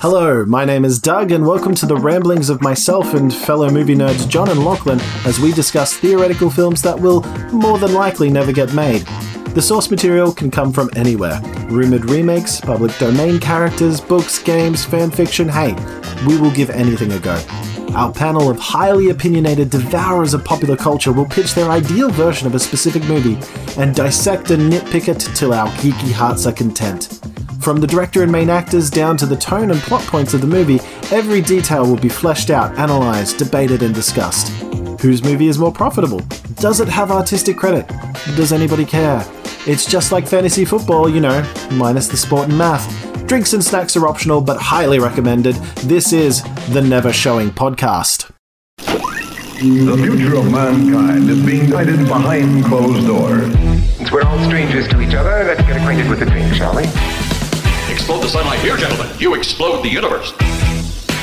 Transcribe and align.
Hello, 0.00 0.44
my 0.44 0.64
name 0.64 0.84
is 0.84 1.00
Doug, 1.00 1.32
and 1.32 1.44
welcome 1.44 1.74
to 1.74 1.84
the 1.84 1.96
ramblings 1.96 2.50
of 2.50 2.62
myself 2.62 3.14
and 3.14 3.34
fellow 3.34 3.68
movie 3.68 3.96
nerds 3.96 4.28
John 4.28 4.48
and 4.48 4.64
Lachlan 4.64 5.00
as 5.26 5.40
we 5.40 5.50
discuss 5.50 5.96
theoretical 5.96 6.50
films 6.50 6.82
that 6.82 7.00
will 7.00 7.22
more 7.52 7.80
than 7.80 7.92
likely 7.94 8.30
never 8.30 8.52
get 8.52 8.72
made. 8.72 9.00
The 9.56 9.60
source 9.60 9.90
material 9.90 10.32
can 10.32 10.52
come 10.52 10.72
from 10.72 10.88
anywhere 10.94 11.40
rumored 11.68 12.08
remakes, 12.08 12.60
public 12.60 12.96
domain 12.98 13.40
characters, 13.40 14.00
books, 14.00 14.38
games, 14.40 14.86
fanfiction 14.86 15.50
hey, 15.50 15.74
we 16.28 16.40
will 16.40 16.52
give 16.52 16.70
anything 16.70 17.10
a 17.10 17.18
go. 17.18 17.42
Our 17.96 18.12
panel 18.12 18.48
of 18.48 18.60
highly 18.60 19.10
opinionated 19.10 19.68
devourers 19.68 20.32
of 20.32 20.44
popular 20.44 20.76
culture 20.76 21.10
will 21.10 21.26
pitch 21.26 21.54
their 21.54 21.72
ideal 21.72 22.10
version 22.10 22.46
of 22.46 22.54
a 22.54 22.60
specific 22.60 23.02
movie 23.06 23.36
and 23.76 23.96
dissect 23.96 24.52
and 24.52 24.72
nitpick 24.72 25.08
it 25.08 25.18
till 25.34 25.52
our 25.52 25.66
geeky 25.78 26.12
hearts 26.12 26.46
are 26.46 26.52
content. 26.52 27.17
From 27.60 27.80
the 27.80 27.86
director 27.86 28.22
and 28.22 28.30
main 28.30 28.50
actors 28.50 28.88
down 28.88 29.16
to 29.18 29.26
the 29.26 29.36
tone 29.36 29.70
and 29.70 29.80
plot 29.80 30.02
points 30.02 30.32
of 30.32 30.40
the 30.40 30.46
movie, 30.46 30.80
every 31.10 31.40
detail 31.40 31.84
will 31.84 31.98
be 31.98 32.08
fleshed 32.08 32.50
out, 32.50 32.72
analysed, 32.78 33.38
debated, 33.38 33.82
and 33.82 33.94
discussed. 33.94 34.48
Whose 35.00 35.24
movie 35.24 35.48
is 35.48 35.58
more 35.58 35.72
profitable? 35.72 36.20
Does 36.54 36.80
it 36.80 36.88
have 36.88 37.10
artistic 37.10 37.56
credit? 37.56 37.86
Does 38.36 38.52
anybody 38.52 38.84
care? 38.84 39.24
It's 39.66 39.90
just 39.90 40.12
like 40.12 40.26
fantasy 40.26 40.64
football, 40.64 41.08
you 41.08 41.20
know, 41.20 41.42
minus 41.72 42.08
the 42.08 42.16
sport 42.16 42.48
and 42.48 42.56
math. 42.56 42.86
Drinks 43.26 43.52
and 43.52 43.62
snacks 43.62 43.96
are 43.96 44.06
optional, 44.06 44.40
but 44.40 44.58
highly 44.58 44.98
recommended. 44.98 45.54
This 45.84 46.12
is 46.12 46.42
the 46.70 46.80
Never 46.80 47.12
Showing 47.12 47.50
Podcast. 47.50 48.30
The 48.78 49.96
future 50.00 50.36
of 50.36 50.50
mankind 50.52 51.28
is 51.28 51.44
being 51.44 51.68
guided 51.68 52.06
behind 52.06 52.64
closed 52.66 53.06
doors. 53.06 53.52
Since 53.96 54.12
we're 54.12 54.22
all 54.22 54.38
strangers 54.44 54.86
to 54.88 55.00
each 55.00 55.14
other, 55.14 55.44
let's 55.44 55.60
get 55.62 55.76
acquainted 55.76 56.08
with 56.08 56.20
the 56.20 56.26
drink, 56.26 56.54
shall 56.54 56.76
we? 56.76 56.84
Explode 58.08 58.24
the 58.24 58.30
sunlight 58.30 58.60
here, 58.60 58.74
gentlemen. 58.78 59.14
You 59.18 59.34
explode 59.34 59.82
the 59.82 59.90
universe. 59.90 60.32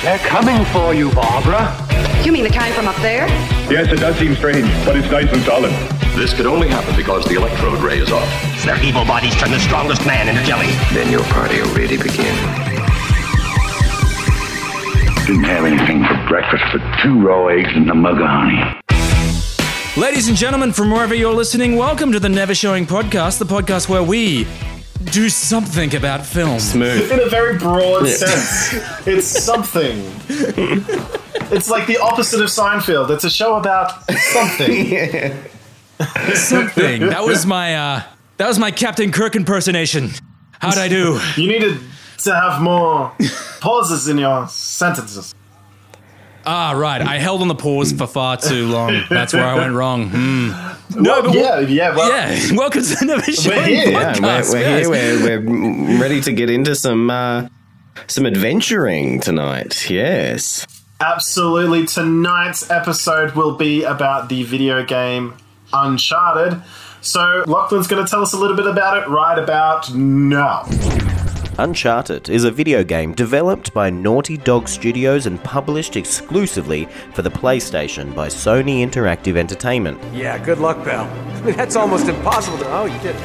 They're 0.04 0.20
coming 0.20 0.64
for 0.66 0.94
you, 0.94 1.12
Barbara. 1.14 1.76
You 2.24 2.32
mean 2.32 2.44
the 2.44 2.52
kind 2.52 2.76
from 2.76 2.88
up 2.88 2.96
there? 2.98 3.26
Yes, 3.74 3.92
it 3.92 3.96
does 3.96 4.16
seem 4.18 4.36
strange, 4.36 4.68
but 4.86 4.96
it's 4.96 5.10
nice 5.10 5.28
and 5.34 5.42
solid. 5.42 5.72
This 6.14 6.36
could 6.36 6.46
only 6.46 6.68
happen 6.68 6.96
because 6.96 7.26
the 7.26 7.38
electrode 7.38 7.82
ray 7.82 7.98
is 7.98 8.12
off. 8.12 8.30
Their 8.64 8.80
evil 8.84 9.04
bodies 9.04 9.36
turn 9.38 9.50
the 9.50 9.60
strongest 9.62 10.06
man 10.06 10.30
into 10.30 10.44
jelly. 10.44 10.68
Then 10.94 11.12
your 11.12 11.24
party 11.24 11.60
will 11.60 11.74
really 11.74 11.98
begin. 11.98 12.36
Didn't 15.26 15.46
have 15.46 15.66
anything 15.66 16.06
for 16.06 16.28
breakfast 16.28 16.66
but 16.72 17.02
two 17.02 17.20
raw 17.20 17.48
eggs 17.48 17.72
and 17.74 17.90
a 17.90 17.96
mug 17.96 18.22
of 18.22 18.28
honey. 18.28 18.80
Ladies 20.00 20.28
and 20.28 20.38
gentlemen, 20.38 20.72
from 20.72 20.92
wherever 20.92 21.16
you're 21.16 21.34
listening, 21.34 21.78
welcome 21.78 22.12
to 22.12 22.20
the 22.20 22.30
Never 22.30 22.54
Showing 22.54 22.86
Podcast, 22.86 23.40
the 23.40 23.46
podcast 23.46 23.90
where 23.90 24.04
we 24.04 24.46
do 25.04 25.30
something 25.30 25.96
about 25.96 26.26
film. 26.26 26.60
Smooth. 26.60 27.12
In 27.12 27.20
a 27.20 27.30
very 27.30 27.58
broad 27.58 28.08
sense, 28.08 28.74
it's 29.08 29.28
something. 29.28 29.98
it's 31.52 31.70
like 31.70 31.88
the 31.88 31.98
opposite 31.98 32.42
of 32.42 32.48
Seinfeld. 32.48 33.10
It's 33.10 33.24
a 33.24 33.30
show 33.30 33.56
about 33.56 34.10
something. 34.34 35.34
Something. 36.34 37.08
That 37.08 37.24
was 37.24 37.46
my 37.46 37.76
uh 37.76 38.04
that 38.36 38.50
was 38.50 38.60
my 38.60 38.70
Captain 38.70 39.14
Kirk 39.14 39.38
impersonation. 39.38 40.10
How'd 40.60 40.78
I 40.78 40.90
do? 40.90 41.22
You 41.38 41.48
needed 41.48 41.80
to 42.18 42.36
have 42.36 42.62
more 42.62 43.14
pauses 43.62 44.10
in 44.10 44.18
your 44.18 44.46
sentences. 44.50 45.34
Ah, 46.46 46.74
right. 46.74 47.02
I 47.02 47.18
held 47.18 47.42
on 47.42 47.48
the 47.48 47.56
pause 47.56 47.92
for 47.92 48.06
far 48.06 48.38
too 48.38 48.68
long. 48.68 49.04
That's 49.10 49.34
where 49.34 49.46
I 49.46 49.56
went 49.56 49.74
wrong. 49.74 50.10
Hmm. 50.10 51.02
No, 51.02 51.24
but 51.24 51.34
yeah, 51.34 51.60
yeah, 51.60 51.96
well, 51.96 52.10
yeah. 52.10 52.52
Welcome 52.56 52.84
to 52.84 52.96
the 52.96 53.06
Never 53.06 53.32
Showing 53.32 53.66
here. 53.66 53.90
Yeah, 53.90 54.14
we're, 54.20 54.52
we're 54.52 54.60
yes. 54.60 54.86
here. 54.86 54.90
We're, 54.90 55.42
we're 55.42 56.00
ready 56.00 56.22
to 56.22 56.32
get 56.32 56.52
into 56.52 56.76
some 56.76 57.10
uh, 57.10 57.48
some 58.08 58.26
adventuring 58.28 59.20
tonight. 59.20 59.90
Yes. 59.90 60.68
Absolutely. 61.02 61.88
Tonight's 61.88 62.70
episode 62.70 63.32
will 63.34 63.56
be 63.56 63.84
about 63.84 64.30
the 64.30 64.44
video 64.44 64.86
game 64.86 65.34
Uncharted. 65.74 66.62
So, 67.02 67.44
Lachlan's 67.46 67.88
going 67.88 68.04
to 68.04 68.10
tell 68.10 68.22
us 68.22 68.34
a 68.34 68.38
little 68.38 68.56
bit 68.56 68.68
about 68.68 68.98
it 68.98 69.10
right 69.10 69.38
about 69.38 69.94
now. 69.94 70.64
Uncharted 71.58 72.28
is 72.28 72.44
a 72.44 72.52
video 72.52 72.84
game 72.84 73.14
developed 73.14 73.74
by 73.74 73.90
Naughty 73.90 74.36
Dog 74.36 74.68
Studios 74.68 75.26
and 75.26 75.42
published 75.42 75.96
exclusively 75.96 76.84
for 77.14 77.22
the 77.22 77.30
PlayStation 77.30 78.14
by 78.14 78.28
Sony 78.28 78.86
Interactive 78.86 79.38
Entertainment. 79.38 79.98
Yeah, 80.14 80.38
good 80.38 80.60
luck, 80.60 80.84
pal. 80.84 81.06
That's 81.54 81.78
almost 81.78 82.10
impossible 82.10 82.58
to. 82.58 82.70
Oh, 82.70 82.86
you 82.86 83.00
did. 83.00 83.16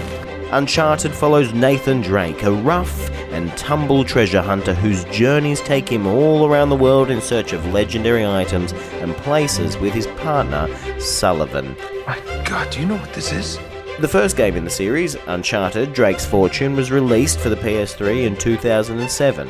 Uncharted 0.52 1.12
follows 1.12 1.52
Nathan 1.52 2.02
Drake, 2.02 2.44
a 2.44 2.52
rough 2.52 3.10
and 3.32 3.50
tumble 3.56 4.04
treasure 4.04 4.42
hunter 4.42 4.74
whose 4.74 5.02
journeys 5.06 5.60
take 5.60 5.88
him 5.88 6.06
all 6.06 6.46
around 6.46 6.68
the 6.68 6.76
world 6.76 7.10
in 7.10 7.20
search 7.20 7.52
of 7.52 7.66
legendary 7.72 8.24
items 8.24 8.72
and 9.00 9.16
places 9.16 9.76
with 9.76 9.92
his 9.92 10.06
partner, 10.06 10.68
Sullivan. 11.00 11.74
My 12.06 12.16
God, 12.44 12.70
do 12.70 12.78
you 12.78 12.86
know 12.86 12.96
what 12.96 13.12
this 13.12 13.32
is? 13.32 13.58
The 14.00 14.08
first 14.08 14.34
game 14.38 14.56
in 14.56 14.64
the 14.64 14.70
series, 14.70 15.14
Uncharted 15.26 15.92
Drake's 15.92 16.24
Fortune, 16.24 16.74
was 16.74 16.90
released 16.90 17.38
for 17.38 17.50
the 17.50 17.56
PS3 17.56 18.24
in 18.24 18.34
2007. 18.34 19.46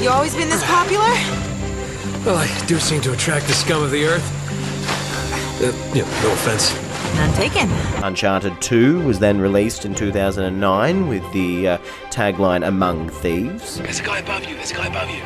You 0.00 0.10
always 0.10 0.36
been 0.36 0.48
this 0.48 0.62
popular? 0.64 1.08
Well, 2.24 2.36
I 2.36 2.46
do 2.68 2.78
seem 2.78 3.00
to 3.00 3.12
attract 3.12 3.48
the 3.48 3.52
scum 3.52 3.82
of 3.82 3.90
the 3.90 4.04
earth. 4.04 4.22
Uh, 5.60 5.72
yeah, 5.92 6.04
no 6.22 6.32
offense. 6.32 6.72
None 7.16 7.34
taken. 7.34 7.68
Uncharted 8.04 8.60
2 8.60 9.00
was 9.04 9.18
then 9.18 9.40
released 9.40 9.84
in 9.86 9.92
2009 9.96 11.08
with 11.08 11.32
the 11.32 11.66
uh, 11.66 11.78
tagline 12.10 12.64
Among 12.64 13.08
Thieves. 13.08 13.80
There's 13.80 13.98
a 13.98 14.04
guy 14.04 14.20
above 14.20 14.44
you. 14.44 14.54
There's 14.54 14.70
a 14.70 14.74
guy 14.74 14.86
above 14.86 15.10
you. 15.10 15.20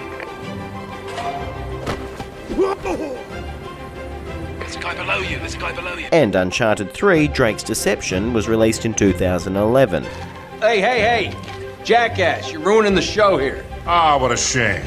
There's 4.66 4.78
a 4.78 4.80
guy 4.80 4.96
below 4.96 5.18
you. 5.18 5.38
There's 5.38 5.54
a 5.54 5.58
guy 5.58 5.72
below 5.72 5.94
you. 5.94 6.08
And 6.10 6.34
Uncharted 6.34 6.92
3 6.92 7.28
Drake's 7.28 7.62
Deception 7.62 8.32
was 8.32 8.48
released 8.48 8.84
in 8.84 8.94
2011. 8.94 10.02
Hey, 10.02 10.80
hey, 10.80 11.30
hey! 11.30 11.34
Jackass, 11.84 12.50
you're 12.50 12.60
ruining 12.60 12.96
the 12.96 13.00
show 13.00 13.38
here. 13.38 13.64
Ah, 13.86 14.18
what 14.18 14.32
a 14.32 14.36
shame. 14.36 14.84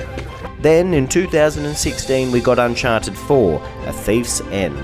Then 0.59 0.93
in 0.93 1.07
2016 1.07 2.29
we 2.29 2.41
got 2.41 2.59
Uncharted 2.59 3.17
4 3.17 3.63
A 3.85 3.93
Thief's 3.93 4.41
End. 4.51 4.77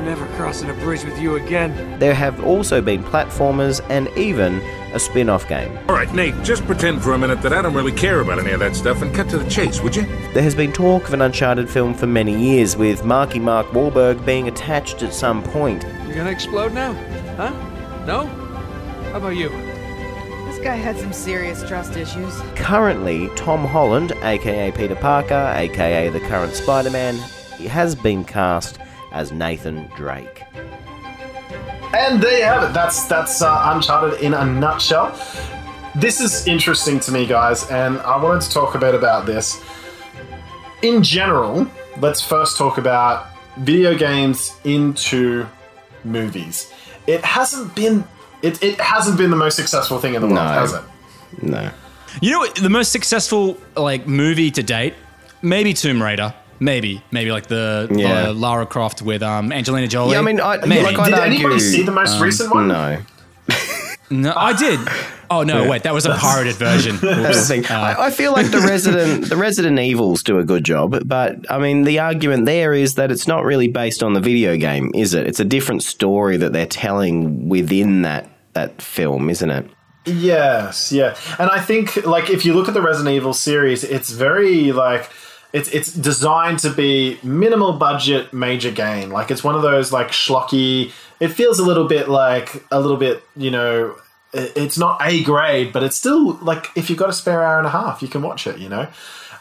I'm 0.00 0.06
never 0.06 0.24
crossing 0.28 0.70
a 0.70 0.72
bridge 0.72 1.04
with 1.04 1.20
you 1.20 1.36
again. 1.36 1.98
There 1.98 2.14
have 2.14 2.42
also 2.42 2.80
been 2.80 3.04
platformers 3.04 3.84
and 3.90 4.08
even 4.16 4.62
a 4.94 4.98
spin 4.98 5.28
off 5.28 5.46
game. 5.46 5.78
All 5.90 5.94
right, 5.94 6.10
Nate, 6.14 6.42
just 6.42 6.64
pretend 6.64 7.02
for 7.02 7.12
a 7.12 7.18
minute 7.18 7.42
that 7.42 7.52
I 7.52 7.60
don't 7.60 7.74
really 7.74 7.92
care 7.92 8.20
about 8.20 8.38
any 8.38 8.52
of 8.52 8.60
that 8.60 8.74
stuff 8.74 9.02
and 9.02 9.14
cut 9.14 9.28
to 9.28 9.36
the 9.36 9.48
chase, 9.50 9.82
would 9.82 9.94
you? 9.94 10.06
There 10.32 10.42
has 10.42 10.54
been 10.54 10.72
talk 10.72 11.06
of 11.06 11.12
an 11.12 11.20
Uncharted 11.20 11.68
film 11.68 11.92
for 11.92 12.06
many 12.06 12.34
years, 12.34 12.78
with 12.78 13.04
Marky 13.04 13.38
Mark 13.38 13.66
Wahlberg 13.72 14.24
being 14.24 14.48
attached 14.48 15.02
at 15.02 15.12
some 15.12 15.42
point. 15.42 15.84
You're 16.06 16.14
gonna 16.14 16.30
explode 16.30 16.72
now? 16.72 16.94
Huh? 17.36 17.50
No? 18.06 18.24
How 19.10 19.18
about 19.18 19.36
you? 19.36 19.50
This 19.50 20.60
guy 20.60 20.76
had 20.76 20.98
some 20.98 21.12
serious 21.12 21.62
trust 21.68 21.94
issues. 21.94 22.40
Currently, 22.54 23.28
Tom 23.36 23.66
Holland, 23.66 24.12
aka 24.22 24.72
Peter 24.72 24.96
Parker, 24.96 25.52
aka 25.54 26.08
the 26.08 26.20
current 26.20 26.54
Spider 26.54 26.90
Man, 26.90 27.16
has 27.68 27.94
been 27.94 28.24
cast 28.24 28.79
as 29.12 29.32
Nathan 29.32 29.90
Drake. 29.96 30.42
And 31.92 32.22
there 32.22 32.38
you 32.38 32.44
have 32.44 32.62
it. 32.70 32.72
That's 32.72 33.04
that's 33.06 33.42
uh, 33.42 33.72
Uncharted 33.74 34.20
in 34.20 34.34
a 34.34 34.44
nutshell. 34.44 35.18
This 35.96 36.20
is 36.20 36.46
interesting 36.46 37.00
to 37.00 37.12
me, 37.12 37.26
guys, 37.26 37.68
and 37.70 37.98
I 38.00 38.16
wanted 38.22 38.42
to 38.42 38.50
talk 38.50 38.74
a 38.76 38.78
bit 38.78 38.94
about 38.94 39.26
this. 39.26 39.60
In 40.82 41.02
general, 41.02 41.66
let's 41.98 42.22
first 42.22 42.56
talk 42.56 42.78
about 42.78 43.26
video 43.58 43.96
games 43.98 44.52
into 44.64 45.46
movies. 46.04 46.72
It 47.08 47.22
hasn't 47.24 47.74
been 47.74 48.04
it, 48.42 48.62
it 48.62 48.80
hasn't 48.80 49.18
been 49.18 49.30
the 49.30 49.36
most 49.36 49.56
successful 49.56 49.98
thing 49.98 50.14
in 50.14 50.22
the 50.22 50.28
world, 50.28 50.38
No. 50.38 50.46
has 50.48 50.72
it? 50.72 50.82
No. 51.42 51.70
You 52.22 52.30
know 52.32 52.38
what, 52.38 52.54
the 52.54 52.70
most 52.70 52.92
successful 52.92 53.58
like 53.76 54.06
movie 54.06 54.50
to 54.52 54.62
date? 54.62 54.94
Maybe 55.42 55.74
Tomb 55.74 56.02
Raider. 56.02 56.34
Maybe, 56.60 57.02
maybe 57.10 57.32
like 57.32 57.46
the 57.46 57.88
Yeah. 57.90 58.28
uh, 58.28 58.34
Lara 58.34 58.66
Croft 58.66 59.00
with 59.02 59.22
um, 59.22 59.50
Angelina 59.50 59.88
Jolie. 59.88 60.12
Yeah, 60.12 60.18
I 60.18 60.22
mean, 60.22 60.40
I, 60.40 60.58
maybe. 60.58 60.84
like, 60.84 60.98
I'd 60.98 61.10
Did 61.10 61.18
anybody 61.18 61.58
see 61.58 61.82
the 61.82 61.90
most 61.92 62.20
recent 62.20 62.54
one? 62.54 62.68
No. 62.68 62.98
no, 64.10 64.32
I 64.36 64.52
did. 64.52 64.78
Oh 65.32 65.42
no, 65.44 65.68
wait, 65.70 65.84
that 65.84 65.94
was 65.94 66.06
a 66.06 66.14
pirated 66.16 66.56
version. 66.56 66.96
That's 67.02 67.48
the 67.48 67.56
Oops. 67.56 67.66
thing. 67.68 67.76
Uh, 67.76 67.80
I, 67.80 68.06
I 68.06 68.10
feel 68.10 68.32
like 68.32 68.50
the 68.50 68.58
Resident 68.58 69.28
the 69.28 69.36
Resident 69.36 69.78
Evils 69.78 70.24
do 70.24 70.38
a 70.38 70.44
good 70.44 70.64
job, 70.64 71.06
but 71.08 71.50
I 71.50 71.58
mean 71.58 71.84
the 71.84 72.00
argument 72.00 72.46
there 72.46 72.74
is 72.74 72.96
that 72.96 73.12
it's 73.12 73.28
not 73.28 73.44
really 73.44 73.68
based 73.68 74.02
on 74.02 74.12
the 74.14 74.20
video 74.20 74.56
game, 74.56 74.90
is 74.92 75.14
it? 75.14 75.28
It's 75.28 75.38
a 75.38 75.44
different 75.44 75.84
story 75.84 76.36
that 76.36 76.52
they're 76.52 76.66
telling 76.66 77.48
within 77.48 78.02
that 78.02 78.28
that 78.54 78.82
film, 78.82 79.30
isn't 79.30 79.50
it? 79.50 79.70
Yes, 80.04 80.90
yeah. 80.90 81.14
And 81.38 81.48
I 81.48 81.60
think 81.60 82.04
like 82.04 82.28
if 82.28 82.44
you 82.44 82.52
look 82.54 82.66
at 82.66 82.74
the 82.74 82.82
Resident 82.82 83.14
Evil 83.14 83.32
series, 83.32 83.84
it's 83.84 84.10
very 84.10 84.72
like 84.72 85.08
it's 85.52 85.68
it's 85.70 85.92
designed 85.92 86.60
to 86.60 86.70
be 86.70 87.18
minimal 87.22 87.72
budget 87.72 88.32
major 88.32 88.70
game. 88.70 89.10
Like 89.10 89.30
it's 89.30 89.42
one 89.42 89.54
of 89.54 89.62
those 89.62 89.92
like 89.92 90.08
schlocky 90.08 90.92
it 91.20 91.28
feels 91.28 91.58
a 91.58 91.64
little 91.64 91.86
bit 91.86 92.08
like 92.08 92.64
a 92.72 92.80
little 92.80 92.96
bit, 92.96 93.22
you 93.36 93.50
know, 93.50 93.94
it's 94.32 94.78
not 94.78 95.00
A 95.02 95.22
grade, 95.22 95.72
but 95.72 95.82
it's 95.82 95.96
still 95.96 96.34
like 96.36 96.66
if 96.74 96.88
you've 96.88 96.98
got 96.98 97.10
a 97.10 97.12
spare 97.12 97.42
hour 97.44 97.58
and 97.58 97.66
a 97.66 97.70
half, 97.70 98.00
you 98.00 98.08
can 98.08 98.22
watch 98.22 98.46
it. 98.46 98.58
You 98.58 98.68
know, 98.70 98.88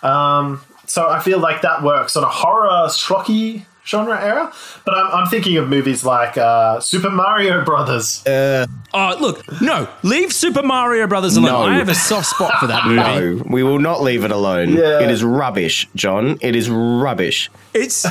um, 0.03 0.61
so 0.85 1.09
I 1.09 1.19
feel 1.19 1.39
like 1.39 1.61
that 1.61 1.81
works 1.83 2.15
on 2.15 2.23
a 2.23 2.29
horror 2.29 2.88
schlocky 2.88 3.65
genre 3.86 4.20
era. 4.22 4.52
But 4.86 4.96
I'm, 4.98 5.08
I'm 5.12 5.28
thinking 5.28 5.58
of 5.58 5.68
movies 5.70 6.04
like 6.06 6.38
uh, 6.38 6.80
Super 6.80 7.10
Mario 7.10 7.64
Brothers. 7.66 8.26
Uh, 8.26 8.66
Oh, 8.92 9.16
look, 9.22 9.62
no, 9.62 9.88
leave 10.02 10.34
Super 10.34 10.64
Mario 10.64 11.06
Brothers 11.06 11.38
alone. 11.38 11.52
No. 11.52 11.62
I 11.62 11.76
have 11.78 11.90
a 11.90 11.94
soft 11.96 12.26
spot 12.28 12.56
for 12.60 12.66
that 12.66 12.86
movie. 12.88 12.96
no, 13.38 13.44
we 13.48 13.62
will 13.62 13.78
not 13.78 14.02
leave 14.02 14.24
it 14.24 14.31
alone. 14.31 14.70
Yeah. 14.74 15.00
It 15.02 15.12
is 15.12 15.24
rubbish, 15.24 15.88
John. 15.96 16.40
It 16.42 16.56
is 16.56 16.72
rubbish. 16.72 17.52
It's 17.76 18.02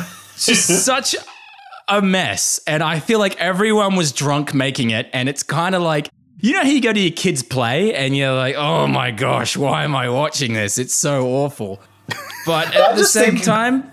just 0.47 0.69
such 0.85 1.17
a 1.89 2.01
mess. 2.01 2.61
And 2.67 2.83
I 2.85 3.01
feel 3.01 3.19
like 3.19 3.37
everyone 3.41 3.97
was 3.97 4.13
drunk 4.13 4.55
making 4.55 4.91
it. 4.91 5.11
And 5.13 5.29
it's 5.29 5.43
kind 5.43 5.75
of 5.75 5.83
like, 5.83 6.11
you 6.39 6.53
know 6.53 6.63
how 6.63 6.69
you 6.69 6.81
go 6.81 6.93
to 6.93 7.01
your 7.01 7.11
kids' 7.11 7.43
play 7.43 7.93
and 7.93 8.17
you're 8.17 8.35
like, 8.35 8.55
oh 8.55 8.87
my 8.87 9.11
gosh, 9.11 9.57
why 9.57 9.83
am 9.83 9.97
I 9.97 10.09
watching 10.11 10.53
this? 10.53 10.79
It's 10.79 10.95
so 10.95 11.27
awful. 11.27 11.81
But 12.47 12.73
at 12.77 12.95
the 12.97 13.05
same 13.05 13.33
think- 13.33 13.43
time, 13.45 13.91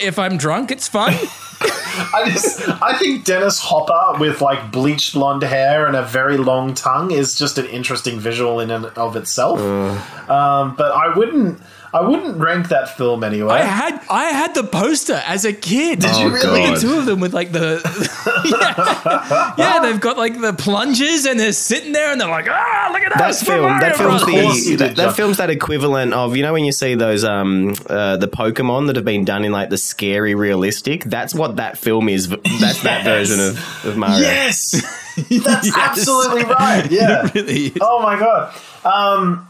if 0.00 0.18
I'm 0.18 0.36
drunk, 0.36 0.70
it's 0.70 0.88
fun. 0.88 1.14
I 1.60 2.30
just 2.30 2.68
I 2.82 2.98
think 2.98 3.24
Dennis 3.24 3.58
Hopper 3.58 4.18
with 4.20 4.42
like 4.42 4.70
bleached 4.70 5.14
blonde 5.14 5.42
hair 5.42 5.86
and 5.86 5.96
a 5.96 6.02
very 6.02 6.36
long 6.36 6.74
tongue 6.74 7.10
is 7.10 7.38
just 7.38 7.56
an 7.56 7.66
interesting 7.66 8.20
visual 8.20 8.60
in 8.60 8.70
and 8.70 8.86
of 8.86 9.16
itself. 9.16 9.58
Um, 10.28 10.76
but 10.76 10.92
I 10.92 11.16
wouldn't 11.16 11.60
I 11.96 12.06
wouldn't 12.06 12.36
rank 12.36 12.68
that 12.68 12.96
film 12.96 13.24
anyway. 13.24 13.54
I 13.54 13.62
had 13.62 14.00
I 14.10 14.24
had 14.24 14.54
the 14.54 14.64
poster 14.64 15.20
as 15.24 15.46
a 15.46 15.52
kid. 15.52 16.00
Did 16.00 16.14
you 16.16 16.28
really? 16.30 16.74
The 16.74 16.80
two 16.80 16.98
of 16.98 17.06
them 17.06 17.20
with 17.20 17.32
like 17.32 17.52
the 17.52 17.80
yeah. 18.44 19.54
yeah, 19.56 19.80
they've 19.80 20.00
got 20.00 20.18
like 20.18 20.38
the 20.38 20.52
plunges 20.52 21.24
and 21.24 21.40
they're 21.40 21.52
sitting 21.54 21.92
there 21.92 22.12
and 22.12 22.20
they're 22.20 22.28
like, 22.28 22.48
ah, 22.50 22.90
look 22.92 23.02
at 23.02 23.16
That 23.16 23.30
us. 23.30 23.42
film, 23.42 23.62
that 23.80 23.96
film's 23.96 24.22
Of 24.22 24.28
the 24.28 24.76
that, 24.76 24.96
that 24.96 25.16
film's 25.16 25.38
that 25.38 25.48
equivalent 25.48 26.12
of 26.12 26.36
you 26.36 26.42
know 26.42 26.52
when 26.52 26.64
you 26.64 26.72
see 26.72 26.94
those 26.96 27.24
um 27.24 27.74
uh, 27.88 28.18
the 28.18 28.28
Pokemon 28.28 28.88
that 28.88 28.96
have 28.96 29.04
been 29.06 29.24
done 29.24 29.44
in 29.44 29.52
like 29.52 29.70
the 29.70 29.78
scary 29.78 30.34
realistic. 30.34 31.04
That's 31.04 31.34
what 31.34 31.56
that 31.56 31.78
film 31.78 32.10
is. 32.10 32.28
That's 32.28 32.82
that 32.82 33.04
version 33.04 33.40
of, 33.40 33.84
of 33.86 33.96
Mario. 33.96 34.18
Yes, 34.18 34.82
that's 35.44 35.76
absolutely 35.76 36.44
right. 36.44 36.86
Yeah. 36.90 37.30
really. 37.34 37.72
Oh 37.80 38.02
my 38.02 38.18
god. 38.18 38.54
Um, 38.84 39.48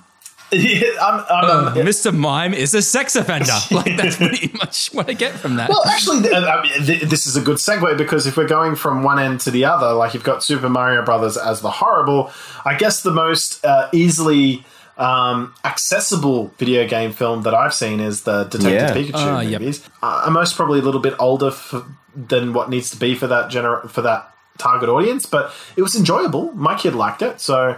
yeah, 0.53 0.89
I'm, 1.03 1.25
I'm, 1.29 1.75
Mr. 1.77 2.15
Mime 2.17 2.55
is 2.55 2.75
a 2.75 2.83
sex 2.83 3.17
offender. 3.17 3.47
Like 3.71 3.97
that's 3.97 4.17
pretty 4.17 4.51
much 4.59 4.89
what 4.93 5.09
I 5.11 5.13
get 5.15 5.33
from 5.35 5.57
that. 5.57 5.69
Well, 5.69 5.85
actually, 5.87 6.23
th- 6.23 6.35
I 6.35 6.63
mean, 6.63 6.87
th- 6.87 7.03
this 7.03 7.27
is 7.27 7.37
a 7.37 7.41
good 7.41 7.57
segue 7.57 7.97
because 7.99 8.27
if 8.27 8.37
we're 8.37 8.47
going 8.47 8.77
from 8.77 9.03
one 9.03 9.19
end 9.19 9.41
to 9.41 9.51
the 9.51 9.65
other, 9.65 9.93
like 9.93 10.15
you've 10.15 10.25
got 10.25 10.45
Super 10.45 10.69
Mario 10.69 11.05
Brothers 11.05 11.37
as 11.37 11.61
the 11.63 11.71
horrible, 11.71 12.31
I 12.65 12.77
guess 12.77 13.03
the 13.03 13.11
most 13.13 13.65
uh, 13.65 13.89
easily 13.93 14.65
um, 14.99 15.53
accessible 15.65 16.49
video 16.59 16.87
game 16.89 17.13
film 17.13 17.43
that 17.43 17.55
I've 17.55 17.75
seen 17.75 18.01
is 18.01 18.23
the 18.23 18.45
Detective 18.45 18.73
Yeah. 18.73 18.95
Pikachu 19.13 19.13
Ah, 19.15 19.41
yep. 19.41 19.61
movies. 19.61 19.87
Uh, 20.03 20.23
I'm 20.27 20.33
most 20.33 20.55
probably 20.57 20.79
a 20.79 20.83
little 20.83 21.01
bit 21.03 21.15
older 21.19 21.49
f- 21.49 21.75
than 22.15 22.53
what 22.55 22.71
needs 22.71 22.89
to 22.91 22.97
be 22.97 23.15
for 23.15 23.27
that 23.27 23.51
gener- 23.51 23.91
for 23.91 24.01
that 24.03 24.33
target 24.59 24.89
audience, 24.89 25.27
but 25.27 25.53
it 25.77 25.83
was 25.83 25.95
enjoyable. 25.97 26.51
My 26.53 26.79
kid 26.79 26.95
liked 26.95 27.21
it, 27.21 27.41
so 27.43 27.77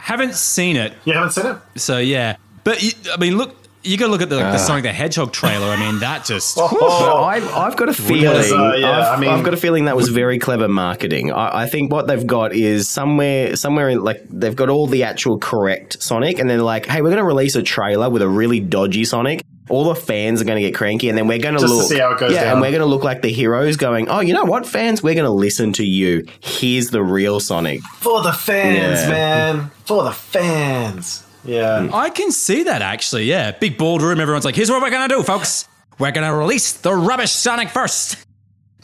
Haven't 0.00 0.34
seen 0.34 0.76
it, 0.76 0.92
you 1.04 1.12
haven't 1.12 1.32
seen 1.32 1.46
it. 1.46 1.56
so 1.76 1.98
yeah. 1.98 2.36
But 2.64 2.82
you, 2.82 2.92
I 3.12 3.16
mean, 3.16 3.36
look, 3.38 3.56
you 3.82 3.96
got 3.96 4.06
to 4.06 4.10
look 4.12 4.20
at 4.20 4.28
the, 4.28 4.36
the 4.36 4.58
Sonic 4.58 4.82
the 4.82 4.92
Hedgehog 4.92 5.32
trailer. 5.32 5.66
I 5.66 5.80
mean, 5.80 6.00
that 6.00 6.24
just. 6.26 6.56
But 6.58 6.68
Oh, 6.72 7.24
I've, 7.24 7.48
I've 7.54 7.76
got 7.76 7.88
a 7.88 7.94
feeling. 7.94 8.26
Uh, 8.52 8.74
yeah, 8.74 8.90
I've, 9.12 9.18
I 9.18 9.20
mean- 9.20 9.30
I've 9.30 9.42
got 9.44 9.54
a 9.54 9.56
feeling 9.56 9.86
that 9.86 9.96
was 9.96 10.08
very 10.08 10.38
clever 10.38 10.68
marketing. 10.68 11.32
I, 11.32 11.62
I 11.62 11.66
think 11.66 11.90
what 11.90 12.06
they've 12.06 12.26
got 12.26 12.52
is 12.52 12.88
somewhere, 12.90 13.56
somewhere 13.56 13.88
in, 13.88 14.02
like 14.04 14.22
they've 14.28 14.54
got 14.54 14.68
all 14.68 14.86
the 14.86 15.04
actual 15.04 15.38
correct 15.38 16.02
Sonic, 16.02 16.38
and 16.38 16.50
they're 16.50 16.60
like, 16.62 16.84
"Hey, 16.86 17.00
we're 17.00 17.08
going 17.08 17.16
to 17.18 17.24
release 17.24 17.56
a 17.56 17.62
trailer 17.62 18.10
with 18.10 18.20
a 18.22 18.28
really 18.28 18.60
dodgy 18.60 19.04
Sonic." 19.06 19.42
All 19.70 19.84
the 19.84 19.94
fans 19.94 20.42
are 20.42 20.44
going 20.44 20.60
to 20.60 20.68
get 20.68 20.74
cranky, 20.76 21.08
and 21.10 21.16
then 21.16 21.28
we're 21.28 21.38
going 21.38 21.54
to 21.54 21.60
Just 21.60 21.72
to 21.72 21.78
look. 21.78 21.88
see 21.88 21.98
how 22.00 22.10
it 22.12 22.18
goes 22.18 22.32
yeah, 22.32 22.42
down. 22.42 22.52
and 22.54 22.60
we're 22.60 22.72
going 22.72 22.80
to 22.80 22.86
look 22.86 23.04
like 23.04 23.22
the 23.22 23.30
heroes, 23.32 23.76
going, 23.76 24.08
"Oh, 24.08 24.20
you 24.20 24.34
know 24.34 24.44
what, 24.44 24.66
fans? 24.66 25.00
We're 25.02 25.14
going 25.14 25.24
to 25.26 25.30
listen 25.30 25.72
to 25.74 25.84
you. 25.84 26.26
Here's 26.40 26.90
the 26.90 27.02
real 27.02 27.38
Sonic." 27.40 27.80
For 28.00 28.20
the 28.22 28.32
fans, 28.32 29.00
Yeah. 29.02 29.08
man. 29.10 29.70
For 29.90 30.04
the 30.04 30.12
fans. 30.12 31.26
Yeah. 31.44 31.90
I 31.92 32.10
can 32.10 32.30
see 32.30 32.62
that 32.62 32.80
actually. 32.80 33.24
Yeah, 33.24 33.50
big 33.50 33.76
bold 33.76 34.02
room. 34.02 34.20
Everyone's 34.20 34.44
like, 34.44 34.54
"Here's 34.54 34.70
what 34.70 34.80
we're 34.80 34.90
gonna 34.90 35.08
do, 35.12 35.24
folks. 35.24 35.66
We're 35.98 36.12
gonna 36.12 36.32
release 36.32 36.74
the 36.74 36.94
rubbish 36.94 37.32
Sonic 37.32 37.70
first. 37.70 38.16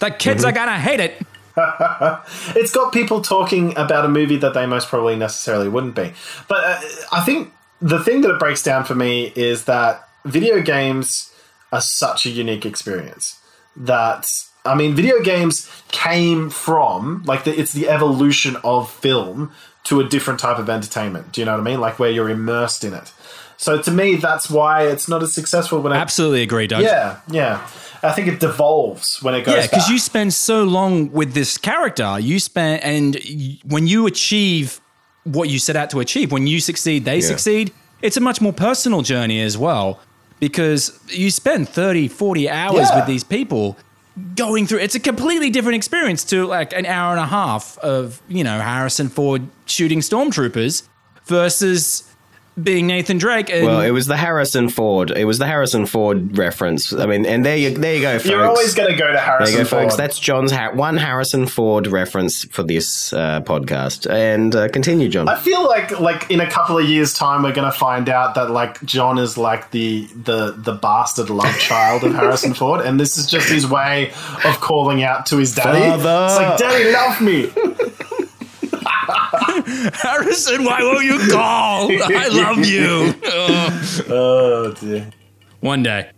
The 0.00 0.10
kids 0.10 0.42
Mm-hmm. 0.44 0.48
are 0.48 0.52
gonna 0.52 0.80
hate 0.80 0.98
it." 0.98 1.22
it's 2.56 2.72
got 2.72 2.92
people 2.92 3.20
talking 3.20 3.70
about 3.78 4.04
a 4.04 4.08
movie 4.08 4.36
that 4.38 4.52
they 4.54 4.66
most 4.66 4.88
probably 4.88 5.14
necessarily 5.14 5.68
wouldn't 5.68 5.94
be. 5.94 6.12
But 6.48 6.64
uh, 6.64 6.80
I 7.12 7.20
think 7.20 7.52
the 7.80 8.02
thing 8.02 8.22
that 8.22 8.30
it 8.32 8.40
breaks 8.40 8.64
down 8.64 8.82
for 8.82 8.96
me 8.96 9.32
is 9.36 9.66
that 9.66 10.08
video 10.24 10.60
games 10.60 11.30
are 11.70 11.80
such 11.80 12.26
a 12.26 12.30
unique 12.30 12.66
experience 12.66 13.38
that 13.76 14.28
I 14.64 14.74
mean, 14.74 14.96
video 14.96 15.20
games 15.22 15.70
came 15.92 16.50
from 16.50 17.22
like 17.26 17.44
the, 17.44 17.56
it's 17.56 17.72
the 17.72 17.88
evolution 17.88 18.56
of 18.64 18.90
film 18.90 19.52
to 19.86 20.00
a 20.00 20.04
different 20.04 20.38
type 20.40 20.58
of 20.58 20.68
entertainment. 20.70 21.32
Do 21.32 21.40
you 21.40 21.44
know 21.44 21.52
what 21.52 21.60
I 21.60 21.64
mean? 21.64 21.80
Like 21.80 21.98
where 21.98 22.10
you're 22.10 22.28
immersed 22.30 22.84
in 22.84 22.92
it. 22.94 23.12
So 23.56 23.80
to 23.80 23.90
me, 23.90 24.16
that's 24.16 24.50
why 24.50 24.82
it's 24.86 25.08
not 25.08 25.22
as 25.22 25.32
successful 25.32 25.80
when 25.80 25.92
it. 25.92 25.96
Absolutely 25.96 26.42
agree, 26.42 26.66
Doug. 26.66 26.82
Yeah, 26.82 27.20
yeah. 27.30 27.66
I 28.02 28.12
think 28.12 28.28
it 28.28 28.38
devolves 28.38 29.22
when 29.22 29.34
it 29.34 29.44
goes. 29.44 29.54
Yeah, 29.56 29.62
because 29.62 29.88
you 29.88 29.98
spend 29.98 30.34
so 30.34 30.62
long 30.64 31.10
with 31.10 31.32
this 31.32 31.56
character. 31.56 32.18
You 32.20 32.38
spend, 32.38 32.82
and 32.84 33.14
y- 33.26 33.58
when 33.64 33.86
you 33.86 34.06
achieve 34.06 34.80
what 35.24 35.48
you 35.48 35.58
set 35.58 35.74
out 35.74 35.88
to 35.90 36.00
achieve, 36.00 36.30
when 36.30 36.46
you 36.46 36.60
succeed, 36.60 37.04
they 37.06 37.20
succeed. 37.20 37.72
It's 38.02 38.16
a 38.18 38.20
much 38.20 38.40
more 38.42 38.52
personal 38.52 39.00
journey 39.02 39.40
as 39.40 39.56
well 39.56 40.00
because 40.38 41.00
you 41.08 41.30
spend 41.30 41.68
30, 41.68 42.08
40 42.08 42.50
hours 42.50 42.88
Yeah. 42.90 42.96
with 42.96 43.06
these 43.06 43.24
people 43.24 43.76
going 44.34 44.66
through. 44.66 44.78
It's 44.78 44.94
a 44.94 45.00
completely 45.00 45.50
different 45.50 45.76
experience 45.76 46.24
to 46.24 46.46
like 46.46 46.72
an 46.72 46.86
hour 46.86 47.12
and 47.12 47.20
a 47.20 47.26
half 47.26 47.78
of, 47.78 48.22
you 48.28 48.44
know, 48.44 48.60
Harrison 48.60 49.08
Ford 49.08 49.46
shooting 49.66 50.00
stormtroopers 50.00 50.86
versus 51.24 52.10
being 52.60 52.86
Nathan 52.86 53.18
Drake. 53.18 53.50
And 53.50 53.66
Well, 53.66 53.80
it 53.82 53.90
was 53.90 54.06
the 54.06 54.16
Harrison 54.16 54.68
Ford. 54.68 55.10
It 55.10 55.24
was 55.24 55.38
the 55.38 55.46
Harrison 55.46 55.86
Ford 55.86 56.36
reference. 56.38 56.92
I 56.92 57.06
mean, 57.06 57.26
and 57.26 57.44
there 57.44 57.56
you 57.56 57.70
there 57.70 57.94
you 57.96 58.00
go, 58.02 58.18
folks. 58.18 58.30
You're 58.30 58.46
always 58.46 58.74
going 58.74 58.90
to 58.90 58.96
go 58.96 59.12
to 59.12 59.18
Harrison. 59.18 59.54
There 59.54 59.56
Harrison 59.56 59.58
you 59.58 59.64
go, 59.64 59.88
folks. 59.88 59.96
That's 59.96 60.18
John's 60.18 60.52
ha- 60.52 60.72
one 60.72 60.96
Harrison 60.96 61.46
Ford 61.46 61.86
reference 61.86 62.44
for 62.44 62.62
this 62.62 63.12
uh, 63.12 63.40
podcast. 63.42 64.10
And 64.10 64.54
uh, 64.54 64.68
continue, 64.68 65.08
John. 65.08 65.28
I 65.28 65.36
feel 65.36 65.66
like 65.66 65.98
like 66.00 66.30
in 66.30 66.40
a 66.40 66.50
couple 66.50 66.78
of 66.78 66.86
years' 66.86 67.12
time 67.12 67.42
we're 67.42 67.52
gonna 67.52 67.72
find 67.72 68.08
out 68.08 68.34
that 68.36 68.50
like 68.50 68.82
John 68.84 69.18
is 69.18 69.36
like 69.36 69.70
the 69.70 70.06
the 70.25 70.52
the 70.56 70.72
bastard 70.72 71.30
love 71.30 71.58
child 71.58 72.04
of 72.04 72.14
Harrison 72.14 72.54
Ford, 72.54 72.80
and 72.80 72.98
this 72.98 73.18
is 73.18 73.26
just 73.26 73.48
his 73.48 73.66
way 73.68 74.12
of 74.44 74.60
calling 74.60 75.02
out 75.02 75.26
to 75.26 75.36
his 75.36 75.54
daddy. 75.54 75.78
Father. 75.78 76.26
It's 76.26 76.36
like, 76.36 76.58
Daddy, 76.58 76.92
love 76.92 77.20
me. 77.20 78.06
Harrison, 79.66 80.64
why 80.64 80.80
won't 80.82 81.04
you 81.04 81.18
call? 81.30 81.90
I 81.92 82.28
love 82.28 82.64
you. 82.64 83.14
Oh 84.08 84.73
dear. 84.73 85.11
One 85.61 85.82
day. 85.82 86.11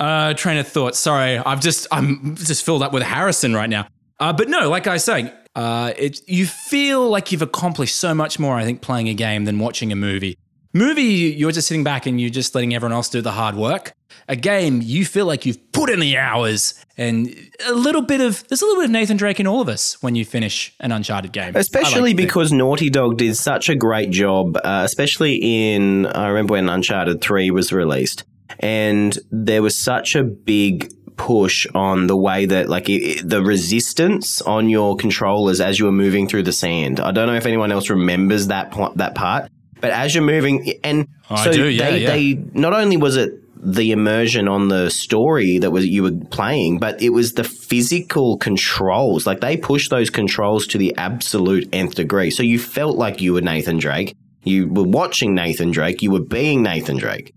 Uh, 0.00 0.34
train 0.34 0.58
of 0.58 0.66
thought. 0.68 0.94
Sorry, 0.96 1.38
I've 1.38 1.60
just 1.60 1.86
I'm 1.92 2.36
just 2.36 2.64
filled 2.64 2.82
up 2.82 2.92
with 2.92 3.02
Harrison 3.02 3.54
right 3.54 3.70
now. 3.70 3.86
Uh, 4.20 4.32
but 4.32 4.48
no, 4.48 4.68
like 4.68 4.86
I 4.86 4.94
was 4.94 5.04
saying, 5.04 5.30
uh, 5.54 5.92
it 5.96 6.20
you 6.28 6.46
feel 6.46 7.08
like 7.08 7.32
you've 7.32 7.42
accomplished 7.42 7.96
so 7.96 8.14
much 8.14 8.38
more. 8.38 8.56
I 8.56 8.64
think 8.64 8.80
playing 8.82 9.08
a 9.08 9.14
game 9.14 9.44
than 9.44 9.58
watching 9.58 9.92
a 9.92 9.96
movie. 9.96 10.36
Movie, 10.72 11.02
you're 11.02 11.52
just 11.52 11.68
sitting 11.68 11.84
back 11.84 12.06
and 12.06 12.20
you're 12.20 12.30
just 12.30 12.54
letting 12.54 12.74
everyone 12.74 12.92
else 12.92 13.08
do 13.08 13.20
the 13.20 13.30
hard 13.30 13.54
work. 13.54 13.92
A 14.28 14.36
game, 14.36 14.80
you 14.82 15.04
feel 15.04 15.26
like 15.26 15.44
you've 15.44 15.72
put 15.72 15.90
in 15.90 16.00
the 16.00 16.16
hours 16.16 16.74
and 16.96 17.34
a 17.66 17.72
little 17.74 18.00
bit 18.02 18.20
of 18.20 18.46
there's 18.48 18.62
a 18.62 18.64
little 18.64 18.80
bit 18.82 18.86
of 18.86 18.90
Nathan 18.92 19.16
Drake 19.16 19.38
in 19.40 19.46
all 19.46 19.60
of 19.60 19.68
us 19.68 20.00
when 20.02 20.14
you 20.14 20.24
finish 20.24 20.74
an 20.80 20.92
Uncharted 20.92 21.32
game. 21.32 21.54
Especially 21.56 22.00
like 22.12 22.16
think. 22.16 22.28
because 22.28 22.52
Naughty 22.52 22.88
Dog 22.88 23.18
did 23.18 23.36
such 23.36 23.68
a 23.68 23.74
great 23.74 24.10
job, 24.10 24.56
uh, 24.64 24.82
especially 24.84 25.34
in, 25.74 26.06
I 26.06 26.28
remember 26.28 26.52
when 26.52 26.68
Uncharted 26.68 27.20
3 27.20 27.50
was 27.50 27.72
released, 27.72 28.24
and 28.60 29.18
there 29.30 29.60
was 29.62 29.76
such 29.76 30.14
a 30.14 30.22
big 30.24 30.90
push 31.16 31.66
on 31.74 32.06
the 32.06 32.16
way 32.16 32.44
that, 32.46 32.68
like, 32.68 32.88
it, 32.88 33.28
the 33.28 33.42
resistance 33.42 34.40
on 34.42 34.68
your 34.68 34.96
controllers 34.96 35.60
as 35.60 35.78
you 35.78 35.84
were 35.84 35.92
moving 35.92 36.26
through 36.28 36.42
the 36.42 36.52
sand. 36.52 36.98
I 36.98 37.10
don't 37.12 37.26
know 37.28 37.34
if 37.34 37.46
anyone 37.46 37.70
else 37.72 37.88
remembers 37.90 38.48
that, 38.48 38.70
po- 38.72 38.92
that 38.96 39.14
part, 39.14 39.50
but 39.80 39.90
as 39.90 40.14
you're 40.14 40.24
moving, 40.24 40.72
and 40.82 41.06
Oh, 41.30 41.36
I 41.36 41.44
so 41.44 41.52
do, 41.52 41.68
yeah, 41.68 41.90
they, 41.90 41.98
yeah. 42.02 42.08
they, 42.10 42.34
not 42.52 42.72
only 42.74 42.96
was 42.96 43.16
it 43.16 43.32
the 43.64 43.92
immersion 43.92 44.46
on 44.46 44.68
the 44.68 44.90
story 44.90 45.58
that 45.58 45.70
was 45.70 45.86
you 45.86 46.02
were 46.02 46.12
playing, 46.30 46.78
but 46.78 47.00
it 47.02 47.10
was 47.10 47.32
the 47.32 47.44
physical 47.44 48.36
controls. 48.36 49.26
Like 49.26 49.40
they 49.40 49.56
pushed 49.56 49.90
those 49.90 50.10
controls 50.10 50.66
to 50.68 50.78
the 50.78 50.94
absolute 50.96 51.68
nth 51.72 51.94
degree. 51.94 52.30
So 52.30 52.42
you 52.42 52.58
felt 52.58 52.96
like 52.96 53.20
you 53.20 53.32
were 53.32 53.40
Nathan 53.40 53.78
Drake. 53.78 54.14
You 54.44 54.68
were 54.68 54.84
watching 54.84 55.34
Nathan 55.34 55.70
Drake. 55.70 56.02
You 56.02 56.10
were 56.10 56.20
being 56.20 56.62
Nathan 56.62 56.98
Drake. 56.98 57.34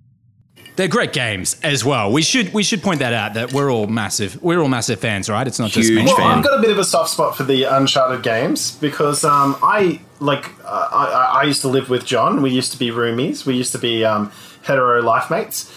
They're 0.75 0.87
great 0.87 1.11
games 1.11 1.59
as 1.63 1.83
well. 1.83 2.11
We 2.11 2.21
should 2.21 2.53
we 2.53 2.61
should 2.61 2.83
point 2.83 2.99
that 2.99 3.11
out 3.11 3.33
that 3.33 3.51
we're 3.51 3.71
all 3.71 3.87
massive 3.87 4.41
we're 4.43 4.59
all 4.59 4.67
massive 4.67 4.99
fans, 4.99 5.27
right? 5.27 5.47
It's 5.47 5.57
not 5.57 5.71
just 5.71 5.89
Huge 5.89 6.03
me. 6.03 6.05
Well, 6.05 6.17
fan. 6.17 6.37
I've 6.37 6.43
got 6.43 6.59
a 6.59 6.61
bit 6.61 6.69
of 6.69 6.77
a 6.77 6.83
soft 6.83 7.09
spot 7.09 7.35
for 7.35 7.43
the 7.43 7.63
Uncharted 7.63 8.21
games 8.21 8.75
because 8.75 9.23
um, 9.23 9.57
I 9.63 9.99
like 10.19 10.49
uh, 10.65 10.89
I, 10.91 11.41
I- 11.41 11.43
used 11.43 11.61
to 11.61 11.67
live 11.67 11.89
with 11.89 12.05
John. 12.05 12.41
We 12.41 12.51
used 12.51 12.71
to 12.73 12.79
be 12.79 12.89
roomies. 12.89 13.45
We 13.45 13.55
used 13.55 13.71
to 13.73 13.77
be 13.79 14.03
um, 14.05 14.31
hetero 14.63 15.01
life 15.01 15.29
mates. 15.29 15.71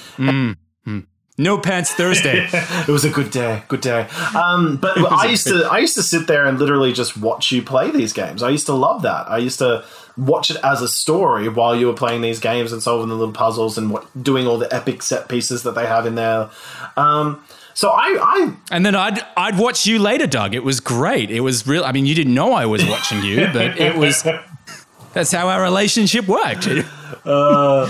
No 1.38 1.56
pants 1.56 1.94
Thursday. 1.94 2.48
It 2.52 2.88
was 2.88 3.04
a 3.06 3.08
good 3.10 3.30
day, 3.30 3.62
good 3.68 3.80
day. 3.80 4.06
Um, 4.36 4.76
but 4.76 4.98
I 4.98 5.26
used 5.30 5.46
to, 5.46 5.64
I 5.70 5.78
used 5.78 5.94
to 5.94 6.02
sit 6.02 6.26
there 6.26 6.44
and 6.44 6.58
literally 6.58 6.92
just 6.92 7.16
watch 7.16 7.50
you 7.50 7.62
play 7.62 7.90
these 7.90 8.12
games. 8.12 8.42
I 8.42 8.50
used 8.50 8.66
to 8.66 8.74
love 8.74 9.00
that. 9.02 9.30
I 9.30 9.38
used 9.38 9.58
to 9.60 9.84
watch 10.18 10.50
it 10.50 10.58
as 10.62 10.82
a 10.82 10.88
story 10.88 11.48
while 11.48 11.74
you 11.74 11.86
were 11.86 11.94
playing 11.94 12.20
these 12.20 12.40
games 12.40 12.72
and 12.72 12.82
solving 12.82 13.08
the 13.08 13.14
little 13.14 13.32
puzzles 13.32 13.78
and 13.78 13.90
what, 13.90 14.06
doing 14.22 14.46
all 14.46 14.58
the 14.58 14.70
epic 14.74 15.02
set 15.02 15.30
pieces 15.30 15.62
that 15.62 15.74
they 15.74 15.86
have 15.86 16.04
in 16.04 16.14
there. 16.14 16.50
Um, 16.98 17.42
so 17.80 17.88
I, 17.88 18.18
I, 18.20 18.52
and 18.70 18.84
then 18.84 18.94
I'd 18.94 19.22
I'd 19.38 19.56
watch 19.56 19.86
you 19.86 19.98
later, 19.98 20.26
Doug. 20.26 20.54
It 20.54 20.62
was 20.62 20.80
great. 20.80 21.30
It 21.30 21.40
was 21.40 21.66
real. 21.66 21.82
I 21.82 21.92
mean, 21.92 22.04
you 22.04 22.14
didn't 22.14 22.34
know 22.34 22.52
I 22.52 22.66
was 22.66 22.84
watching 22.84 23.24
you, 23.24 23.48
but 23.54 23.80
it 23.80 23.96
was. 23.96 24.22
That's 25.14 25.32
how 25.32 25.48
our 25.48 25.62
relationship 25.62 26.28
worked. 26.28 26.68
uh, 27.24 27.86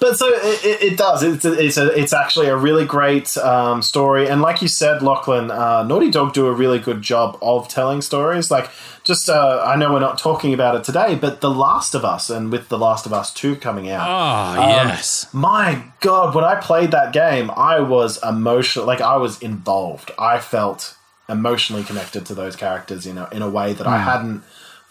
but 0.00 0.16
so 0.16 0.26
it, 0.28 0.64
it, 0.64 0.92
it 0.92 0.98
does. 0.98 1.22
It's 1.22 1.44
a, 1.44 1.52
it's 1.52 1.76
a, 1.76 1.86
it's 1.98 2.12
actually 2.12 2.46
a 2.48 2.56
really 2.56 2.84
great 2.84 3.36
um, 3.38 3.82
story, 3.82 4.28
and 4.28 4.40
like 4.42 4.62
you 4.62 4.68
said, 4.68 5.02
Lachlan, 5.02 5.50
uh, 5.50 5.82
Naughty 5.84 6.10
Dog 6.10 6.32
do 6.32 6.46
a 6.46 6.52
really 6.52 6.78
good 6.78 7.02
job 7.02 7.38
of 7.42 7.68
telling 7.68 8.02
stories. 8.02 8.50
Like, 8.50 8.70
just 9.02 9.28
uh, 9.28 9.62
I 9.66 9.76
know 9.76 9.92
we're 9.92 10.00
not 10.00 10.18
talking 10.18 10.54
about 10.54 10.74
it 10.74 10.84
today, 10.84 11.14
but 11.14 11.40
The 11.40 11.50
Last 11.50 11.94
of 11.94 12.04
Us, 12.04 12.30
and 12.30 12.50
with 12.50 12.68
The 12.68 12.78
Last 12.78 13.06
of 13.06 13.12
Us 13.12 13.32
Two 13.32 13.56
coming 13.56 13.88
out, 13.90 14.06
Oh, 14.08 14.62
um, 14.62 14.68
yes. 14.88 15.26
my 15.32 15.82
God, 16.00 16.34
when 16.34 16.44
I 16.44 16.54
played 16.56 16.90
that 16.92 17.12
game, 17.12 17.50
I 17.56 17.80
was 17.80 18.22
emotional. 18.22 18.86
Like 18.86 19.00
I 19.00 19.16
was 19.16 19.40
involved. 19.42 20.10
I 20.18 20.38
felt 20.38 20.96
emotionally 21.28 21.82
connected 21.84 22.26
to 22.26 22.34
those 22.34 22.54
characters 22.54 23.06
in 23.06 23.16
a, 23.16 23.28
in 23.32 23.40
a 23.40 23.48
way 23.48 23.72
that 23.72 23.86
I 23.86 23.98
Hmm. 23.98 24.04
hadn't 24.04 24.42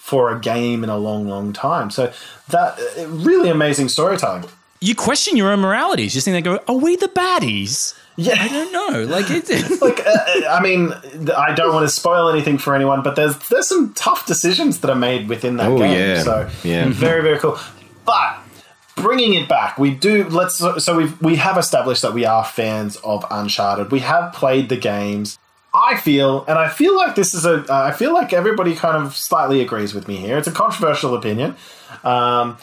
for 0.03 0.35
a 0.35 0.39
game 0.39 0.83
in 0.83 0.89
a 0.89 0.97
long, 0.97 1.29
long 1.29 1.53
time. 1.53 1.89
So 1.89 2.11
that 2.49 2.77
uh, 2.99 3.07
really 3.07 3.49
amazing 3.49 3.87
storytelling. 3.87 4.43
You 4.81 4.95
question 4.95 5.37
your 5.37 5.49
own 5.49 5.61
moralities. 5.61 6.13
You 6.13 6.19
think 6.19 6.33
they 6.35 6.41
go, 6.41 6.59
"Are 6.67 6.75
we 6.75 6.97
the 6.97 7.07
baddies?" 7.07 7.97
Yeah, 8.17 8.35
I 8.37 8.47
don't 8.49 8.71
know. 8.73 9.03
Like, 9.05 9.27
it, 9.29 9.49
like 9.81 10.05
uh, 10.05 10.49
I 10.49 10.59
mean, 10.61 10.91
I 11.35 11.53
don't 11.55 11.73
want 11.73 11.85
to 11.87 11.89
spoil 11.89 12.27
anything 12.29 12.57
for 12.57 12.75
anyone, 12.75 13.01
but 13.01 13.15
there's 13.15 13.37
there's 13.47 13.67
some 13.67 13.93
tough 13.93 14.25
decisions 14.25 14.81
that 14.81 14.89
are 14.91 14.95
made 15.09 15.29
within 15.29 15.55
that 15.57 15.69
Oh, 15.71 15.77
game. 15.77 15.97
yeah. 15.97 16.21
So 16.21 16.49
Yeah. 16.63 16.89
very 16.89 17.21
very 17.23 17.39
cool. 17.39 17.57
But 18.05 18.39
bringing 18.95 19.33
it 19.35 19.47
back, 19.47 19.77
we 19.79 19.91
do 19.91 20.27
let's 20.27 20.57
so 20.57 20.97
we 20.97 21.05
we 21.21 21.37
have 21.37 21.57
established 21.57 22.01
that 22.01 22.13
we 22.13 22.25
are 22.25 22.43
fans 22.43 22.97
of 22.97 23.25
Uncharted. 23.31 23.89
We 23.89 24.01
have 24.01 24.33
played 24.33 24.67
the 24.67 24.77
games. 24.77 25.39
I 25.73 25.97
feel, 25.97 26.45
and 26.45 26.59
I 26.59 26.69
feel 26.69 26.95
like 26.95 27.15
this 27.15 27.33
is 27.33 27.45
a, 27.45 27.61
uh, 27.71 27.83
I 27.83 27.91
feel 27.91 28.13
like 28.13 28.31
everybody 28.31 28.75
kind 28.75 28.95
of 28.95 29.15
slightly 29.15 29.61
agrees 29.61 29.93
with 29.93 30.07
me 30.07 30.17
here. 30.17 30.37
It's 30.37 30.47
a 30.47 30.51
controversial 30.51 31.15
opinion. 31.15 31.55
Um, 32.03 32.57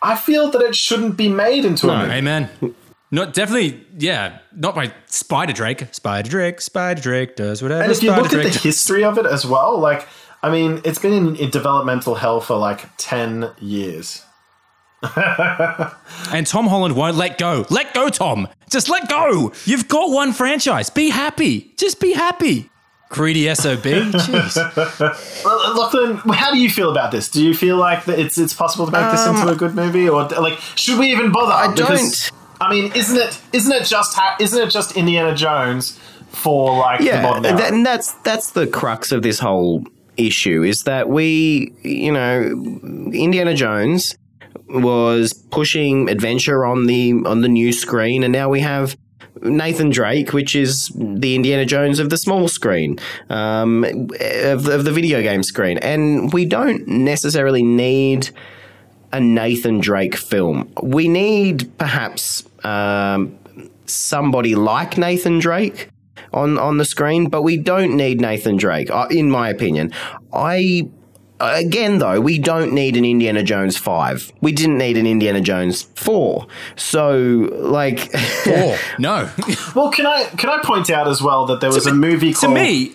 I 0.00 0.16
feel 0.16 0.50
that 0.50 0.62
it 0.62 0.74
shouldn't 0.74 1.16
be 1.16 1.28
made 1.28 1.64
into 1.64 1.90
a 1.90 1.98
movie. 1.98 2.12
Amen. 2.12 2.74
Not 3.10 3.34
definitely, 3.34 3.84
yeah. 3.98 4.38
Not 4.54 4.74
by 4.74 4.92
Spider 5.06 5.52
Drake. 5.52 5.86
Spider 5.92 6.28
Drake. 6.28 6.60
Spider 6.60 7.00
Drake 7.00 7.36
does 7.36 7.62
whatever. 7.62 7.82
And 7.82 7.92
if 7.92 8.02
you 8.02 8.08
Spider 8.08 8.22
look 8.22 8.32
at 8.32 8.40
Drake 8.42 8.52
the 8.52 8.58
history 8.58 9.04
of 9.04 9.18
it 9.18 9.26
as 9.26 9.46
well, 9.46 9.78
like, 9.78 10.08
I 10.42 10.50
mean, 10.50 10.80
it's 10.84 10.98
been 10.98 11.12
in, 11.12 11.36
in 11.36 11.50
developmental 11.50 12.14
hell 12.14 12.40
for 12.40 12.56
like 12.56 12.88
10 12.96 13.50
years. 13.58 14.22
And 16.32 16.46
Tom 16.46 16.66
Holland 16.66 16.96
won't 16.96 17.16
let 17.16 17.38
go. 17.38 17.66
Let 17.70 17.94
go, 17.94 18.08
Tom. 18.08 18.48
Just 18.70 18.88
let 18.88 19.08
go. 19.08 19.52
You've 19.64 19.88
got 19.88 20.10
one 20.10 20.32
franchise. 20.32 20.90
Be 20.90 21.10
happy. 21.10 21.72
Just 21.76 22.00
be 22.00 22.12
happy. 22.12 22.68
Greedy 23.08 23.52
SOB. 23.54 23.82
Jeez. 23.82 24.56
Well, 25.44 25.76
Lachlan, 25.78 26.16
how 26.34 26.50
do 26.50 26.58
you 26.58 26.68
feel 26.68 26.90
about 26.90 27.12
this? 27.12 27.28
Do 27.30 27.42
you 27.44 27.54
feel 27.54 27.76
like 27.76 28.04
that 28.06 28.18
it's 28.18 28.36
it's 28.36 28.52
possible 28.52 28.86
to 28.86 28.92
make 28.92 29.10
this 29.12 29.24
into 29.26 29.42
a 29.46 29.52
um, 29.52 29.56
good 29.56 29.74
movie, 29.76 30.08
or 30.08 30.26
like 30.28 30.58
should 30.74 30.98
we 30.98 31.12
even 31.12 31.30
bother? 31.30 31.52
I 31.52 31.72
Because, 31.72 32.30
don't. 32.30 32.32
I 32.60 32.70
mean, 32.70 32.92
isn't 32.96 33.16
it 33.16 33.40
isn't 33.52 33.72
it 33.72 33.84
just 33.84 34.16
ha- 34.16 34.36
isn't 34.40 34.60
it 34.60 34.70
just 34.70 34.96
Indiana 34.96 35.34
Jones 35.36 35.98
for 36.30 36.78
like 36.78 36.98
the 36.98 37.06
yeah, 37.06 37.22
modern 37.22 37.46
era? 37.46 37.56
that, 37.58 37.72
and 37.72 37.86
that's 37.86 38.12
that's 38.24 38.50
the 38.50 38.66
crux 38.66 39.12
of 39.12 39.22
this 39.22 39.38
whole 39.38 39.84
issue 40.16 40.62
is 40.64 40.82
that 40.84 41.08
we, 41.08 41.72
you 41.82 42.10
know, 42.10 42.40
Indiana 43.12 43.54
Jones 43.54 44.16
was 44.68 45.32
pushing 45.32 46.08
adventure 46.08 46.64
on 46.64 46.86
the 46.86 47.12
on 47.24 47.40
the 47.40 47.48
new 47.48 47.72
screen, 47.72 48.22
and 48.22 48.32
now 48.32 48.48
we 48.48 48.60
have 48.60 48.96
Nathan 49.42 49.90
Drake, 49.90 50.32
which 50.32 50.56
is 50.56 50.90
the 50.94 51.34
Indiana 51.34 51.64
Jones 51.64 51.98
of 51.98 52.10
the 52.10 52.16
small 52.16 52.48
screen, 52.48 52.98
um, 53.28 53.84
of, 53.84 54.66
of 54.66 54.84
the 54.84 54.92
video 54.92 55.22
game 55.22 55.42
screen, 55.42 55.78
and 55.78 56.32
we 56.32 56.44
don't 56.46 56.86
necessarily 56.88 57.62
need 57.62 58.30
a 59.12 59.20
Nathan 59.20 59.78
Drake 59.78 60.16
film. 60.16 60.72
We 60.82 61.08
need 61.08 61.76
perhaps 61.78 62.44
um, 62.64 63.38
somebody 63.86 64.54
like 64.54 64.98
Nathan 64.98 65.38
Drake 65.38 65.90
on 66.32 66.58
on 66.58 66.78
the 66.78 66.84
screen, 66.84 67.28
but 67.28 67.42
we 67.42 67.56
don't 67.56 67.96
need 67.96 68.20
Nathan 68.20 68.56
Drake, 68.56 68.90
uh, 68.90 69.06
in 69.10 69.30
my 69.30 69.48
opinion. 69.48 69.92
I 70.32 70.88
again 71.40 71.98
though, 71.98 72.20
we 72.20 72.38
don't 72.38 72.72
need 72.72 72.96
an 72.96 73.04
Indiana 73.04 73.42
Jones 73.42 73.76
five. 73.76 74.32
We 74.40 74.52
didn't 74.52 74.78
need 74.78 74.96
an 74.96 75.06
Indiana 75.06 75.40
Jones 75.40 75.82
four. 75.82 76.46
So 76.76 77.48
like, 77.52 78.10
Four. 78.44 78.76
No. 78.98 79.30
well, 79.74 79.90
can 79.90 80.06
I 80.06 80.24
can 80.36 80.48
I 80.50 80.60
point 80.62 80.90
out 80.90 81.08
as 81.08 81.22
well 81.22 81.46
that 81.46 81.60
there 81.60 81.70
was 81.70 81.86
a 81.86 81.94
movie 81.94 82.32
to 82.32 82.38
called 82.40 82.56
To 82.56 82.62
me, 82.62 82.92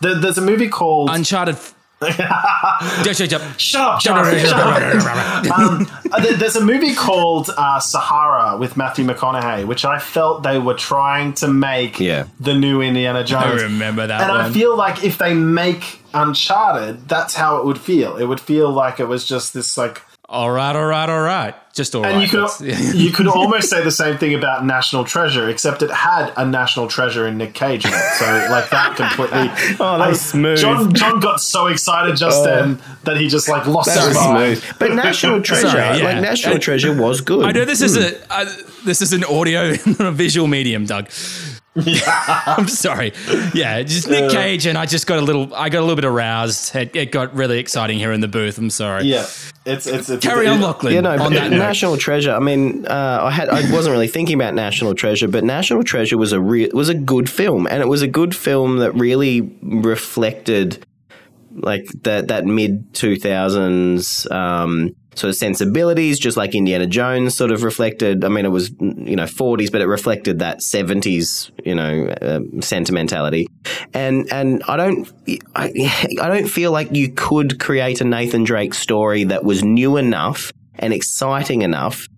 there- 0.00 0.14
there's 0.18 0.38
a 0.38 0.42
movie 0.42 0.68
called 0.68 1.10
Uncharted. 1.10 1.56
Shut 2.02 3.16
Shut 3.16 3.32
up, 3.32 4.00
John. 4.00 4.38
Shut 4.38 4.52
up. 4.54 5.58
um, 5.58 5.86
uh, 6.10 6.36
there's 6.36 6.56
a 6.56 6.64
movie 6.64 6.94
called 6.94 7.50
uh, 7.56 7.78
Sahara 7.78 8.56
with 8.56 8.76
Matthew 8.76 9.04
McConaughey, 9.04 9.66
which 9.66 9.84
I 9.84 9.98
felt 9.98 10.42
they 10.42 10.58
were 10.58 10.74
trying 10.74 11.34
to 11.34 11.48
make 11.48 12.00
Yeah. 12.00 12.26
the 12.38 12.54
new 12.54 12.80
Indiana 12.80 13.22
Jones. 13.22 13.60
I 13.60 13.64
remember 13.64 14.06
that 14.06 14.22
and 14.22 14.32
I 14.32 14.50
feel 14.50 14.76
like 14.76 15.04
if 15.04 15.18
they 15.18 15.34
make 15.34 16.00
Uncharted, 16.14 17.06
that's 17.08 17.34
how 17.34 17.58
it 17.58 17.66
would 17.66 17.78
feel. 17.78 18.16
It 18.16 18.24
would 18.24 18.40
feel 18.40 18.70
like 18.70 18.98
it 18.98 19.06
was 19.06 19.24
just 19.26 19.52
this 19.54 19.76
like. 19.76 20.02
All 20.32 20.48
right, 20.48 20.76
all 20.76 20.86
right, 20.86 21.08
all 21.10 21.22
right. 21.22 21.56
Just 21.74 21.92
all 21.96 22.02
right. 22.02 22.12
And 22.14 22.22
you 22.22 22.28
could 22.28 22.48
you 22.94 23.10
could 23.10 23.26
almost 23.26 23.68
say 23.68 23.82
the 23.82 23.90
same 23.90 24.16
thing 24.16 24.32
about 24.34 24.64
National 24.64 25.02
Treasure, 25.04 25.48
except 25.48 25.82
it 25.82 25.90
had 25.90 26.32
a 26.36 26.46
National 26.46 26.86
Treasure 26.86 27.26
in 27.26 27.36
Nick 27.36 27.52
Cage 27.52 27.84
in 27.84 27.92
it. 27.92 28.12
So 28.14 28.24
like 28.48 28.70
that 28.70 28.94
completely. 28.96 29.50
Oh, 29.80 29.98
that 29.98 30.08
was 30.08 30.20
smooth. 30.20 30.58
John 30.58 30.92
John 30.94 31.18
got 31.18 31.40
so 31.40 31.66
excited 31.66 32.16
just 32.16 32.40
Oh. 32.40 32.44
then 32.44 32.78
that 33.04 33.16
he 33.16 33.26
just 33.28 33.48
like 33.48 33.66
lost 33.66 33.88
that 33.92 34.06
his 34.06 34.14
mind. 34.16 34.58
smooth. 34.58 34.78
But 34.78 34.94
National 34.94 35.42
Treasure, 35.42 35.68
Sorry, 35.68 35.98
yeah. 35.98 36.04
like 36.04 36.20
National 36.22 36.56
Uh, 36.56 36.58
Treasure, 36.60 36.94
was 37.00 37.20
good. 37.22 37.44
I 37.44 37.50
know 37.50 37.64
this 37.64 37.80
is 37.80 37.96
a 37.96 38.16
uh, 38.32 38.44
this 38.84 39.02
is 39.02 39.12
an 39.12 39.24
audio, 39.24 39.70
not 39.86 40.00
a 40.00 40.12
visual 40.12 40.46
medium, 40.46 40.86
Doug. 40.86 41.08
I'm 41.76 42.66
sorry. 42.66 43.12
Yeah, 43.54 43.80
just 43.82 44.08
Nick 44.08 44.24
Uh. 44.24 44.30
Cage, 44.30 44.66
and 44.66 44.76
I 44.76 44.86
just 44.86 45.06
got 45.06 45.18
a 45.18 45.22
little. 45.22 45.54
I 45.54 45.68
got 45.68 45.78
a 45.78 45.82
little 45.82 45.94
bit 45.94 46.04
aroused. 46.04 46.74
It, 46.74 46.96
it 46.96 47.12
got 47.12 47.32
really 47.34 47.60
exciting 47.60 47.98
here 47.98 48.10
in 48.12 48.20
the 48.20 48.28
booth. 48.28 48.58
I'm 48.58 48.70
sorry. 48.70 49.04
Yeah, 49.04 49.22
it's 49.64 49.86
it's, 49.86 50.10
it's 50.10 50.24
Carry 50.24 50.48
on, 50.48 50.60
Lachlan. 50.60 50.92
You 50.94 51.02
know, 51.02 51.12
on 51.12 51.18
but 51.18 51.30
that 51.30 51.50
note. 51.52 51.58
National 51.58 51.96
Treasure. 51.96 52.32
I 52.32 52.40
mean, 52.40 52.86
uh, 52.86 53.20
I 53.22 53.30
had 53.30 53.48
I 53.48 53.70
wasn't 53.72 53.92
really 53.92 54.08
thinking 54.08 54.34
about 54.34 54.54
National 54.54 54.94
Treasure, 54.94 55.28
but 55.28 55.44
National 55.44 55.84
Treasure 55.84 56.18
was 56.18 56.32
a 56.32 56.40
re- 56.40 56.70
was 56.72 56.88
a 56.88 56.94
good 56.94 57.30
film, 57.30 57.68
and 57.68 57.80
it 57.80 57.86
was 57.86 58.02
a 58.02 58.08
good 58.08 58.34
film 58.34 58.78
that 58.78 58.92
really 58.96 59.42
reflected 59.62 60.84
like 61.52 61.86
that 62.02 62.28
that 62.28 62.46
mid 62.46 62.92
two 62.94 63.16
thousands 63.16 64.26
um, 64.32 64.94
sort 65.14 65.28
of 65.28 65.36
sensibilities, 65.36 66.18
just 66.18 66.36
like 66.36 66.54
Indiana 66.54 66.86
Jones 66.86 67.36
sort 67.36 67.50
of 67.50 67.62
reflected. 67.62 68.24
I 68.24 68.28
mean, 68.28 68.44
it 68.44 68.50
was 68.50 68.70
you 68.80 69.16
know 69.16 69.26
forties, 69.26 69.70
but 69.70 69.80
it 69.80 69.86
reflected 69.86 70.38
that 70.38 70.62
seventies 70.62 71.50
you 71.64 71.74
know 71.74 72.06
uh, 72.06 72.40
sentimentality, 72.60 73.46
and 73.92 74.30
and 74.32 74.62
I 74.68 74.76
don't 74.76 75.12
I, 75.54 75.72
I 76.20 76.28
don't 76.28 76.48
feel 76.48 76.72
like 76.72 76.92
you 76.92 77.10
could 77.12 77.58
create 77.58 78.00
a 78.00 78.04
Nathan 78.04 78.44
Drake 78.44 78.74
story 78.74 79.24
that 79.24 79.44
was 79.44 79.64
new 79.64 79.96
enough 79.96 80.52
and 80.78 80.92
exciting 80.92 81.62
enough 81.62 82.08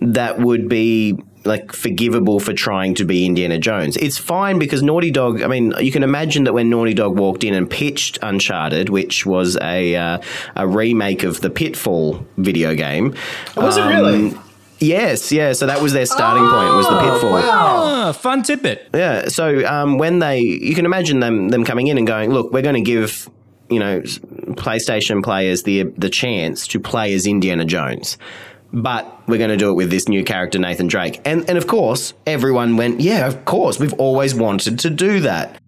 that 0.00 0.38
would 0.38 0.68
be 0.68 1.16
like 1.44 1.72
forgivable 1.72 2.40
for 2.40 2.52
trying 2.52 2.94
to 2.94 3.04
be 3.04 3.26
Indiana 3.26 3.58
Jones. 3.58 3.96
It's 3.96 4.18
fine 4.18 4.58
because 4.58 4.82
Naughty 4.82 5.10
Dog. 5.10 5.42
I 5.42 5.46
mean, 5.46 5.74
you 5.80 5.92
can 5.92 6.02
imagine 6.02 6.44
that 6.44 6.52
when 6.52 6.70
Naughty 6.70 6.94
Dog 6.94 7.18
walked 7.18 7.44
in 7.44 7.54
and 7.54 7.68
pitched 7.68 8.18
Uncharted, 8.22 8.88
which 8.88 9.26
was 9.26 9.56
a 9.60 9.94
uh, 9.96 10.18
a 10.56 10.66
remake 10.66 11.22
of 11.22 11.40
the 11.40 11.50
Pitfall 11.50 12.26
video 12.36 12.74
game. 12.74 13.14
Was 13.56 13.76
it 13.76 13.82
um, 13.82 13.88
really? 13.88 14.38
Yes, 14.80 15.32
yeah. 15.32 15.52
So 15.52 15.66
that 15.66 15.80
was 15.80 15.92
their 15.92 16.06
starting 16.06 16.42
point. 16.42 16.74
Was 16.74 16.88
the 16.88 16.98
Pitfall? 16.98 17.36
Ah, 17.36 18.12
fun 18.12 18.42
tidbit. 18.42 18.88
Yeah. 18.92 19.28
So 19.28 19.64
um, 19.66 19.98
when 19.98 20.18
they, 20.18 20.40
you 20.40 20.74
can 20.74 20.84
imagine 20.84 21.20
them 21.20 21.48
them 21.48 21.64
coming 21.64 21.86
in 21.86 21.96
and 21.96 22.06
going, 22.06 22.30
look, 22.30 22.52
we're 22.52 22.62
going 22.62 22.74
to 22.74 22.80
give 22.80 23.30
you 23.70 23.78
know 23.78 24.00
PlayStation 24.00 25.22
players 25.22 25.62
the 25.62 25.84
the 25.96 26.10
chance 26.10 26.66
to 26.68 26.80
play 26.80 27.14
as 27.14 27.26
Indiana 27.26 27.64
Jones. 27.64 28.18
But 28.74 29.28
we're 29.28 29.38
going 29.38 29.50
to 29.50 29.56
do 29.56 29.70
it 29.70 29.74
with 29.74 29.90
this 29.90 30.08
new 30.08 30.24
character, 30.24 30.58
Nathan 30.58 30.88
Drake. 30.88 31.20
And, 31.24 31.48
and 31.48 31.56
of 31.56 31.68
course, 31.68 32.12
everyone 32.26 32.76
went, 32.76 33.00
yeah, 33.00 33.26
of 33.26 33.44
course, 33.44 33.78
we've 33.78 33.92
always 33.94 34.34
wanted 34.34 34.80
to 34.80 34.90
do 34.90 35.20
that. 35.20 35.60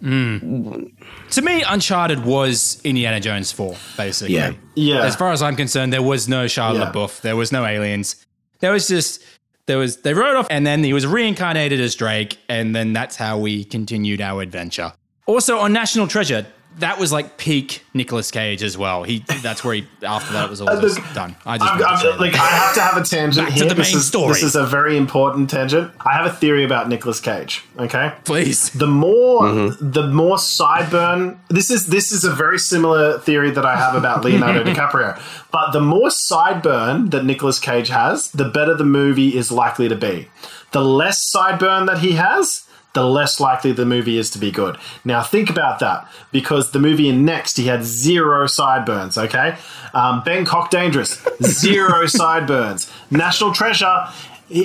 Mm. 0.00 0.92
To 1.30 1.42
me, 1.42 1.62
Uncharted 1.62 2.24
was 2.24 2.80
Indiana 2.84 3.18
Jones 3.18 3.50
4, 3.50 3.76
basically. 3.96 4.34
Yeah. 4.34 4.52
Yeah. 4.74 5.04
As 5.04 5.16
far 5.16 5.32
as 5.32 5.42
I'm 5.42 5.56
concerned, 5.56 5.92
there 5.92 6.02
was 6.02 6.28
no 6.28 6.46
Shia 6.46 6.74
Yeah. 6.74 6.92
LaBeouf. 6.92 7.22
There 7.22 7.36
was 7.36 7.50
no 7.50 7.64
aliens. 7.64 8.24
There 8.60 8.72
was 8.72 8.86
just 8.86 9.24
there 9.66 9.78
was 9.78 9.98
they 9.98 10.14
wrote 10.14 10.36
off, 10.36 10.46
and 10.50 10.66
then 10.66 10.82
he 10.82 10.92
was 10.92 11.06
reincarnated 11.06 11.80
as 11.80 11.94
Drake, 11.94 12.38
and 12.48 12.74
then 12.74 12.92
that's 12.92 13.16
how 13.16 13.38
we 13.38 13.64
continued 13.64 14.20
our 14.20 14.42
adventure. 14.42 14.92
Also 15.26 15.58
on 15.58 15.72
National 15.72 16.06
Treasure, 16.06 16.46
that 16.78 16.98
was 16.98 17.12
like 17.12 17.36
peak 17.36 17.84
Nicolas 17.94 18.30
Cage 18.30 18.62
as 18.62 18.76
well. 18.78 19.02
He 19.02 19.24
that's 19.42 19.62
where 19.64 19.74
he 19.74 19.86
after 20.02 20.32
that 20.32 20.44
it 20.46 20.50
was 20.50 20.60
all 20.60 20.70
Uh, 20.70 20.80
just 20.80 20.98
look, 20.98 21.14
done. 21.14 21.36
I 21.44 21.58
just 21.58 21.70
I'm, 21.70 21.82
I'm- 21.82 22.18
like 22.18 22.34
I 22.34 22.46
have 22.46 22.74
to 22.74 22.80
have 22.80 22.96
a 22.96 23.04
tangent 23.04 23.46
Back 23.46 23.54
to 23.54 23.60
here. 23.60 23.68
the 23.68 23.74
this 23.74 23.88
main 23.92 23.98
is, 23.98 24.06
story. 24.06 24.32
This 24.34 24.42
is 24.42 24.56
a 24.56 24.64
very 24.66 24.96
important 24.96 25.50
tangent. 25.50 25.92
I 26.00 26.12
have 26.14 26.26
a 26.26 26.32
theory 26.32 26.64
about 26.64 26.88
Nicolas 26.88 27.20
Cage. 27.20 27.62
Okay, 27.78 28.12
please. 28.24 28.70
the 28.70 28.86
more 28.86 29.70
the 29.80 30.06
more 30.08 30.36
sideburn. 30.36 31.38
This 31.48 31.70
is 31.70 31.86
this 31.88 32.12
is 32.12 32.24
a 32.24 32.30
very 32.32 32.58
similar 32.58 33.18
theory 33.18 33.50
that 33.50 33.66
I 33.66 33.76
have 33.76 33.94
about 33.94 34.24
Leonardo 34.24 34.64
DiCaprio. 34.72 35.20
But 35.50 35.72
the 35.72 35.80
more 35.80 36.08
sideburn 36.08 37.10
that 37.10 37.24
Nicolas 37.24 37.58
Cage 37.58 37.88
has, 37.88 38.30
the 38.32 38.48
better 38.48 38.74
the 38.74 38.84
movie 38.84 39.36
is 39.36 39.52
likely 39.52 39.88
to 39.88 39.96
be. 39.96 40.28
The 40.72 40.82
less 40.82 41.30
sideburn 41.30 41.86
that 41.86 41.98
he 41.98 42.12
has, 42.12 42.66
the 42.94 43.06
less 43.06 43.40
likely 43.40 43.72
the 43.72 43.86
movie 43.86 44.18
is 44.18 44.30
to 44.30 44.38
be 44.38 44.50
good. 44.50 44.76
Now 45.04 45.22
think 45.22 45.48
about 45.50 45.78
that 45.80 46.06
because 46.30 46.72
the 46.72 46.78
movie 46.78 47.08
in 47.08 47.24
Next 47.24 47.56
he 47.56 47.66
had 47.66 47.84
zero 47.84 48.46
sideburns. 48.46 49.16
Okay, 49.16 49.56
um, 49.94 50.22
Bangkok 50.22 50.70
Dangerous 50.70 51.24
zero 51.42 52.06
sideburns. 52.06 52.90
National 53.10 53.52
Treasure, 53.52 54.08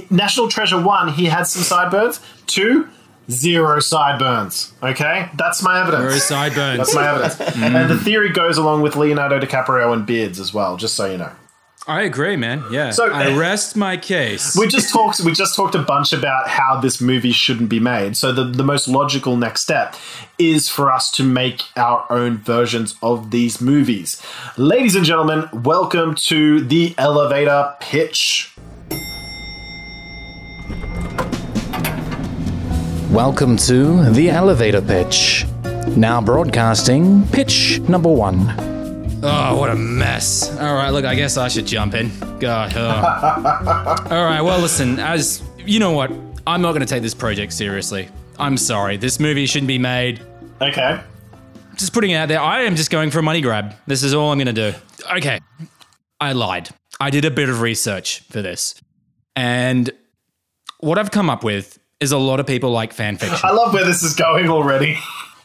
National 0.10 0.48
Treasure 0.50 0.82
one 0.82 1.14
he 1.14 1.26
had 1.26 1.44
some 1.44 1.64
sideburns. 1.64 2.20
Two. 2.46 2.88
Zero 3.30 3.82
sideburns. 3.82 4.72
Okay, 4.82 5.30
that's 5.36 5.62
my 5.62 5.82
evidence. 5.82 6.02
Zero 6.04 6.18
sideburns. 6.18 6.78
That's 6.78 6.96
my 6.96 7.10
evidence. 7.10 7.40
And 7.58 7.90
the 7.90 7.98
theory 7.98 8.30
goes 8.30 8.58
along 8.58 8.84
with 8.84 8.96
Leonardo 8.96 9.38
DiCaprio 9.38 9.92
and 9.92 10.06
beards 10.06 10.40
as 10.40 10.54
well. 10.54 10.78
Just 10.78 10.96
so 10.96 11.12
you 11.12 11.18
know. 11.18 11.32
I 11.90 12.02
agree, 12.02 12.36
man. 12.36 12.66
Yeah. 12.70 12.90
So- 12.92 13.10
I 13.10 13.34
rest 13.38 13.78
my 13.78 13.96
case. 13.96 14.58
We 14.58 14.68
just 14.68 14.92
talked. 14.92 15.22
We 15.22 15.32
just 15.32 15.56
talked 15.56 15.74
a 15.74 15.82
bunch 15.82 16.12
about 16.12 16.50
how 16.50 16.82
this 16.82 17.00
movie 17.00 17.32
shouldn't 17.32 17.70
be 17.70 17.80
made. 17.80 18.18
So 18.18 18.34
the 18.34 18.44
the 18.44 18.64
most 18.64 18.90
logical 18.90 19.38
next 19.38 19.62
step 19.62 19.96
is 20.38 20.68
for 20.68 20.92
us 20.92 21.10
to 21.12 21.24
make 21.24 21.62
our 21.78 22.06
own 22.12 22.40
versions 22.40 22.96
of 23.02 23.32
these 23.32 23.62
movies. 23.62 24.22
Ladies 24.58 24.96
and 24.96 25.06
gentlemen, 25.06 25.48
welcome 25.54 26.14
to 26.28 26.60
the 26.60 26.94
elevator 26.98 27.74
pitch. 27.80 28.54
Welcome 33.10 33.56
to 33.58 34.04
the 34.12 34.30
elevator 34.30 34.82
pitch. 34.82 35.46
Now 35.96 36.20
broadcasting 36.20 37.26
pitch 37.30 37.80
number 37.88 38.10
one. 38.12 38.77
Oh, 39.24 39.58
what 39.58 39.70
a 39.70 39.76
mess. 39.76 40.56
All 40.58 40.76
right, 40.76 40.90
look, 40.92 41.04
I 41.06 41.16
guess 41.16 41.38
I 41.38 41.48
should 41.48 41.66
jump 41.66 41.96
in. 41.96 42.12
God. 42.40 42.74
oh. 42.76 44.06
All 44.12 44.24
right, 44.24 44.42
well, 44.42 44.60
listen, 44.60 45.00
as 45.00 45.42
you 45.58 45.80
know 45.80 45.92
what, 45.92 46.12
I'm 46.46 46.62
not 46.62 46.72
going 46.74 46.82
to 46.82 46.88
take 46.88 47.02
this 47.02 47.16
project 47.16 47.52
seriously. 47.54 48.10
I'm 48.38 48.58
sorry. 48.58 48.98
This 48.98 49.20
movie 49.20 49.46
shouldn't 49.48 49.68
be 49.68 49.80
made. 49.80 50.22
Okay. 50.62 51.02
Just 51.76 51.94
putting 51.94 52.12
it 52.12 52.16
out 52.16 52.28
there, 52.28 52.40
I 52.40 52.64
am 52.64 52.76
just 52.76 52.92
going 52.92 53.10
for 53.12 53.20
a 53.20 53.24
money 53.24 53.42
grab. 53.42 53.76
This 53.88 54.04
is 54.04 54.14
all 54.14 54.32
I'm 54.32 54.38
going 54.38 54.54
to 54.54 54.72
do. 54.72 54.78
Okay. 55.18 55.40
I 56.20 56.34
lied. 56.34 56.70
I 57.00 57.10
did 57.10 57.26
a 57.26 57.32
bit 57.32 57.50
of 57.50 57.62
research 57.62 58.22
for 58.30 58.42
this. 58.42 58.76
And 59.36 59.90
what 60.80 60.98
I've 60.98 61.12
come 61.12 61.30
up 61.30 61.44
with 61.44 61.80
is 62.00 62.12
a 62.12 62.18
lot 62.18 62.40
of 62.40 62.46
people 62.48 62.72
like 62.72 62.94
fan 62.94 63.18
fiction. 63.18 63.40
I 63.44 63.52
love 63.52 63.74
where 63.74 63.86
this 63.86 64.04
is 64.04 64.16
going 64.16 64.50
already. 64.50 64.98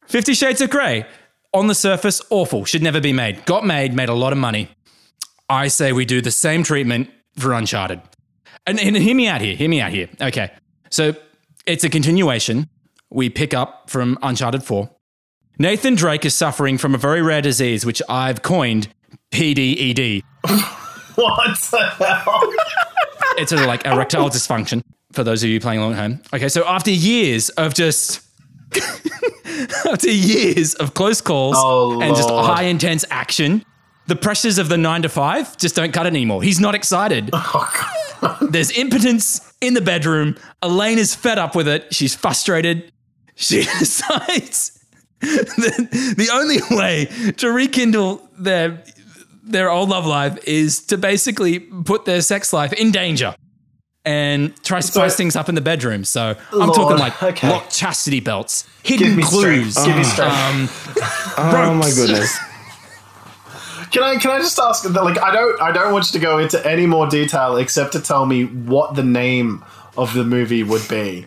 Fifty 0.06 0.34
Shades 0.34 0.60
of 0.60 0.68
Grey, 0.70 1.06
on 1.54 1.66
the 1.66 1.74
surface, 1.74 2.22
awful, 2.30 2.64
should 2.64 2.82
never 2.82 3.00
be 3.00 3.12
made. 3.12 3.44
Got 3.44 3.64
made, 3.64 3.94
made 3.94 4.08
a 4.08 4.14
lot 4.14 4.32
of 4.32 4.38
money. 4.38 4.68
I 5.48 5.68
say 5.68 5.92
we 5.92 6.04
do 6.04 6.20
the 6.20 6.30
same 6.30 6.62
treatment 6.62 7.10
for 7.36 7.52
Uncharted. 7.52 8.00
And, 8.66 8.80
and 8.80 8.96
hear 8.96 9.14
me 9.14 9.28
out 9.28 9.40
here, 9.40 9.54
hear 9.56 9.68
me 9.68 9.80
out 9.80 9.90
here. 9.90 10.08
Okay, 10.20 10.50
so 10.90 11.14
it's 11.66 11.84
a 11.84 11.90
continuation. 11.90 12.68
We 13.10 13.28
pick 13.28 13.52
up 13.52 13.90
from 13.90 14.18
Uncharted 14.22 14.62
4. 14.62 14.90
Nathan 15.58 15.94
Drake 15.94 16.24
is 16.24 16.34
suffering 16.34 16.78
from 16.78 16.94
a 16.94 16.98
very 16.98 17.20
rare 17.20 17.42
disease, 17.42 17.84
which 17.84 18.00
I've 18.08 18.42
coined 18.42 18.88
PDED. 19.30 20.22
what 21.14 21.58
the 21.58 21.86
hell? 21.98 22.52
It's 23.36 23.50
sort 23.50 23.60
of 23.60 23.68
like 23.68 23.84
erectile 23.84 24.30
dysfunction 24.30 24.82
for 25.12 25.22
those 25.24 25.42
of 25.42 25.50
you 25.50 25.60
playing 25.60 25.80
along 25.80 25.92
at 25.92 25.98
home. 25.98 26.22
Okay, 26.32 26.48
so 26.48 26.66
after 26.66 26.90
years 26.90 27.50
of 27.50 27.74
just 27.74 28.22
after 29.90 30.10
years 30.10 30.74
of 30.74 30.94
close 30.94 31.20
calls 31.20 31.56
Oh, 31.58 32.00
and 32.00 32.14
just 32.16 32.28
high 32.30 32.64
intense 32.64 33.04
action, 33.10 33.64
the 34.06 34.16
pressures 34.16 34.58
of 34.58 34.68
the 34.68 34.76
nine 34.78 35.02
to 35.02 35.08
five 35.08 35.56
just 35.58 35.76
don't 35.76 35.92
cut 35.92 36.06
it 36.06 36.10
anymore. 36.10 36.42
He's 36.42 36.60
not 36.60 36.74
excited. 36.74 37.30
Oh, 38.24 38.38
There's 38.50 38.70
impotence 38.78 39.52
in 39.60 39.74
the 39.74 39.80
bedroom. 39.80 40.36
Elena 40.62 41.00
is 41.00 41.12
fed 41.12 41.38
up 41.38 41.56
with 41.56 41.66
it. 41.66 41.92
She's 41.92 42.14
frustrated. 42.14 42.92
She 43.34 43.62
decides 43.80 44.78
that 45.20 45.88
the 46.16 46.28
only 46.32 46.58
way 46.70 47.06
to 47.38 47.50
rekindle 47.50 48.28
their 48.38 48.84
their 49.42 49.70
old 49.70 49.88
love 49.88 50.06
life 50.06 50.38
is 50.46 50.84
to 50.86 50.96
basically 50.96 51.58
put 51.58 52.04
their 52.04 52.20
sex 52.20 52.52
life 52.52 52.72
in 52.74 52.92
danger 52.92 53.34
and 54.04 54.54
try 54.64 54.80
to 54.80 54.86
spice 54.86 55.16
things 55.16 55.36
up 55.36 55.48
in 55.48 55.54
the 55.54 55.60
bedroom. 55.60 56.04
So 56.04 56.34
I'm 56.52 56.58
Lord, 56.58 56.74
talking 56.74 56.98
like 56.98 57.22
okay. 57.22 57.48
locked 57.50 57.70
chastity 57.74 58.20
belts, 58.20 58.66
hidden 58.82 59.08
Give 59.08 59.16
me 59.16 59.22
clues. 59.22 59.72
strength. 59.72 59.86
Give 59.86 59.96
me 59.96 60.04
strength. 60.04 60.34
Um, 60.34 60.68
Oh 61.38 61.74
my 61.74 61.90
goodness. 61.90 62.36
Can 63.90 64.02
I 64.02 64.16
can 64.16 64.30
I 64.30 64.38
just 64.38 64.58
ask 64.58 64.84
that 64.84 65.04
like 65.04 65.18
I 65.20 65.32
don't 65.32 65.60
I 65.60 65.70
don't 65.70 65.92
want 65.92 66.06
you 66.12 66.18
to 66.18 66.24
go 66.24 66.38
into 66.38 66.64
any 66.66 66.86
more 66.86 67.06
detail 67.06 67.56
except 67.56 67.92
to 67.92 68.00
tell 68.00 68.24
me 68.26 68.44
what 68.44 68.94
the 68.94 69.02
name 69.02 69.62
of 69.98 70.14
the 70.14 70.24
movie 70.24 70.62
would 70.62 70.88
be. 70.88 71.26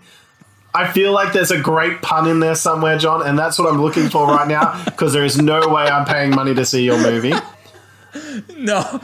I 0.73 0.91
feel 0.91 1.13
like 1.13 1.31
there's 1.31 1.51
a 1.51 1.59
great 1.59 2.01
pun 2.01 2.27
in 2.27 2.39
there 2.41 2.55
somewhere, 2.55 2.97
John, 2.97 3.25
and 3.25 3.37
that's 3.39 3.57
what 3.57 3.71
I'm 3.71 3.81
looking 3.81 4.09
for 4.09 4.27
right 4.27 4.47
now 4.47 4.83
because 4.85 5.13
there 5.13 5.23
is 5.23 5.39
no 5.39 5.69
way 5.69 5.83
I'm 5.83 6.05
paying 6.05 6.31
money 6.31 6.53
to 6.55 6.65
see 6.65 6.83
your 6.83 6.97
movie. 6.97 7.33
No, 8.57 8.99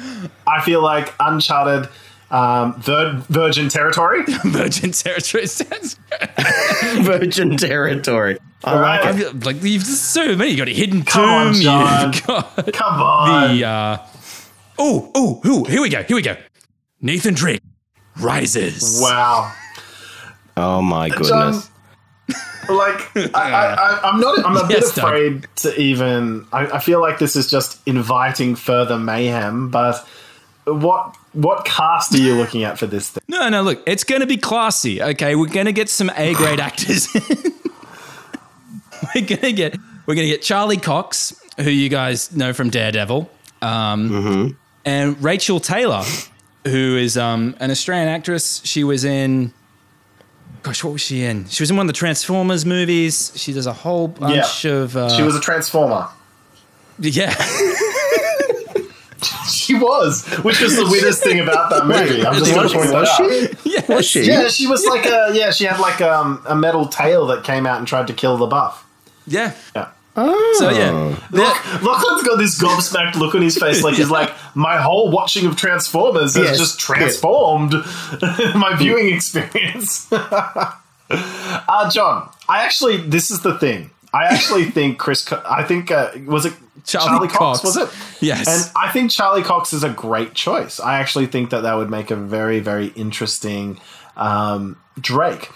I 0.47 0.61
feel 0.63 0.81
like 0.81 1.13
Uncharted, 1.19 1.87
um, 2.31 2.81
Vir- 2.81 3.23
Virgin 3.29 3.69
Territory. 3.69 4.23
Virgin 4.45 4.91
Territory 4.91 5.45
sounds 5.47 5.97
Virgin 7.01 7.57
territory. 7.57 8.37
I 8.63 8.79
like 8.79 9.15
it. 9.17 9.27
I've- 9.27 9.39
like 9.39 9.61
you've 9.63 9.83
so 9.85 10.35
many. 10.35 10.51
You 10.51 10.57
got 10.57 10.67
a 10.67 10.73
hidden 10.73 11.03
Come 11.03 11.25
on, 11.29 11.53
tomb. 11.53 11.61
John. 11.61 12.13
You've 12.13 12.25
got 12.27 12.73
Come 12.73 13.01
on. 13.01 13.57
the 13.57 13.65
uh, 13.65 13.97
oh 14.79 15.11
oh 15.15 15.41
oh. 15.45 15.63
Here 15.65 15.81
we 15.81 15.89
go. 15.89 16.03
Here 16.03 16.15
we 16.15 16.21
go. 16.21 16.35
Nathan 17.01 17.33
Drake 17.33 17.61
rises. 18.19 18.99
Wow. 19.01 19.51
Oh 20.57 20.81
my 20.81 21.09
John, 21.09 21.17
goodness. 21.21 21.69
like 22.69 23.09
I, 23.35 23.51
I, 23.51 23.73
I, 23.73 23.99
I'm 24.09 24.19
not. 24.19 24.45
I'm 24.45 24.57
a 24.57 24.67
Yes, 24.69 24.93
bit 24.93 25.01
Doug. 25.01 25.05
afraid 25.05 25.47
to 25.57 25.81
even. 25.81 26.45
I, 26.53 26.67
I 26.67 26.79
feel 26.79 27.01
like 27.01 27.17
this 27.19 27.35
is 27.35 27.49
just 27.49 27.79
inviting 27.87 28.55
further 28.55 28.97
mayhem. 28.97 29.69
But 29.69 30.07
what 30.65 31.15
what 31.33 31.65
cast 31.65 32.13
are 32.13 32.17
you 32.19 32.35
looking 32.35 32.63
at 32.63 32.77
for 32.77 32.85
this 32.87 33.09
thing? 33.09 33.23
No, 33.27 33.49
no. 33.49 33.61
Look, 33.63 33.81
it's 33.87 34.03
going 34.03 34.21
to 34.21 34.27
be 34.27 34.37
classy. 34.37 35.01
Okay, 35.01 35.35
we're 35.35 35.47
going 35.47 35.65
to 35.65 35.71
get 35.73 35.89
some 35.89 36.11
A 36.15 36.33
grade 36.33 36.59
actors. 36.69 37.07
we're 39.15 39.25
going 39.25 39.41
to 39.41 39.53
get 39.53 39.77
we're 40.05 40.15
going 40.15 40.27
to 40.27 40.31
get 40.33 40.41
Charlie 40.41 40.77
Cox, 40.77 41.33
who 41.57 41.69
you 41.69 41.89
guys 41.89 42.35
know 42.35 42.53
from 42.53 42.69
Daredevil, 42.69 43.29
um, 43.61 44.57
and 44.85 45.21
Rachael 45.23 45.59
Taylor, 45.59 46.03
who 46.65 46.97
is 46.97 47.17
um, 47.17 47.55
an 47.59 47.71
Australian 47.71 48.09
actress. 48.09 48.61
She 48.63 48.83
was 48.83 49.03
in. 49.05 49.53
Gosh, 50.63 50.83
what 50.83 50.93
was 50.93 51.01
she 51.01 51.23
in? 51.23 51.47
She 51.47 51.63
was 51.63 51.71
in 51.71 51.77
one 51.77 51.87
of 51.87 51.87
the 51.87 51.97
Transformers 51.97 52.67
movies. 52.67 53.33
She 53.35 53.51
does 53.51 53.65
a 53.65 53.73
whole 53.73 54.07
bunch 54.07 54.63
of. 54.65 54.95
Uh, 54.95 55.09
she 55.09 55.23
was 55.23 55.35
a 55.35 55.39
transformer. 55.41 56.07
yeah. 56.99 57.33
She 59.71 59.79
was, 59.79 60.25
which 60.43 60.59
was 60.59 60.75
the 60.75 60.85
weirdest 60.85 61.23
thing 61.23 61.39
about 61.39 61.69
that 61.69 61.85
movie. 61.87 62.25
I'm 62.25 62.33
just 62.35 62.53
going 62.53 62.67
to 62.67 62.73
point 62.75 62.89
that 62.91 62.99
Was 63.01 63.09
out. 63.09 63.29
she? 63.63 63.69
yeah. 63.69 63.95
Was 63.95 64.05
she? 64.05 64.21
Yeah, 64.23 64.47
she 64.49 64.67
was 64.67 64.85
like 64.85 65.05
a 65.05 65.29
yeah. 65.33 65.51
She 65.51 65.65
had 65.65 65.79
like 65.79 66.01
um, 66.01 66.43
a 66.47 66.55
metal 66.55 66.87
tail 66.87 67.25
that 67.27 67.43
came 67.43 67.65
out 67.65 67.77
and 67.79 67.87
tried 67.87 68.07
to 68.07 68.13
kill 68.13 68.37
the 68.37 68.47
buff. 68.47 68.85
Yeah. 69.27 69.53
Yeah. 69.75 69.89
Oh. 70.17 70.55
So 70.59 70.69
yeah. 70.69 70.91
Look, 71.31 71.81
Lachlan's 71.83 72.23
got 72.23 72.35
this 72.37 72.61
gobsmacked 72.61 73.15
look 73.15 73.33
on 73.33 73.41
his 73.41 73.57
face, 73.57 73.81
like 73.81 73.95
he's 73.95 74.09
like, 74.19 74.33
my 74.55 74.75
whole 74.81 75.09
watching 75.09 75.45
of 75.45 75.55
Transformers 75.55 76.35
has 76.35 76.43
Yes. 76.49 76.57
just 76.57 76.79
transformed 76.79 77.71
my 78.55 78.75
viewing 78.77 79.13
experience. 79.15 80.11
uh, 80.11 81.89
John, 81.89 82.29
I 82.49 82.63
actually, 82.63 82.97
this 82.97 83.31
is 83.31 83.41
the 83.41 83.57
thing. 83.57 83.89
I 84.13 84.25
actually 84.25 84.65
think 84.65 84.99
Chris, 84.99 85.31
I 85.31 85.63
think, 85.63 85.89
uh, 85.91 86.11
was 86.25 86.45
it 86.45 86.53
Charlie 86.85 87.27
Cox. 87.27 87.63
was 87.63 87.77
it? 87.77 87.89
Yes. 88.21 88.47
And 88.47 88.71
I 88.75 88.91
think 88.91 89.11
Charlie 89.11 89.43
Cox 89.43 89.73
is 89.73 89.83
a 89.83 89.89
great 89.89 90.33
choice. 90.33 90.79
I 90.79 90.99
actually 90.99 91.27
think 91.27 91.49
that 91.49 91.61
that 91.61 91.75
would 91.75 91.89
make 91.89 92.11
a 92.11 92.15
very, 92.15 92.59
very 92.59 92.87
interesting 92.87 93.79
um, 94.17 94.77
Drake. 94.99 95.49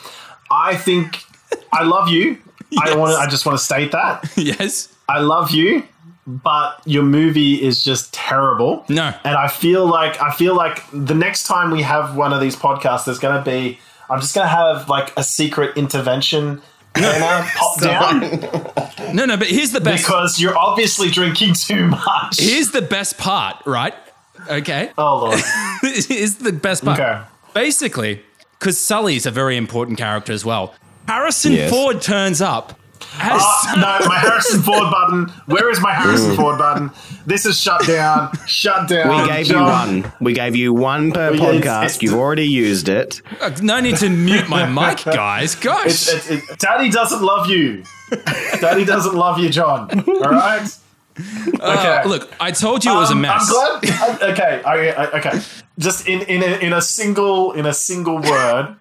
I 0.51 0.75
think 0.75 1.23
I 1.71 1.83
love 1.83 2.09
you. 2.09 2.37
I 2.79 2.95
want. 2.95 3.17
I 3.17 3.27
just 3.27 3.45
want 3.45 3.57
to 3.57 3.63
state 3.63 3.91
that. 3.91 4.31
yes. 4.37 4.89
I 5.07 5.19
love 5.19 5.51
you, 5.51 5.83
but 6.25 6.81
your 6.85 7.03
movie 7.03 7.61
is 7.61 7.83
just 7.83 8.13
terrible. 8.13 8.85
No. 8.89 9.13
And 9.23 9.35
I 9.35 9.47
feel 9.47 9.85
like 9.85 10.19
I 10.21 10.31
feel 10.31 10.55
like 10.55 10.81
the 10.91 11.13
next 11.13 11.43
time 11.43 11.71
we 11.71 11.83
have 11.83 12.15
one 12.15 12.33
of 12.33 12.41
these 12.41 12.55
podcasts, 12.55 13.05
there's 13.05 13.19
going 13.19 13.37
to 13.37 13.49
be. 13.49 13.79
I'm 14.09 14.21
just 14.21 14.35
going 14.35 14.45
to 14.45 14.53
have 14.53 14.87
like 14.87 15.11
a 15.17 15.23
secret 15.23 15.77
intervention 15.77 16.61
banner 16.95 17.49
pop 17.55 17.79
down 17.81 19.15
No, 19.15 19.25
no, 19.25 19.37
but 19.37 19.47
here's 19.47 19.71
the 19.71 19.81
best. 19.81 20.03
because 20.03 20.39
you're 20.39 20.57
obviously 20.57 21.09
drinking 21.09 21.53
too 21.53 21.87
much. 21.87 22.39
Here's 22.39 22.71
the 22.71 22.81
best 22.81 23.17
part, 23.17 23.57
right? 23.65 23.93
Okay. 24.49 24.91
Oh 24.97 25.19
lord. 25.19 25.39
Here's 25.81 26.35
the 26.35 26.51
best 26.51 26.83
part. 26.85 26.99
Okay. 26.99 27.21
Basically, 27.53 28.21
because 28.59 28.79
Sully's 28.79 29.25
a 29.25 29.31
very 29.31 29.57
important 29.57 29.97
character 29.97 30.33
as 30.33 30.43
well. 30.45 30.73
Harrison 31.07 31.53
Yes. 31.53 31.69
Ford 31.69 32.01
turns 32.01 32.41
up. 32.41 32.79
As 33.19 33.41
Oh, 33.43 33.73
no, 33.75 34.07
my 34.07 34.17
Harrison 34.19 34.61
Ford 34.61 34.89
button. 34.91 35.27
Where 35.47 35.69
is 35.69 35.79
my 35.81 35.93
Harrison 35.93 36.35
Ford 36.35 36.57
button? 36.57 36.91
This 37.25 37.45
is 37.45 37.59
shut 37.59 37.85
down. 37.87 38.31
Shut 38.45 38.87
down. 38.89 39.23
We 39.23 39.27
gave 39.29 39.47
you 39.47 39.57
one. 39.59 40.11
We 40.21 40.33
gave 40.33 40.55
you 40.55 40.73
one 40.73 41.11
per 41.11 41.31
Well, 41.31 41.39
yeah, 41.39 41.49
it's- 41.51 41.65
podcast. 41.65 41.83
it's- 41.85 42.01
You've 42.03 42.13
already 42.15 42.47
used 42.47 42.89
it. 42.89 43.21
Uh, 43.41 43.51
no 43.61 43.79
need 43.79 43.97
to 43.97 44.09
mute 44.09 44.47
my 44.49 44.65
mic, 44.65 45.03
guys. 45.05 45.55
Gosh. 45.67 45.85
It's, 45.87 46.13
it's, 46.13 46.29
it, 46.51 46.59
Daddy 46.59 46.89
doesn't 46.89 47.21
love 47.21 47.49
you. 47.49 47.83
Daddy 48.61 48.85
doesn't 48.85 49.15
love 49.15 49.39
you, 49.39 49.49
John. 49.49 50.03
All 50.07 50.19
right. 50.21 50.67
Okay. 51.17 52.01
Uh, 52.03 52.07
look, 52.07 52.29
I 52.41 52.51
told 52.51 52.83
you 52.83 52.91
it 52.91 52.95
was 52.95 53.09
a 53.09 53.13
Um, 53.13 53.21
mess. 53.21 53.49
I'm 53.49 53.79
glad. 53.79 54.21
I- 54.21 54.31
okay. 54.31 54.61
I, 54.65 54.89
I, 54.89 55.11
okay. 55.19 55.39
Just 55.79 56.07
in 56.07 56.21
in 56.23 56.43
a, 56.43 56.57
in 56.57 56.73
a 56.73 56.81
single 56.81 57.53
in 57.53 57.65
a 57.65 57.73
single 57.73 58.19
word, 58.19 58.75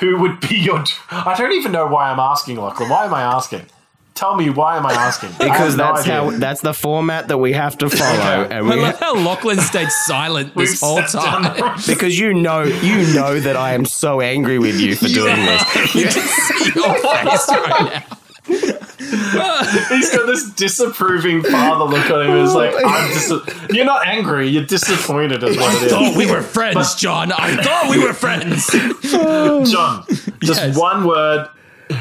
who 0.00 0.18
would 0.20 0.40
be 0.40 0.56
your? 0.56 0.84
I 1.10 1.34
don't 1.36 1.52
even 1.52 1.72
know 1.72 1.86
why 1.86 2.10
I'm 2.10 2.18
asking, 2.20 2.56
Lachlan. 2.56 2.88
Why 2.88 3.04
am 3.06 3.14
I 3.14 3.22
asking? 3.22 3.66
Tell 4.14 4.36
me 4.36 4.48
why 4.48 4.76
am 4.76 4.86
I 4.86 4.92
asking? 4.92 5.30
Because 5.30 5.72
have 5.72 5.76
no 5.76 5.92
that's 5.92 6.00
idea. 6.02 6.14
how 6.14 6.30
that's 6.30 6.60
the 6.60 6.72
format 6.72 7.26
that 7.28 7.38
we 7.38 7.52
have 7.52 7.76
to 7.78 7.90
follow. 7.90 8.44
and 8.44 8.52
I 8.52 8.62
we, 8.62 8.80
love 8.80 8.98
how 9.00 9.16
Lachlan 9.16 9.58
stayed 9.58 9.90
silent 9.90 10.54
this 10.54 10.80
whole 10.80 11.02
time. 11.02 11.76
because 11.86 12.16
you 12.16 12.32
know 12.32 12.62
you 12.62 13.12
know 13.12 13.40
that 13.40 13.56
I 13.56 13.74
am 13.74 13.84
so 13.84 14.20
angry 14.20 14.60
with 14.60 14.80
you 14.80 14.94
for 14.94 15.08
doing 15.08 15.34
this. 15.34 15.62
You 15.94 16.04
can 16.04 16.22
see 16.22 16.72
your 16.76 16.94
face 16.98 17.48
right 17.48 18.04
now. 18.50 18.83
He's 18.98 20.10
got 20.10 20.26
this 20.26 20.50
disapproving 20.50 21.42
father 21.42 21.84
look 21.84 22.10
on 22.10 22.26
him. 22.26 22.44
It's 22.44 22.54
like, 22.54 22.74
I'm 22.84 23.08
dis- 23.12 23.70
you're 23.74 23.84
not 23.84 24.06
angry, 24.06 24.48
you're 24.48 24.64
disappointed, 24.64 25.42
is 25.42 25.56
what 25.56 25.74
it 25.82 25.86
is. 25.86 25.92
Thought 25.92 26.16
we 26.16 26.30
were 26.30 26.42
friends, 26.42 26.94
John. 26.94 27.32
I 27.32 27.56
thought 27.62 27.88
we 27.90 27.98
were 28.02 28.12
friends. 28.12 28.66
John, 29.10 30.04
just 30.40 30.60
Yes. 30.60 30.76
one 30.78 31.04
word. 31.06 31.48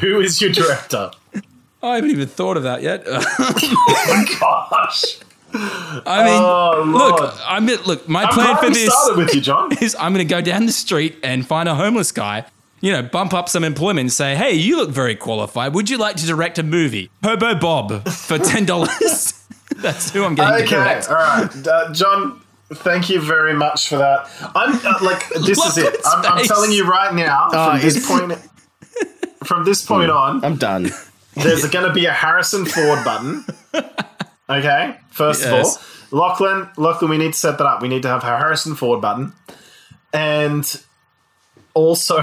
Who 0.01 0.19
is 0.21 0.39
your 0.41 0.51
director? 0.51 1.11
I 1.81 1.95
haven't 1.95 2.11
even 2.11 2.27
thought 2.27 2.55
of 2.57 2.63
that 2.63 2.81
yet. 2.81 3.05
Gosh. 4.39 5.17
I 5.55 6.23
mean, 6.23 6.41
Oh, 6.41 6.83
Lord. 6.85 7.21
look, 7.21 7.35
I 7.45 7.59
mean, 7.59 7.77
look. 7.85 8.07
My 8.09 8.23
I'm 8.23 8.29
plan 8.33 8.47
glad 8.47 8.59
for 8.59 8.67
we 8.69 8.73
this 8.73 8.91
started 8.93 9.17
with 9.17 9.35
you, 9.35 9.41
John. 9.41 9.71
is 9.81 9.95
I'm 9.99 10.13
going 10.13 10.25
to 10.27 10.31
go 10.33 10.41
down 10.41 10.65
the 10.65 10.71
street 10.71 11.17
and 11.23 11.45
find 11.45 11.69
a 11.69 11.75
homeless 11.75 12.11
guy. 12.11 12.45
You 12.83 12.91
know, 12.91 13.01
bump 13.01 13.33
up 13.33 13.47
some 13.47 13.63
employment 13.63 14.01
and 14.01 14.11
say, 14.11 14.35
"Hey, 14.35 14.55
you 14.55 14.75
look 14.75 14.89
very 14.89 15.15
qualified. 15.15 15.73
Would 15.73 15.89
you 15.89 15.97
like 15.97 16.17
to 16.17 16.25
direct 16.25 16.59
a 16.59 16.63
movie, 16.63 17.09
Hobo 17.23 17.55
Bob, 17.55 18.09
for 18.09 18.37
ten 18.51 18.65
dollars?" 18.65 19.45
That's 19.77 20.11
who 20.11 20.25
I'm 20.25 20.35
getting 20.35 20.57
to 20.57 20.63
Okay, 20.65 20.75
direct. 20.75 21.07
all 21.07 21.15
right, 21.15 21.67
uh, 21.67 21.93
John. 21.93 22.41
Thank 22.73 23.09
you 23.09 23.21
very 23.21 23.53
much 23.53 23.87
for 23.87 23.95
that. 23.97 24.27
I'm 24.53 24.75
uh, 24.85 24.97
like, 25.01 25.29
this 25.45 25.57
is 25.65 25.77
it. 25.77 25.95
I'm, 26.05 26.25
I'm 26.25 26.45
telling 26.45 26.71
you 26.73 26.85
right 26.85 27.13
now. 27.15 27.47
Oh, 27.53 27.71
from 27.71 27.81
this 27.81 28.05
point, 28.05 28.33
from 29.45 29.63
this 29.63 29.85
point 29.85 30.11
on, 30.11 30.43
I'm 30.43 30.57
done. 30.57 30.89
there's 31.35 31.65
going 31.69 31.87
to 31.87 31.93
be 31.93 32.05
a 32.05 32.11
Harrison 32.11 32.65
Ford 32.65 33.03
button. 33.05 33.45
Okay, 34.49 34.97
first 35.09 35.41
Yes. 35.43 35.77
of 35.77 36.09
all, 36.11 36.19
Lachlan, 36.19 36.69
Lachlan, 36.75 37.09
we 37.09 37.17
need 37.17 37.31
to 37.33 37.39
set 37.39 37.57
that 37.59 37.65
up. 37.65 37.81
We 37.81 37.87
need 37.87 38.01
to 38.01 38.09
have 38.09 38.23
a 38.23 38.37
Harrison 38.37 38.75
Ford 38.75 38.99
button, 39.01 39.31
and 40.11 40.65
also, 41.75 42.21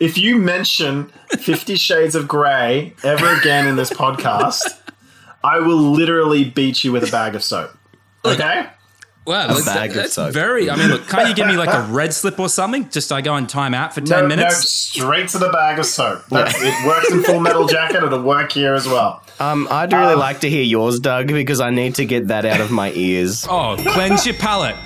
if 0.00 0.18
you 0.18 0.38
mention 0.38 1.06
Fifty 1.38 1.76
Shades 1.76 2.14
of 2.14 2.28
Grey 2.28 2.94
ever 3.02 3.34
again 3.34 3.66
in 3.66 3.76
this 3.76 3.90
podcast, 3.90 4.60
I 5.42 5.58
will 5.58 5.76
literally 5.76 6.44
beat 6.44 6.84
you 6.84 6.92
with 6.92 7.06
a 7.06 7.10
bag 7.10 7.34
of 7.34 7.42
soap. 7.42 7.76
Okay. 8.24 8.66
Wow, 9.26 9.46
that's, 9.46 9.64
bag 9.64 9.90
of 9.90 9.96
that's 9.96 10.12
soap. 10.14 10.34
very. 10.34 10.68
I 10.68 10.76
mean, 10.76 10.88
look, 10.88 11.08
can't 11.08 11.28
you 11.28 11.34
give 11.34 11.46
me 11.46 11.56
like 11.56 11.72
a 11.72 11.90
red 11.90 12.12
slip 12.12 12.38
or 12.38 12.50
something? 12.50 12.90
Just 12.90 13.10
I 13.10 13.22
go 13.22 13.36
in 13.36 13.46
time 13.46 13.72
out 13.72 13.94
for 13.94 14.02
ten 14.02 14.24
no, 14.24 14.28
minutes. 14.28 14.96
No, 14.96 15.02
straight 15.02 15.28
to 15.28 15.38
the 15.38 15.48
bag 15.48 15.78
of 15.78 15.86
soap. 15.86 16.26
That's, 16.28 16.54
it 16.58 16.86
works 16.86 17.10
in 17.10 17.22
Full 17.22 17.40
Metal 17.40 17.66
Jacket. 17.66 18.02
It'll 18.02 18.22
work 18.22 18.52
here 18.52 18.74
as 18.74 18.86
well. 18.86 19.22
Um, 19.40 19.66
I'd 19.70 19.92
really 19.92 20.14
like 20.14 20.40
to 20.40 20.50
hear 20.50 20.62
yours, 20.62 21.00
Doug, 21.00 21.28
because 21.28 21.60
I 21.60 21.70
need 21.70 21.94
to 21.94 22.04
get 22.04 22.28
that 22.28 22.44
out 22.44 22.60
of 22.60 22.70
my 22.70 22.92
ears. 22.92 23.46
Oh, 23.48 23.76
cleanse 23.78 24.26
your 24.26 24.36
palate. 24.36 24.76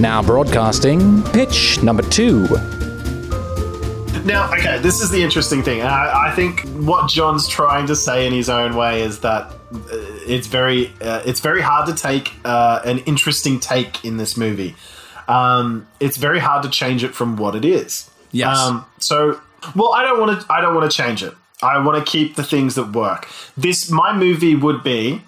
Now 0.00 0.22
broadcasting 0.22 1.24
pitch 1.24 1.82
number 1.82 2.04
two. 2.04 2.46
Now, 4.24 4.48
okay, 4.52 4.78
this 4.78 5.00
is 5.00 5.10
the 5.10 5.20
interesting 5.20 5.62
thing. 5.62 5.82
I, 5.82 6.28
I 6.28 6.34
think 6.36 6.60
what 6.86 7.08
John's 7.10 7.48
trying 7.48 7.88
to 7.88 7.96
say 7.96 8.24
in 8.24 8.32
his 8.32 8.48
own 8.48 8.76
way 8.76 9.02
is 9.02 9.20
that 9.20 9.50
uh, 9.50 9.78
it's 10.24 10.46
very, 10.46 10.92
uh, 11.00 11.22
it's 11.26 11.40
very 11.40 11.62
hard 11.62 11.88
to 11.88 11.94
take 11.94 12.32
uh, 12.44 12.80
an 12.84 12.98
interesting 13.00 13.58
take 13.58 14.04
in 14.04 14.18
this 14.18 14.36
movie. 14.36 14.76
Um, 15.26 15.88
it's 15.98 16.16
very 16.16 16.38
hard 16.38 16.62
to 16.62 16.70
change 16.70 17.02
it 17.02 17.12
from 17.14 17.36
what 17.36 17.56
it 17.56 17.64
is. 17.64 18.08
Yes. 18.30 18.56
Um, 18.56 18.86
so, 18.98 19.40
well, 19.74 19.92
I 19.94 20.02
don't 20.02 20.20
want 20.20 20.40
to. 20.40 20.52
I 20.52 20.60
don't 20.60 20.74
want 20.76 20.88
to 20.88 20.96
change 20.96 21.24
it. 21.24 21.34
I 21.60 21.78
want 21.84 22.04
to 22.04 22.08
keep 22.08 22.36
the 22.36 22.44
things 22.44 22.76
that 22.76 22.92
work. 22.92 23.28
This, 23.56 23.90
my 23.90 24.16
movie 24.16 24.54
would 24.54 24.84
be 24.84 25.22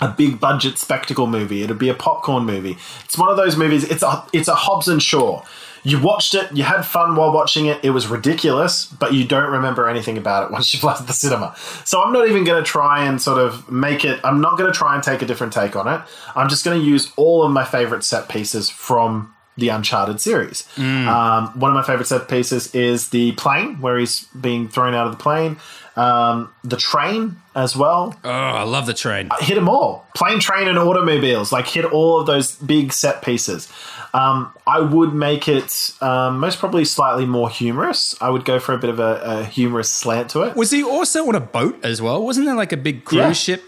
a 0.00 0.08
big 0.08 0.38
budget 0.38 0.78
spectacle 0.78 1.26
movie. 1.26 1.62
It'd 1.62 1.78
be 1.78 1.88
a 1.88 1.94
popcorn 1.94 2.44
movie. 2.44 2.76
It's 3.04 3.16
one 3.16 3.28
of 3.30 3.36
those 3.36 3.56
movies. 3.56 3.84
It's 3.84 4.02
a 4.02 4.26
it's 4.32 4.48
a 4.48 4.54
Hobbs 4.54 4.88
and 4.88 5.02
Shaw. 5.02 5.42
You 5.82 6.00
watched 6.00 6.34
it, 6.34 6.50
you 6.52 6.64
had 6.64 6.82
fun 6.82 7.14
while 7.14 7.32
watching 7.32 7.66
it. 7.66 7.78
It 7.84 7.90
was 7.90 8.08
ridiculous, 8.08 8.86
but 8.86 9.14
you 9.14 9.24
don't 9.24 9.52
remember 9.52 9.88
anything 9.88 10.18
about 10.18 10.46
it 10.46 10.50
once 10.52 10.74
you've 10.74 10.82
left 10.82 11.06
the 11.06 11.12
cinema. 11.12 11.54
So 11.84 12.02
I'm 12.02 12.12
not 12.12 12.28
even 12.28 12.42
going 12.42 12.62
to 12.62 12.68
try 12.68 13.04
and 13.06 13.22
sort 13.22 13.38
of 13.38 13.70
make 13.70 14.04
it. 14.04 14.18
I'm 14.24 14.40
not 14.40 14.58
going 14.58 14.70
to 14.70 14.76
try 14.76 14.96
and 14.96 15.02
take 15.04 15.22
a 15.22 15.26
different 15.26 15.52
take 15.52 15.76
on 15.76 15.86
it. 15.86 16.00
I'm 16.34 16.48
just 16.48 16.64
going 16.64 16.80
to 16.80 16.84
use 16.84 17.12
all 17.16 17.44
of 17.44 17.52
my 17.52 17.64
favorite 17.64 18.02
set 18.02 18.28
pieces 18.28 18.68
from 18.68 19.32
the 19.56 19.68
Uncharted 19.68 20.20
series. 20.20 20.68
Um, 21.08 21.58
one 21.58 21.70
of 21.70 21.74
my 21.74 21.84
favorite 21.84 22.06
set 22.06 22.28
pieces 22.28 22.74
is 22.74 23.10
the 23.10 23.32
plane, 23.32 23.80
where 23.80 23.96
he's 23.96 24.24
being 24.40 24.68
thrown 24.68 24.92
out 24.92 25.06
of 25.06 25.12
the 25.12 25.22
plane. 25.22 25.56
Um, 25.96 26.52
the 26.62 26.76
train 26.76 27.36
as 27.54 27.74
well 27.74 28.14
Oh, 28.22 28.30
I 28.30 28.64
love 28.64 28.84
the 28.84 28.92
train. 28.92 29.30
hit 29.40 29.54
them 29.54 29.66
all. 29.68 30.06
Plane, 30.14 30.40
train, 30.40 30.68
and 30.68 30.78
automobiles. 30.78 31.52
Like 31.52 31.66
hit 31.66 31.86
all 31.86 32.20
of 32.20 32.26
those 32.26 32.54
big 32.56 32.92
set 32.92 33.22
pieces. 33.22 33.72
Um, 34.12 34.52
I 34.66 34.80
would 34.80 35.14
make 35.14 35.48
it 35.48 35.92
um, 36.02 36.38
most 36.38 36.58
probably 36.58 36.84
slightly 36.84 37.24
more 37.24 37.48
humorous. 37.48 38.14
I 38.20 38.28
would 38.30 38.44
go 38.44 38.58
for 38.58 38.74
a 38.74 38.78
bit 38.78 38.90
of 38.90 38.98
a, 39.00 39.20
a 39.24 39.44
humorous 39.44 39.90
slant 39.90 40.30
to 40.30 40.42
it. 40.42 40.54
Was 40.54 40.70
he 40.70 40.82
also 40.82 41.26
on 41.28 41.34
a 41.34 41.40
boat 41.40 41.82
as 41.82 42.02
well? 42.02 42.22
Wasn't 42.22 42.44
there 42.46 42.54
like 42.54 42.72
a 42.72 42.76
big 42.76 43.04
cruise 43.04 43.18
Yeah. 43.18 43.32
ship? 43.32 43.64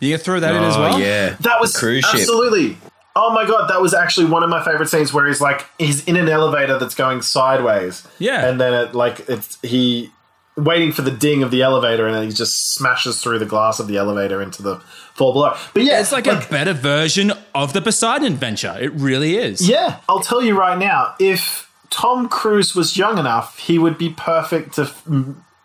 You 0.00 0.10
gonna 0.10 0.22
throw 0.22 0.40
that 0.40 0.54
in 0.54 0.62
as 0.64 0.76
Oh, 0.76 0.80
well? 0.80 1.00
yeah. 1.00 1.36
That 1.40 1.60
was 1.60 1.76
Cruise 1.76 2.04
ship. 2.04 2.20
absolutely. 2.20 2.76
Oh 3.14 3.32
my 3.34 3.46
god, 3.46 3.68
that 3.68 3.80
was 3.80 3.94
actually 3.94 4.26
one 4.26 4.42
of 4.42 4.48
my 4.48 4.64
favorite 4.64 4.88
scenes 4.88 5.12
where 5.12 5.26
he's 5.26 5.40
like 5.40 5.66
he's 5.78 6.04
in 6.06 6.16
an 6.16 6.28
elevator 6.28 6.78
that's 6.78 6.94
going 6.94 7.22
sideways. 7.22 8.06
Yeah. 8.18 8.46
and 8.46 8.60
then 8.60 8.72
it 8.74 8.94
like 8.94 9.28
it's 9.28 9.58
he 9.62 10.10
waiting 10.56 10.92
for 10.92 11.02
the 11.02 11.10
ding 11.10 11.42
of 11.42 11.50
the 11.50 11.62
elevator, 11.62 12.06
and 12.06 12.14
then 12.14 12.24
he 12.24 12.32
just 12.32 12.74
smashes 12.74 13.22
through 13.22 13.38
the 13.38 13.46
glass 13.46 13.80
of 13.80 13.86
the 13.86 13.96
elevator 13.96 14.42
into 14.42 14.62
the 14.62 14.76
floor 15.14 15.32
below. 15.32 15.56
But 15.72 15.84
yeah, 15.84 16.00
It's 16.00 16.12
like, 16.12 16.26
a 16.26 16.44
better 16.50 16.72
version 16.72 17.32
of 17.54 17.72
the 17.72 17.80
Poseidon 17.80 18.26
adventure. 18.26 18.76
It 18.80 18.92
really 18.92 19.36
is. 19.36 19.66
Yeah, 19.66 20.00
I'll 20.08 20.20
tell 20.20 20.42
you 20.42 20.58
right 20.58 20.78
now. 20.78 21.14
If 21.18 21.70
Tom 21.90 22.28
Cruise 22.28 22.74
was 22.74 22.96
young 22.96 23.18
enough, 23.18 23.58
he 23.58 23.78
would 23.78 23.98
be 23.98 24.10
perfect 24.10 24.74
to, 24.74 24.86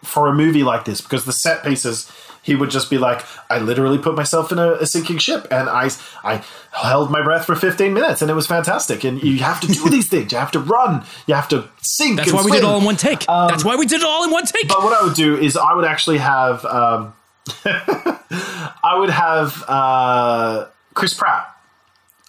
for 0.04 0.28
a 0.28 0.34
movie 0.34 0.64
like 0.64 0.86
this 0.86 1.02
because 1.02 1.26
the 1.26 1.34
set 1.34 1.64
pieces. 1.64 2.12
He 2.48 2.56
would 2.56 2.70
just 2.70 2.90
be 2.90 2.98
like, 2.98 3.26
I 3.50 3.60
literally 3.60 3.98
put 3.98 4.16
myself 4.16 4.54
in 4.54 4.58
a, 4.58 4.72
a 4.76 4.86
sinking 4.86 5.18
ship, 5.18 5.46
and 5.52 5.68
I 5.68 5.90
I 6.24 6.42
held 6.72 7.12
my 7.12 7.22
breath 7.22 7.46
for 7.46 7.58
15 7.58 7.94
minutes, 7.94 8.22
and 8.22 8.32
it 8.32 8.36
was 8.36 8.48
fantastic. 8.48 9.04
And 9.04 9.22
you 9.22 9.40
have 9.40 9.60
to 9.60 9.68
do 9.68 9.90
these 9.90 10.08
things. 10.08 10.32
You 10.32 10.38
have 10.38 10.52
to 10.52 10.60
run. 10.60 11.04
You 11.26 11.36
have 11.36 11.50
to 11.50 11.68
sink. 11.82 12.16
That's 12.16 12.32
why 12.32 12.44
we 12.44 12.52
did 12.52 12.60
it 12.60 12.64
all 12.64 12.80
in 12.80 12.86
one 12.86 12.96
take. 12.96 13.26
That's 13.28 13.66
why 13.66 13.76
we 13.76 13.86
did 13.86 14.00
it 14.02 14.08
all 14.08 14.24
in 14.24 14.32
one 14.32 14.46
take. 14.46 14.70
But 14.70 14.82
what 14.82 14.94
I 14.98 15.04
would 15.06 15.16
do 15.16 15.38
is 15.38 15.58
I 15.58 15.74
would 15.74 15.84
actually 15.84 16.20
have 16.20 16.64
um, 16.64 17.14
I 17.66 18.96
would 18.98 19.10
have 19.10 19.64
uh, 19.68 20.68
Chris 20.94 21.14
Pratt. 21.14 21.54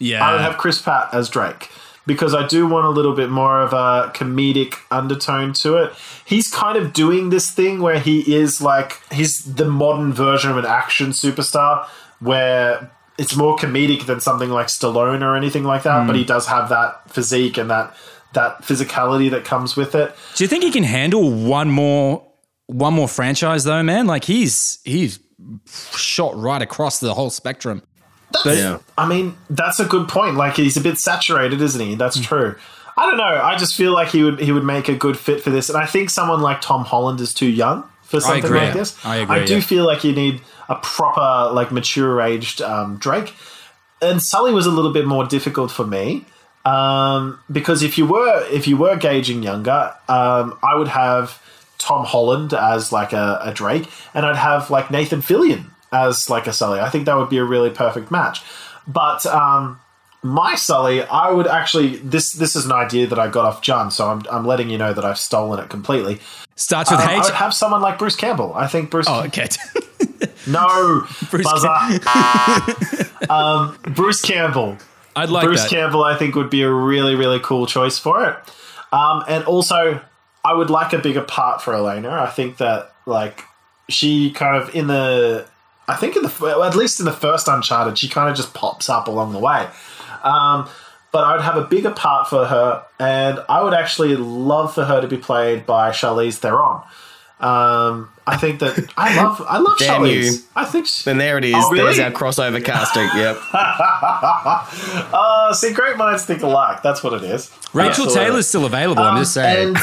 yeah. 0.01 0.27
I 0.27 0.33
would 0.33 0.41
have 0.41 0.59
Chris 0.59 0.83
Pratt 0.83 1.15
as 1.15 1.29
Drake 1.31 1.71
because 2.09 2.35
I 2.35 2.47
do 2.47 2.67
want 2.67 2.87
a 2.87 2.89
little 2.89 3.15
bit 3.15 3.29
more 3.29 3.61
of 3.61 3.75
a 3.75 4.11
comedic 4.15 4.77
undertone 4.91 5.53
to 5.53 5.77
it. 5.77 5.93
He's 6.25 6.49
kind 6.49 6.79
of 6.79 6.95
doing 6.95 7.29
this 7.29 7.51
thing 7.51 7.83
where 7.83 8.01
he 8.01 8.35
is 8.35 8.63
like 8.63 9.01
he's 9.13 9.45
the 9.45 9.67
modern 9.67 10.13
version 10.15 10.51
of 10.51 10.57
an 10.57 10.65
action 10.65 11.11
superstar 11.11 11.87
where 12.19 12.91
it's 13.19 13.37
more 13.37 13.57
comedic 13.57 14.07
than 14.07 14.21
something 14.21 14.49
like 14.49 14.69
Stallone 14.69 15.23
or 15.23 15.37
anything 15.37 15.65
like 15.65 15.83
that. 15.83 16.07
But 16.07 16.17
he 16.17 16.23
hmm. 16.23 16.29
does 16.29 16.47
have 16.47 16.71
that 16.71 17.11
physique 17.11 17.59
and 17.59 17.71
that 17.71 17.95
that 18.33 18.63
physicality 18.63 19.31
that 19.31 19.45
comes 19.45 19.77
with 19.77 19.95
it. 19.95 20.15
Do 20.35 20.45
you 20.45 20.49
think 20.49 20.65
he 20.65 20.71
can 20.71 20.85
handle 20.85 21.31
one 21.31 21.71
more 21.71 22.27
one 22.67 22.95
more 22.95 23.09
franchise 23.09 23.65
though, 23.65 23.83
man? 23.83 24.07
Like 24.07 24.25
he's 24.25 24.79
he's 24.85 25.21
shot 25.95 26.35
right 26.37 26.63
across 26.63 27.01
the 27.01 27.13
whole 27.13 27.31
spectrum. 27.31 27.83
That's, 28.33 28.47
I 28.99 29.09
mean, 29.09 29.37
that's 29.49 29.81
a 29.81 29.85
good 29.85 30.09
point. 30.09 30.37
Like 30.37 30.57
he's 30.57 30.77
a 30.77 30.81
bit 30.81 30.99
saturated, 30.99 31.63
isn't 31.63 31.81
he? 31.81 31.95
That's 31.95 32.21
true. 32.21 32.57
I 32.97 33.07
don't 33.07 33.17
know. 33.17 33.25
I 33.25 33.57
just 33.57 33.75
feel 33.77 33.93
like 33.93 34.09
he 34.09 34.25
would 34.25 34.41
he 34.41 34.53
would 34.53 34.65
make 34.65 34.89
a 34.89 34.95
good 34.95 35.17
fit 35.17 35.41
for 35.41 35.51
this, 35.51 35.69
and 35.69 35.79
I 35.79 35.87
think 35.87 36.11
someone 36.11 36.41
like 36.41 36.61
Tom 36.61 36.85
Holland 36.85 37.21
is 37.21 37.33
too 37.33 37.47
young 37.47 37.89
for 38.03 38.21
something 38.21 38.45
agree. 38.45 38.59
like 38.59 38.75
this. 38.75 39.05
I 39.05 39.17
agree, 39.19 39.37
I 39.37 39.45
do 39.45 39.55
yeah. 39.55 39.61
feel 39.61 39.87
like 39.87 40.03
you 40.03 40.13
need 40.13 40.41
a 40.69 40.75
proper, 40.77 41.55
like 41.55 41.71
mature 41.71 42.21
aged 42.21 42.61
um, 42.61 42.97
Drake. 42.97 43.35
And 44.01 44.23
Sully 44.23 44.53
was 44.53 44.67
a 44.67 44.71
little 44.71 44.93
bit 44.93 45.07
more 45.07 45.25
difficult 45.25 45.71
for 45.71 45.87
me 45.87 46.25
um, 46.65 47.39
because 47.51 47.83
if 47.83 47.99
you 47.99 48.07
were 48.07 48.47
if 48.51 48.67
you 48.67 48.77
were 48.77 48.97
gauging 48.97 49.43
younger, 49.43 49.95
um, 50.09 50.59
I 50.63 50.75
would 50.75 50.89
have 50.89 51.43
Tom 51.79 52.05
Holland 52.05 52.53
as 52.53 52.93
like 52.93 53.13
a, 53.13 53.41
a 53.43 53.53
Drake, 53.53 53.89
and 54.13 54.27
I'd 54.27 54.37
have 54.37 54.71
like 54.71 54.91
Nathan 54.91 55.23
Fillion 55.23 55.71
as 55.93 56.29
like 56.31 56.47
a 56.47 56.53
Sully. 56.53 56.81
I 56.81 56.89
think 56.91 57.07
that 57.07 57.17
would 57.17 57.31
be 57.31 57.39
a 57.39 57.45
really 57.45 57.71
perfect 57.71 58.11
match. 58.11 58.43
But 58.87 59.25
um, 59.27 59.81
my 60.23 60.55
Sully, 60.55 61.03
I 61.03 61.31
would 61.31 61.47
actually 61.47 61.97
this 61.97 62.33
this 62.33 62.57
is 62.57 62.65
an 62.67 62.73
idea 62.73 63.07
that 63.07 63.19
I 63.19 63.29
got 63.29 63.45
off 63.45 63.63
John, 63.63 63.91
so 63.91 64.09
I'm, 64.09 64.23
I'm 64.31 64.47
letting 64.47 64.71
you 64.71 64.79
know 64.79 64.93
that 64.93 65.05
I've 65.05 65.19
stolen 65.19 65.61
it 65.63 65.69
completely. 65.71 66.21
Starts 66.57 66.91
with 66.91 67.01
Um, 67.01 67.09
I 67.09 67.19
H. 67.19 67.25
would 67.25 67.35
have 67.35 67.55
someone 67.55 67.81
like 67.83 67.99
Bruce 67.99 68.17
Campbell. 68.17 68.53
I 68.55 68.67
think 68.67 68.91
Bruce. 68.91 69.07
Oh, 69.09 69.25
okay. 69.25 69.49
No, 70.47 71.07
Bruce 71.31 71.45
buzzer. 71.45 71.69
um, 73.31 73.79
Bruce 73.95 74.23
Campbell. 74.23 74.79
I'd 75.15 75.29
like 75.29 75.45
Bruce 75.45 75.63
that. 75.63 75.71
Campbell. 75.71 76.05
I 76.05 76.17
think 76.17 76.35
would 76.37 76.49
be 76.49 76.63
a 76.63 76.71
really 76.71 77.15
really 77.15 77.39
cool 77.41 77.67
choice 77.67 77.99
for 77.99 78.25
it. 78.25 78.37
Um, 78.91 79.25
and 79.29 79.45
also, 79.45 80.01
I 80.45 80.55
would 80.55 80.71
like 80.71 80.95
a 80.95 80.99
bigger 80.99 81.21
part 81.21 81.61
for 81.61 81.75
Elena. 81.75 82.11
I 82.11 82.29
think 82.31 82.57
that 82.59 82.93
like 83.05 83.45
she 83.91 84.31
kind 84.31 84.57
of 84.57 84.75
in 84.75 84.87
the. 84.87 85.47
I 85.89 85.97
think 85.97 86.17
in 86.17 86.23
the 86.23 86.63
at 86.65 86.77
least 86.77 87.01
in 87.01 87.07
the 87.07 87.13
first 87.13 87.49
Uncharted, 87.49 87.97
she 87.99 88.09
kind 88.09 88.29
of 88.29 88.37
just 88.37 88.53
pops 88.55 88.89
up 88.89 89.09
along 89.09 89.33
the 89.33 89.39
way. 89.39 89.67
Um, 90.23 90.69
but 91.11 91.25
I 91.25 91.33
would 91.33 91.43
have 91.43 91.57
a 91.57 91.65
bigger 91.65 91.91
part 91.91 92.29
for 92.29 92.45
her, 92.47 92.85
and 92.99 93.41
I 93.49 93.63
would 93.63 93.73
actually 93.73 94.15
love 94.17 94.75
for 94.75 94.85
her 94.85 95.01
to 95.01 95.09
be 95.09 95.17
played 95.17 95.65
by 95.65 95.91
Charlize 95.91 96.37
Theron. 96.37 96.83
Um, 97.41 98.11
I 98.27 98.37
think 98.37 98.59
that 98.61 98.93
I 98.97 99.17
love 99.23 99.41
I 99.49 99.59
love 99.59 99.79
Damn 99.79 100.03
Charlize. 100.03 100.25
you. 100.25 100.33
I 100.55 100.65
think. 100.67 100.87
She, 100.87 101.05
Then 101.05 101.19
there 101.19 101.39
it 101.39 101.45
is. 101.45 101.55
Oh, 101.57 101.71
really? 101.71 101.95
There's 101.95 101.99
our 102.01 102.11
crossover 102.11 102.63
casting. 102.63 103.09
Yep. 103.17 103.39
uh, 105.15 105.55
see, 105.55 105.73
great 105.73 105.97
minds 105.97 106.27
think 106.27 106.43
alike. 106.43 106.83
That's 106.83 107.03
what 107.03 107.15
it 107.15 107.23
is. 107.23 107.51
Rachael 107.73 107.91
Absolutely. 107.91 108.15
Taylor's 108.17 108.47
still 108.49 108.67
available. 108.67 109.03
I'm 109.03 109.19
just 109.19 109.33
saying. 109.35 109.77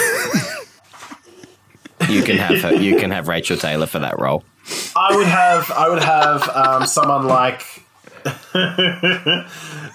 And 1.99 2.09
You 2.09 2.23
can 2.23 2.37
have 2.37 2.61
her. 2.61 2.73
You 2.75 2.97
can 2.97 3.09
have 3.17 3.27
Rachael 3.27 3.57
Taylor 3.57 3.87
for 3.87 3.99
that 3.99 4.19
role. 4.19 4.43
I 4.95 5.15
would 5.15 5.27
have 5.27 5.71
I 5.71 5.89
would 5.89 6.03
have 6.03 6.49
um, 6.49 6.85
someone 6.87 7.25
like 7.27 7.63
the 8.23 9.45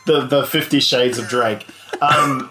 the 0.07 0.47
Fifty 0.49 0.81
Shades 0.81 1.19
of 1.19 1.29
Drake. 1.29 1.67
Um, 2.01 2.51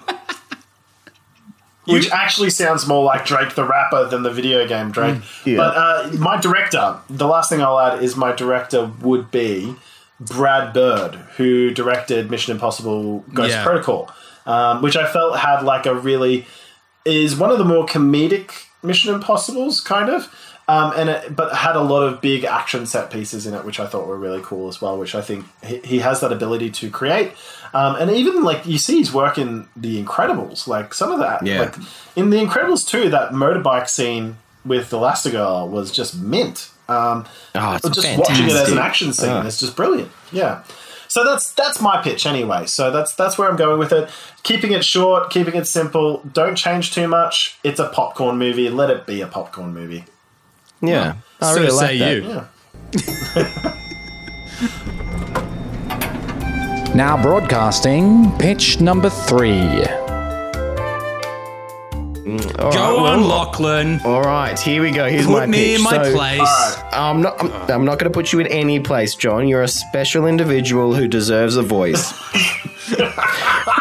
which 1.85 2.11
actually 2.11 2.51
sounds 2.51 2.87
more 2.87 3.03
like 3.03 3.25
Drake 3.25 3.55
the 3.55 3.63
rapper 3.63 4.05
than 4.07 4.21
the 4.23 4.29
video 4.29 4.67
game 4.67 4.91
Drake. 4.91 5.21
yeah. 5.45 5.57
But 5.57 5.75
uh, 5.75 6.09
my 6.19 6.39
director, 6.39 6.99
the 7.09 7.25
last 7.27 7.49
thing 7.49 7.61
I'll 7.61 7.79
add 7.79 8.03
is 8.03 8.15
my 8.15 8.31
director 8.31 8.91
would 9.01 9.31
be 9.31 9.75
Brad 10.19 10.71
Bird, 10.73 11.15
who 11.37 11.71
directed 11.71 12.29
Mission 12.29 12.53
Impossible 12.53 13.19
Ghost 13.33 13.51
Yeah. 13.51 13.63
Protocol, 13.63 14.11
um, 14.45 14.81
which 14.83 14.95
I 14.95 15.11
felt 15.11 15.39
had 15.39 15.61
like 15.63 15.85
a 15.87 15.95
really 15.95 16.45
is 17.05 17.35
one 17.35 17.49
of 17.49 17.57
the 17.57 17.65
more 17.65 17.85
comedic 17.87 18.65
Mission 18.83 19.13
Impossibles, 19.13 19.81
kind 19.81 20.09
of. 20.09 20.33
Um, 20.69 20.93
and 20.95 21.09
it, 21.09 21.35
but 21.35 21.53
had 21.55 21.75
a 21.75 21.81
lot 21.81 22.03
of 22.03 22.21
big 22.21 22.43
action 22.43 22.85
set 22.85 23.09
pieces 23.09 23.47
in 23.47 23.53
it, 23.55 23.65
which 23.65 23.79
I 23.79 23.87
thought 23.87 24.05
were 24.07 24.17
really 24.17 24.41
cool 24.43 24.67
as 24.67 24.79
well. 24.79 24.97
Which 24.99 25.15
I 25.15 25.21
think 25.21 25.45
he, 25.65 25.77
he 25.79 25.99
has 25.99 26.19
that 26.21 26.31
ability 26.31 26.69
to 26.71 26.89
create, 26.91 27.31
um, 27.73 27.95
and 27.95 28.11
even 28.11 28.43
like 28.43 28.65
you 28.67 28.77
see 28.77 28.99
his 28.99 29.11
work 29.11 29.37
in 29.39 29.67
The 29.75 30.03
Incredibles, 30.03 30.67
like 30.67 30.93
some 30.93 31.11
of 31.11 31.19
that, 31.19 31.43
Yeah. 31.45 31.61
like 31.61 31.75
in 32.15 32.29
The 32.29 32.37
Incredibles 32.37 32.87
too, 32.87 33.09
that 33.09 33.31
motorbike 33.31 33.89
scene 33.89 34.37
with 34.63 34.89
the 34.91 34.97
Elastigirl 34.97 35.69
was 35.69 35.89
just 35.91 36.15
mint. 36.19 36.69
Um, 36.87 37.25
Oh, 37.55 37.75
it's 37.75 37.89
just 37.89 38.17
watching 38.19 38.45
it 38.45 38.51
as 38.51 38.71
an 38.71 38.77
action 38.77 39.11
scene 39.13 39.29
Ah. 39.29 39.45
is 39.45 39.59
just 39.59 39.75
brilliant. 39.75 40.11
Yeah. 40.31 40.61
So 41.07 41.23
that's 41.23 41.51
that's 41.53 41.81
my 41.81 41.99
pitch 42.03 42.27
anyway. 42.27 42.67
So 42.67 42.91
that's 42.91 43.15
that's 43.15 43.37
where 43.39 43.49
I'm 43.49 43.55
going 43.55 43.79
with 43.79 43.91
it. 43.91 44.07
Keeping 44.43 44.71
it 44.73 44.85
short, 44.85 45.31
keeping 45.31 45.55
it 45.55 45.65
simple. 45.65 46.21
Don't 46.31 46.55
change 46.55 46.93
too 46.93 47.07
much. 47.07 47.57
It's 47.63 47.79
a 47.79 47.87
popcorn 47.89 48.37
movie. 48.37 48.69
Let 48.69 48.91
it 48.91 49.07
be 49.07 49.21
a 49.21 49.27
popcorn 49.27 49.73
movie. 49.73 50.03
Yeah. 50.81 51.15
I 51.41 51.53
so 51.53 51.59
really 51.61 51.71
say 51.77 51.97
like 51.99 51.99
that. 51.99 52.15
you. 52.15 53.03
Yeah. 53.43 53.75
Now 56.95 57.21
broadcasting 57.21 58.31
pitch 58.39 58.81
number 58.81 59.09
three. 59.11 59.61
All 62.59 62.71
Go 62.71 62.77
right, 62.77 62.77
on, 62.77 63.01
well, 63.03 63.19
Lachlan. 63.21 64.01
All 64.03 64.21
right, 64.23 64.59
here 64.59 64.81
we 64.81 64.91
go. 64.91 65.07
Here's 65.07 65.25
Put 65.27 65.31
my 65.33 65.45
me 65.45 65.57
pitch. 65.57 65.77
in 65.77 65.83
my 65.83 66.03
So, 66.03 66.13
place. 66.13 66.77
I'm 66.91 67.21
not. 67.21 67.39
I'm, 67.39 67.51
I'm 67.71 67.85
not 67.85 67.99
going 67.99 68.11
to 68.11 68.15
put 68.17 68.33
you 68.33 68.39
in 68.39 68.47
any 68.47 68.79
place, 68.79 69.15
John. 69.15 69.47
You're 69.47 69.61
a 69.63 69.67
special 69.67 70.25
individual 70.25 70.93
who 70.95 71.07
deserves 71.07 71.55
a 71.57 71.61
voice. 71.63 72.11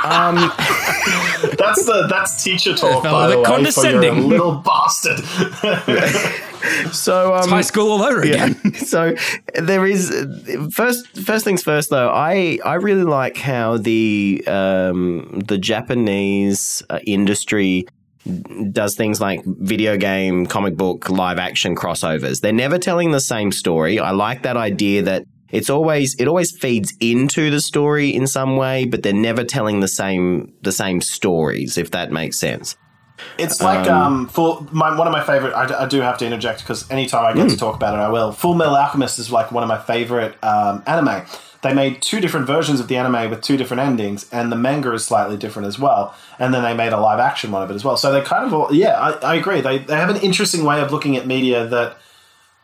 um, 0.04 0.36
That's 1.56 1.84
the 1.86 2.06
that's 2.10 2.42
teacher 2.44 2.74
talk 2.74 3.02
by 3.04 3.28
the 3.28 3.34
the 3.36 3.38
way. 3.40 3.44
For 3.44 3.50
you're 3.88 4.00
a 4.00 4.02
condescending. 4.04 4.28
little 4.28 4.56
bastard. 4.56 5.20
So 6.92 7.34
um, 7.34 7.48
High 7.48 7.60
school 7.62 7.90
all 7.92 8.02
over 8.02 8.24
Yeah. 8.26 8.46
again. 8.46 8.74
so 8.74 9.14
there 9.54 9.86
is 9.86 10.10
first 10.72 11.06
first 11.20 11.44
things 11.44 11.62
first 11.62 11.90
though. 11.90 12.10
I 12.10 12.58
I 12.64 12.74
really 12.74 13.04
like 13.04 13.36
how 13.36 13.76
the 13.78 14.42
um, 14.46 15.42
the 15.46 15.58
Japanese 15.58 16.82
uh, 16.90 16.98
industry 17.06 17.86
does 18.72 18.94
things 18.94 19.20
like 19.20 19.42
video 19.44 19.96
game, 19.96 20.46
comic 20.46 20.76
book, 20.76 21.08
live 21.08 21.38
action 21.38 21.74
crossovers. 21.74 22.40
They're 22.40 22.52
never 22.52 22.78
telling 22.78 23.10
the 23.10 23.20
same 23.20 23.52
story. 23.52 23.98
I 23.98 24.10
like 24.10 24.42
that 24.42 24.56
idea 24.56 25.02
that 25.02 25.24
it's 25.50 25.70
always 25.70 26.14
it 26.18 26.28
always 26.28 26.50
feeds 26.56 26.92
into 27.00 27.50
the 27.50 27.60
story 27.60 28.10
in 28.14 28.26
some 28.26 28.56
way, 28.56 28.84
but 28.84 29.02
they're 29.02 29.12
never 29.14 29.44
telling 29.44 29.80
the 29.80 29.88
same 29.88 30.52
the 30.62 30.72
same 30.72 31.00
stories. 31.00 31.78
If 31.78 31.90
that 31.92 32.10
makes 32.12 32.38
sense. 32.38 32.76
It's 33.38 33.62
like 33.62 33.88
um, 33.88 34.28
for 34.28 34.66
my, 34.72 34.96
one 34.96 35.06
of 35.06 35.12
my 35.12 35.22
favorite. 35.24 35.52
I, 35.52 35.84
I 35.84 35.86
do 35.86 36.00
have 36.00 36.18
to 36.18 36.26
interject 36.26 36.60
because 36.60 36.90
anytime 36.90 37.24
I 37.24 37.32
get 37.32 37.48
to 37.50 37.56
talk 37.56 37.76
about 37.76 37.94
it, 37.94 37.98
I 37.98 38.08
will. 38.08 38.32
Full 38.32 38.54
Metal 38.54 38.74
Alchemist 38.74 39.18
is 39.18 39.30
like 39.30 39.52
one 39.52 39.62
of 39.62 39.68
my 39.68 39.78
favorite 39.78 40.36
um, 40.42 40.82
anime. 40.86 41.24
They 41.62 41.74
made 41.74 42.00
two 42.00 42.20
different 42.20 42.46
versions 42.46 42.78
of 42.78 42.86
the 42.86 42.96
anime 42.96 43.30
with 43.30 43.42
two 43.42 43.56
different 43.56 43.80
endings, 43.80 44.28
and 44.30 44.52
the 44.52 44.56
manga 44.56 44.92
is 44.92 45.04
slightly 45.04 45.36
different 45.36 45.66
as 45.66 45.78
well. 45.78 46.14
And 46.38 46.54
then 46.54 46.62
they 46.62 46.74
made 46.74 46.92
a 46.92 47.00
live 47.00 47.18
action 47.18 47.50
one 47.50 47.62
of 47.62 47.70
it 47.70 47.74
as 47.74 47.84
well. 47.84 47.96
So 47.96 48.12
they 48.12 48.20
kind 48.20 48.44
of 48.46 48.54
all, 48.54 48.72
yeah, 48.72 48.98
I, 48.98 49.32
I 49.32 49.34
agree. 49.34 49.60
They 49.60 49.78
they 49.78 49.96
have 49.96 50.10
an 50.10 50.18
interesting 50.18 50.64
way 50.64 50.80
of 50.80 50.92
looking 50.92 51.16
at 51.16 51.26
media 51.26 51.66
that 51.66 51.98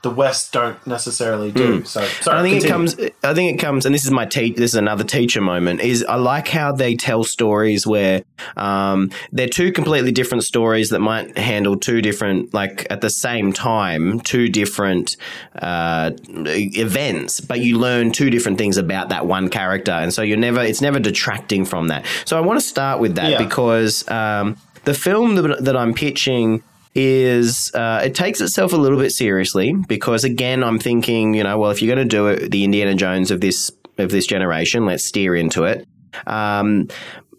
the 0.05 0.11
West 0.11 0.53
don't 0.53 0.87
necessarily 0.87 1.51
do. 1.51 1.83
So 1.85 2.05
sorry, 2.05 2.39
I 2.39 2.43
think 2.43 2.63
it 2.63 2.69
comes. 2.69 2.95
I 3.25 3.35
think 3.35 3.55
it 3.55 3.59
comes, 3.61 3.87
and 3.87 3.95
this 3.95 4.05
is 4.05 4.11
my 4.11 4.27
te- 4.27 4.53
This 4.53 4.71
is 4.73 4.75
another 4.77 5.03
teacher 5.03 5.41
moment. 5.41 5.81
Is 5.81 6.05
I 6.05 6.15
like 6.17 6.47
how 6.47 6.71
they 6.73 6.95
tell 6.95 7.25
stories 7.25 7.87
where 7.87 8.23
um, 8.57 9.11
they're 9.33 9.49
two 9.49 9.73
completely 9.73 10.13
different 10.13 10.45
stories 10.45 10.91
that 10.91 11.01
might 11.01 11.37
handle 11.39 11.77
two 11.77 12.03
different, 12.03 12.53
like 12.55 12.87
at 12.91 13.01
the 13.01 13.11
same 13.11 13.53
time, 13.53 14.21
two 14.21 14.49
different 14.49 15.17
uh, 15.59 16.11
events, 16.29 17.41
but 17.41 17.61
you 17.61 17.79
learn 17.79 18.13
two 18.13 18.31
different 18.31 18.59
things 18.59 18.77
about 18.77 19.09
that 19.09 19.27
one 19.27 19.49
character, 19.49 19.93
and 19.93 20.13
so 20.13 20.23
you're 20.23 20.37
never. 20.37 20.61
It's 20.61 20.81
never 20.83 21.01
detracting 21.01 21.65
from 21.65 21.89
that. 21.89 22.05
So 22.27 22.37
I 22.37 22.41
want 22.41 22.61
to 22.61 22.67
start 22.67 23.01
with 23.01 23.15
that 23.17 23.31
Yeah. 23.31 23.39
because 23.43 24.09
um, 24.11 24.57
the 24.85 24.95
film 24.95 25.35
that, 25.37 25.65
that 25.65 25.77
I'm 25.77 25.95
pitching 25.95 26.63
is 26.95 27.73
uh, 27.75 28.03
it 28.05 28.15
takes 28.15 28.41
itself 28.41 28.73
a 28.73 28.77
little 28.77 28.99
bit 28.99 29.11
seriously 29.11 29.75
because 29.89 30.25
again 30.25 30.63
I'm 30.63 30.79
thinking 30.79 31.35
you 31.35 31.43
know 31.43 31.59
well 31.59 31.71
if 31.71 31.83
you're 31.83 31.95
going 31.95 32.09
to 32.09 32.17
do 32.17 32.29
it 32.29 32.51
the 32.51 32.65
Indiana 32.65 32.95
Jones 32.95 33.31
of 33.31 33.41
this 33.41 33.71
of 33.99 34.11
this 34.11 34.27
generation 34.27 34.87
let's 34.87 35.05
steer 35.05 35.35
into 35.35 35.65
it. 35.65 35.87
Um, 36.27 36.89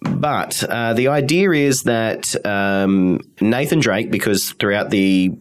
but 0.01 0.61
uh, 0.63 0.93
the 0.93 1.07
idea 1.07 1.51
is 1.51 1.83
that 1.83 2.35
um, 2.45 3.21
Nathan 3.39 3.79
Drake 3.79 4.11
because 4.11 4.51
throughout 4.51 4.89
the 4.89 5.33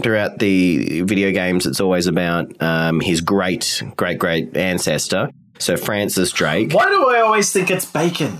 throughout 0.00 0.38
the 0.38 1.02
video 1.02 1.32
games 1.32 1.66
it's 1.66 1.80
always 1.80 2.06
about 2.06 2.50
um, 2.62 3.00
his 3.00 3.20
great 3.20 3.82
great 3.96 4.18
great 4.18 4.56
ancestor 4.56 5.30
so 5.58 5.76
Francis 5.76 6.30
Drake. 6.30 6.72
Why 6.72 6.86
do 6.86 7.08
I 7.08 7.20
always 7.20 7.50
think 7.52 7.70
it's 7.70 7.86
bacon? 7.86 8.38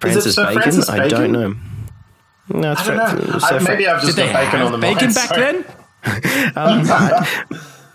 Francis 0.00 0.34
Sir 0.34 0.46
Bacon? 0.46 0.62
Francis 0.62 0.90
I 0.90 1.08
don't 1.08 1.32
know 1.32 1.54
no, 2.52 2.72
it's 2.72 2.80
I 2.82 2.94
don't 2.94 3.08
Fra- 3.18 3.32
know. 3.32 3.38
Sir 3.38 3.56
I, 3.56 3.58
maybe 3.62 3.86
I've 3.88 4.02
just 4.02 4.16
Did 4.16 4.26
they 4.26 4.32
got 4.32 4.44
bacon 4.44 4.60
on 4.62 4.72
the 4.72 4.78
bacon 4.78 5.04
mind. 5.06 5.14
back 5.14 5.28
Sorry. 5.28 5.40
then? 5.40 5.64
Um, 6.56 6.86
but 6.86 7.28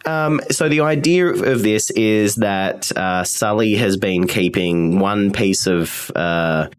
Um, 0.06 0.39
so 0.52 0.70
the 0.70 0.80
idea 0.82 1.28
of 1.28 1.63
this 1.63 1.91
is 1.91 2.36
that 2.36 2.89
uh, 2.98 3.26
Sully 3.26 3.76
has 3.76 3.98
been 3.98 4.26
keeping 4.26 5.00
one 5.00 5.32
piece 5.34 5.67
of 5.67 6.10
uh, 6.15 6.70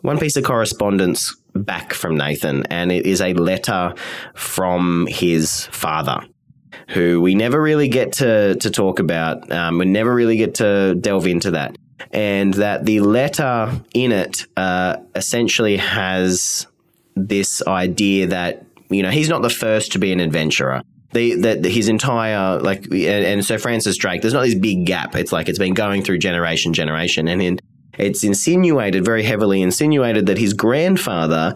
one 0.00 0.18
piece 0.18 0.36
of 0.36 0.44
correspondence 0.44 1.36
back 1.54 1.92
from 1.92 2.16
Nathan, 2.16 2.64
and 2.70 2.90
it 2.90 3.04
is 3.04 3.20
a 3.20 3.34
letter 3.34 3.92
from 4.34 5.06
his 5.10 5.66
father, 5.66 6.20
who 6.88 7.20
we 7.20 7.34
never 7.34 7.60
really 7.60 7.88
get 7.88 8.12
to 8.14 8.54
to 8.54 8.70
talk 8.70 9.00
about. 9.00 9.50
Um, 9.52 9.76
we 9.76 9.84
never 9.84 10.14
really 10.14 10.36
get 10.38 10.54
to 10.54 10.94
delve 10.94 11.26
into 11.26 11.50
that, 11.50 11.76
and 12.10 12.54
that 12.54 12.86
the 12.86 13.00
letter 13.00 13.70
in 13.92 14.12
it 14.12 14.46
uh, 14.56 14.96
essentially 15.14 15.76
has 15.76 16.66
this 17.18 17.62
idea 17.66 18.28
that 18.28 18.64
you 18.90 19.02
know 19.02 19.10
he's 19.10 19.28
not 19.28 19.42
the 19.42 19.50
first 19.50 19.92
to 19.92 19.98
be 19.98 20.12
an 20.12 20.20
adventurer. 20.20 20.82
The, 21.12 21.36
that 21.36 21.64
his 21.64 21.88
entire 21.88 22.58
like 22.60 22.84
and, 22.84 22.94
and 22.94 23.44
so 23.44 23.56
Francis 23.56 23.96
Drake, 23.96 24.20
there's 24.20 24.34
not 24.34 24.44
this 24.44 24.54
big 24.54 24.84
gap. 24.84 25.16
It's 25.16 25.32
like 25.32 25.48
it's 25.48 25.58
been 25.58 25.72
going 25.72 26.02
through 26.02 26.18
generation, 26.18 26.74
generation, 26.74 27.28
and 27.28 27.40
in 27.40 27.58
it's 27.96 28.22
insinuated 28.22 29.04
very 29.04 29.22
heavily 29.22 29.62
insinuated 29.62 30.26
that 30.26 30.38
his 30.38 30.52
grandfather 30.52 31.54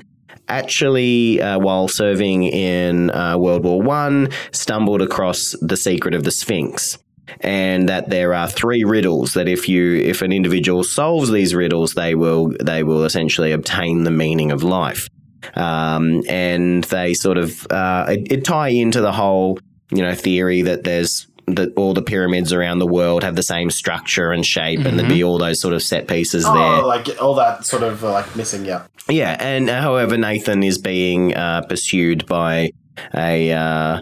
actually, 0.49 1.41
uh, 1.41 1.59
while 1.59 1.89
serving 1.89 2.45
in 2.45 3.11
uh, 3.11 3.39
World 3.39 3.65
War 3.65 3.81
One, 3.81 4.29
stumbled 4.53 5.03
across 5.03 5.55
the 5.61 5.77
secret 5.77 6.15
of 6.15 6.25
the 6.25 6.31
Sphinx. 6.31 6.99
And 7.41 7.89
that 7.89 8.11
there 8.11 8.35
are 8.35 8.49
three 8.49 8.85
riddles 8.85 9.33
that 9.35 9.49
if 9.49 9.69
you 9.69 9.95
if 9.95 10.21
an 10.23 10.33
individual 10.33 10.85
solves 10.85 11.31
these 11.31 11.55
riddles, 11.55 11.95
they 11.95 12.15
will 12.15 12.53
they 12.63 12.83
will 12.83 13.05
essentially 13.05 13.53
obtain 13.53 14.03
the 14.03 14.11
meaning 14.11 14.53
of 14.53 14.63
life. 14.63 15.09
Um, 15.55 16.23
and 16.29 16.85
they 16.85 17.15
sort 17.15 17.39
of 17.39 17.67
uh, 17.71 18.07
it, 18.09 18.33
it 18.33 18.45
tie 18.45 18.69
into 18.69 19.01
the 19.01 19.13
whole 19.13 19.59
you 19.91 20.03
know 20.03 20.15
theory 20.15 20.63
that 20.63 20.85
there's 20.85 21.27
that 21.49 21.73
all 21.77 21.93
the 21.93 22.03
pyramids 22.03 22.53
around 22.53 22.79
the 22.79 22.87
world 22.87 23.25
have 23.25 23.35
the 23.35 23.43
same 23.43 23.69
structure 23.71 24.31
and 24.31 24.47
shape, 24.47 24.79
and 24.81 24.97
there'd 24.99 25.09
be 25.09 25.25
all 25.25 25.39
those 25.39 25.61
sort 25.61 25.75
of 25.75 25.83
set 25.83 26.07
pieces 26.07 26.45
Oh, 26.47 26.55
there. 26.55 26.83
like 26.85 27.21
all 27.21 27.35
that 27.35 27.67
sort 27.67 27.83
of 27.83 28.05
uh, 28.05 28.13
like 28.13 28.37
missing, 28.37 28.65
yeah. 28.65 28.87
Yeah, 29.09 29.37
and 29.41 29.69
uh, 29.69 29.81
however, 29.81 30.17
Nathan 30.17 30.63
is 30.63 30.79
being 30.79 31.35
uh, 31.35 31.63
pursued 31.63 32.25
by 32.27 32.71
a 33.15 33.51
uh, 33.53 34.01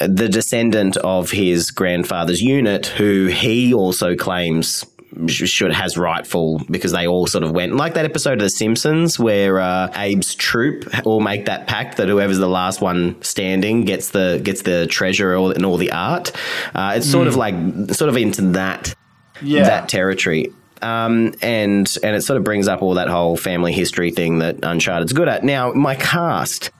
the 0.00 0.28
descendant 0.28 0.96
of 0.98 1.30
his 1.30 1.70
grandfather's 1.70 2.42
unit, 2.42 2.86
who 2.86 3.26
he 3.26 3.72
also 3.72 4.16
claims 4.16 4.84
should 5.28 5.72
has 5.72 5.96
rightful 5.96 6.60
because 6.70 6.92
they 6.92 7.06
all 7.06 7.26
sort 7.26 7.44
of 7.44 7.52
went 7.52 7.74
like 7.76 7.94
that 7.94 8.04
episode 8.04 8.34
of 8.34 8.40
The 8.40 8.50
Simpsons 8.50 9.18
where 9.18 9.58
uh, 9.60 9.88
Abe's 9.94 10.34
troop 10.34 10.88
all 11.06 11.20
make 11.20 11.46
that 11.46 11.66
pact 11.66 11.96
that 11.98 12.08
whoever's 12.08 12.38
the 12.38 12.48
last 12.48 12.80
one 12.80 13.20
standing 13.22 13.84
gets 13.84 14.10
the 14.10 14.40
gets 14.42 14.62
the 14.62 14.86
treasure 14.86 15.34
and 15.34 15.64
all 15.64 15.76
the 15.76 15.92
art. 15.92 16.32
Uh, 16.74 16.94
it's 16.96 17.10
sort 17.10 17.28
of 17.28 17.36
like 17.36 17.54
sort 17.92 18.08
of 18.08 18.16
into 18.16 18.42
that 18.52 18.94
Yeah. 19.42 19.64
that 19.64 19.88
territory. 19.88 20.52
Um, 20.82 21.32
and 21.40 21.92
and 22.02 22.14
it 22.16 22.22
sort 22.22 22.36
of 22.36 22.44
brings 22.44 22.68
up 22.68 22.82
all 22.82 22.94
that 22.94 23.08
whole 23.08 23.36
family 23.36 23.72
history 23.72 24.10
thing 24.10 24.40
that 24.40 24.62
Uncharted's 24.62 25.12
good 25.14 25.28
at. 25.28 25.42
Now, 25.42 25.72
my 25.72 25.94
cast. 25.94 26.70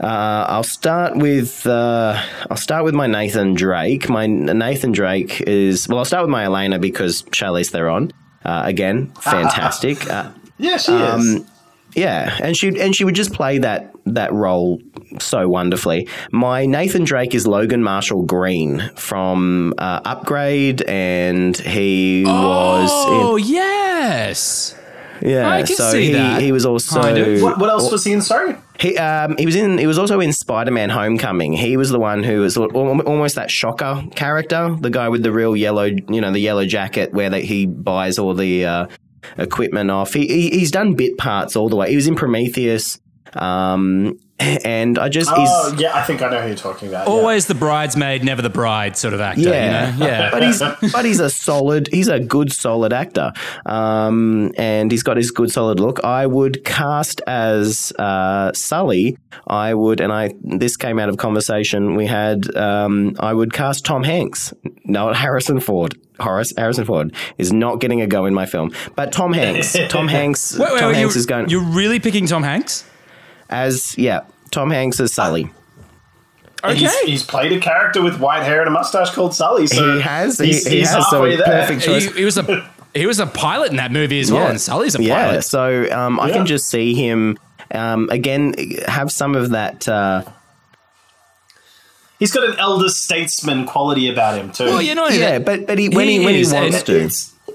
Uh, 0.00 0.46
I'll 0.48 0.62
start 0.62 1.16
with 1.16 1.66
uh, 1.66 2.20
I'll 2.50 2.56
start 2.56 2.84
with 2.84 2.94
my 2.94 3.06
Nathan 3.06 3.54
Drake. 3.54 4.08
My 4.08 4.26
Nathan 4.26 4.92
Drake 4.92 5.40
is 5.42 5.88
well. 5.88 5.98
I'll 5.98 6.04
start 6.04 6.22
with 6.24 6.30
my 6.30 6.44
Elena 6.44 6.78
because 6.78 7.22
Charlize 7.24 7.70
Theron. 7.70 8.12
Uh, 8.44 8.62
again, 8.64 9.12
fantastic. 9.20 10.08
Uh, 10.08 10.30
Yeah, 10.58 10.76
she 10.76 10.92
is. 10.92 11.38
um, 11.40 11.46
yeah, 11.96 12.38
and 12.42 12.56
she 12.56 12.68
and 12.80 12.94
she 12.94 13.04
would 13.04 13.16
just 13.16 13.32
play 13.32 13.58
that 13.58 13.92
that 14.06 14.32
role 14.32 14.80
so 15.18 15.48
wonderfully. 15.48 16.06
My 16.30 16.64
Nathan 16.64 17.02
Drake 17.04 17.34
is 17.34 17.46
Logan 17.46 17.82
Marshall 17.82 18.22
Green 18.22 18.90
from 18.94 19.74
uh, 19.78 20.00
Upgrade, 20.04 20.82
and 20.82 21.56
he 21.56 22.24
Oh 22.26 22.32
was 22.82 22.90
Oh 22.92 23.36
yes. 23.36 24.76
yeah. 25.20 25.48
I 25.50 25.62
can 25.64 25.74
so 25.76 25.90
see 25.90 26.06
he, 26.06 26.12
that. 26.12 26.40
he 26.40 26.52
was 26.52 26.64
also 26.64 27.00
Kind 27.02 27.18
of. 27.18 27.42
What, 27.42 27.58
what 27.58 27.68
else 27.68 27.90
was 27.90 28.04
he 28.04 28.12
in? 28.12 28.22
Sorry. 28.22 28.54
He 28.80 28.96
um, 28.96 29.36
he 29.36 29.46
was 29.46 29.56
in 29.56 29.78
he 29.78 29.86
was 29.86 29.98
also 29.98 30.20
in 30.20 30.32
Spider 30.32 30.70
Man 30.70 30.90
Homecoming. 30.90 31.52
He 31.52 31.76
was 31.76 31.90
the 31.90 31.98
one 31.98 32.22
who 32.22 32.40
was 32.40 32.56
al- 32.56 32.70
al- 32.76 33.00
almost 33.02 33.34
that 33.34 33.50
shocker 33.50 34.04
character, 34.14 34.76
the 34.80 34.90
guy 34.90 35.08
with 35.08 35.22
the 35.22 35.32
real 35.32 35.56
yellow 35.56 35.84
you 35.84 36.20
know 36.20 36.30
the 36.30 36.38
yellow 36.38 36.64
jacket 36.64 37.12
where 37.12 37.30
that 37.30 37.42
he 37.42 37.66
buys 37.66 38.18
all 38.18 38.34
the 38.34 38.64
uh, 38.64 38.86
equipment 39.36 39.90
off. 39.90 40.14
He, 40.14 40.26
he 40.26 40.50
he's 40.50 40.70
done 40.70 40.94
bit 40.94 41.18
parts 41.18 41.56
all 41.56 41.68
the 41.68 41.76
way. 41.76 41.90
He 41.90 41.96
was 41.96 42.06
in 42.06 42.14
Prometheus. 42.14 43.00
Um, 43.34 44.18
and 44.64 44.98
I 44.98 45.08
just 45.08 45.30
Oh, 45.34 45.70
he's 45.72 45.80
yeah, 45.80 45.96
I 45.96 46.02
think 46.02 46.22
I 46.22 46.30
know 46.30 46.40
who 46.40 46.48
you're 46.48 46.56
talking 46.56 46.88
about. 46.88 47.06
yeah. 47.06 47.12
Always 47.12 47.46
the 47.46 47.54
bridesmaid, 47.54 48.22
never 48.22 48.40
the 48.40 48.50
bride 48.50 48.96
sort 48.96 49.12
of 49.14 49.20
actor. 49.20 49.40
Yeah, 49.42 49.92
You 49.92 49.98
know? 49.98 50.06
Yeah. 50.06 50.30
but 50.32 50.42
he's 50.42 50.60
but 50.92 51.04
he's 51.04 51.20
a 51.20 51.28
solid, 51.28 51.88
he's 51.92 52.08
a 52.08 52.20
good 52.20 52.52
solid 52.52 52.92
actor, 52.92 53.32
um, 53.66 54.52
and 54.56 54.90
he's 54.92 55.02
got 55.02 55.16
his 55.16 55.30
good 55.30 55.50
solid 55.50 55.80
look. 55.80 56.02
I 56.04 56.26
would 56.26 56.64
cast 56.64 57.20
as 57.26 57.92
uh, 57.98 58.52
Sully. 58.52 59.16
I 59.46 59.74
would, 59.74 60.00
and 60.00 60.12
I 60.12 60.34
this 60.42 60.76
came 60.76 60.98
out 60.98 61.08
of 61.08 61.16
conversation 61.16 61.96
we 61.96 62.06
had. 62.06 62.54
Um, 62.56 63.16
I 63.18 63.32
would 63.32 63.52
cast 63.52 63.84
Tom 63.84 64.04
Hanks, 64.04 64.52
not 64.84 65.16
Harrison 65.16 65.60
Ford. 65.60 65.98
Horace 66.20 66.52
Harrison 66.56 66.84
Ford 66.84 67.14
is 67.38 67.52
not 67.52 67.80
getting 67.80 68.00
a 68.00 68.06
go 68.06 68.26
in 68.26 68.34
my 68.34 68.46
film, 68.46 68.72
but 68.96 69.12
Tom 69.12 69.32
Hanks. 69.32 69.76
Tom 69.88 70.08
Hanks. 70.08 70.58
Wait, 70.58 70.72
wait, 70.72 70.80
Tom 70.80 70.88
wait, 70.88 70.96
Hanks 70.96 71.16
is 71.16 71.26
going 71.26 71.48
you're 71.48 71.62
really 71.62 72.00
picking 72.00 72.26
Tom 72.26 72.42
Hanks? 72.42 72.84
As 73.50 73.96
yeah. 73.98 74.22
Tom 74.50 74.70
Hanks 74.70 74.98
as 75.00 75.12
Sully. 75.12 75.50
And 76.64 76.76
He's, 76.76 76.98
he's 77.00 77.22
played 77.22 77.52
a 77.52 77.60
character 77.60 78.02
with 78.02 78.18
white 78.18 78.42
hair 78.42 78.60
and 78.60 78.68
a 78.68 78.70
mustache 78.72 79.10
called 79.10 79.34
Sully. 79.34 79.66
So 79.68 79.94
He 79.96 80.00
has, 80.00 80.38
He's, 80.38 80.64
he- 80.64 80.70
he 80.70 80.78
he's 80.80 80.88
has, 80.90 81.04
so 81.08 81.16
halfway 81.22 81.36
there. 81.36 81.44
perfect 81.46 81.82
choice. 81.82 82.06
He, 82.06 82.18
he 82.20 82.24
was 82.24 82.36
a 82.38 82.70
he 82.94 83.06
was 83.06 83.20
a 83.20 83.26
pilot 83.26 83.70
in 83.70 83.76
that 83.76 83.92
movie 83.92 84.18
as 84.18 84.32
well, 84.32 84.48
and 84.48 84.60
Sully's 84.60 84.96
a 84.96 85.02
yeah. 85.02 85.26
pilot. 85.28 85.42
So 85.42 85.88
um, 85.92 86.18
I 86.18 86.28
Yeah. 86.28 86.34
can 86.34 86.46
just 86.46 86.68
see 86.68 86.94
him 86.94 87.38
um, 87.70 88.08
again 88.10 88.54
have 88.88 89.12
some 89.12 89.34
of 89.36 89.50
that. 89.50 89.86
Uh, 89.88 90.24
He's 92.18 92.32
got 92.32 92.42
an 92.48 92.56
elder 92.58 92.88
statesman 92.88 93.64
quality 93.66 94.10
about 94.10 94.36
him 94.38 94.50
too. 94.50 94.64
Well, 94.64 94.82
you 94.82 94.94
know, 94.96 95.06
yeah, 95.08 95.38
that- 95.38 95.44
but 95.44 95.66
but 95.68 95.78
he, 95.78 95.88
when 95.88 96.08
he, 96.08 96.24
when 96.24 96.34
he 96.34 96.44
wants 96.52 96.82
to, 96.84 97.08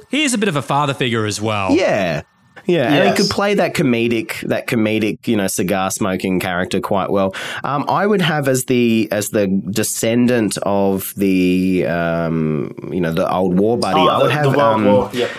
he 0.10 0.24
is 0.24 0.34
a 0.34 0.38
bit 0.38 0.48
of 0.48 0.56
a 0.56 0.62
father 0.62 0.94
figure 0.94 1.26
as 1.26 1.42
well. 1.42 1.72
yeah. 1.72 2.22
Yeah, 2.66 2.94
and 2.94 3.10
he 3.10 3.16
could 3.22 3.30
play 3.30 3.56
that 3.56 3.74
comedic, 3.74 4.40
that 4.48 4.68
comedic, 4.68 5.28
you 5.28 5.36
know, 5.36 5.48
cigar 5.48 5.92
smoking 5.92 6.40
character 6.40 6.80
quite 6.80 7.10
well. 7.10 7.36
Um, 7.64 7.86
I 7.90 8.08
would 8.08 8.22
have 8.22 8.48
as 8.48 8.66
the 8.66 9.10
as 9.12 9.30
the 9.30 9.48
descendant 9.48 10.58
of 10.60 11.14
the, 11.18 11.86
um, 11.86 12.74
you 12.92 13.02
know, 13.02 13.12
the 13.12 13.30
old 13.30 13.60
war 13.60 13.78
buddy. 13.78 14.00
oh, 14.00 14.08
I 14.08 14.18
would 14.20 14.30
the, 14.30 14.34
have, 14.34 14.54
the 14.54 14.60
um, 14.60 14.86
War. 14.86 15.10
Yep. 15.14 15.32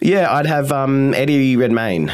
yeah, 0.00 0.32
I'd 0.32 0.46
have 0.46 0.72
um, 0.72 1.14
Eddie 1.14 1.56
Redmayne, 1.56 2.12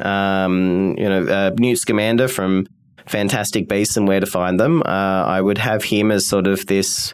um, 0.00 0.94
you 0.96 1.08
know, 1.08 1.26
uh, 1.26 1.50
Newt 1.58 1.78
Scamander 1.78 2.28
from 2.28 2.66
Fantastic 3.06 3.68
Beasts 3.68 3.96
and 3.96 4.08
Where 4.08 4.20
to 4.20 4.26
Find 4.26 4.58
Them. 4.58 4.82
Uh, 4.84 5.24
I 5.26 5.40
would 5.40 5.58
have 5.58 5.84
him 5.84 6.10
as 6.10 6.26
sort 6.26 6.46
of 6.46 6.66
this, 6.66 7.12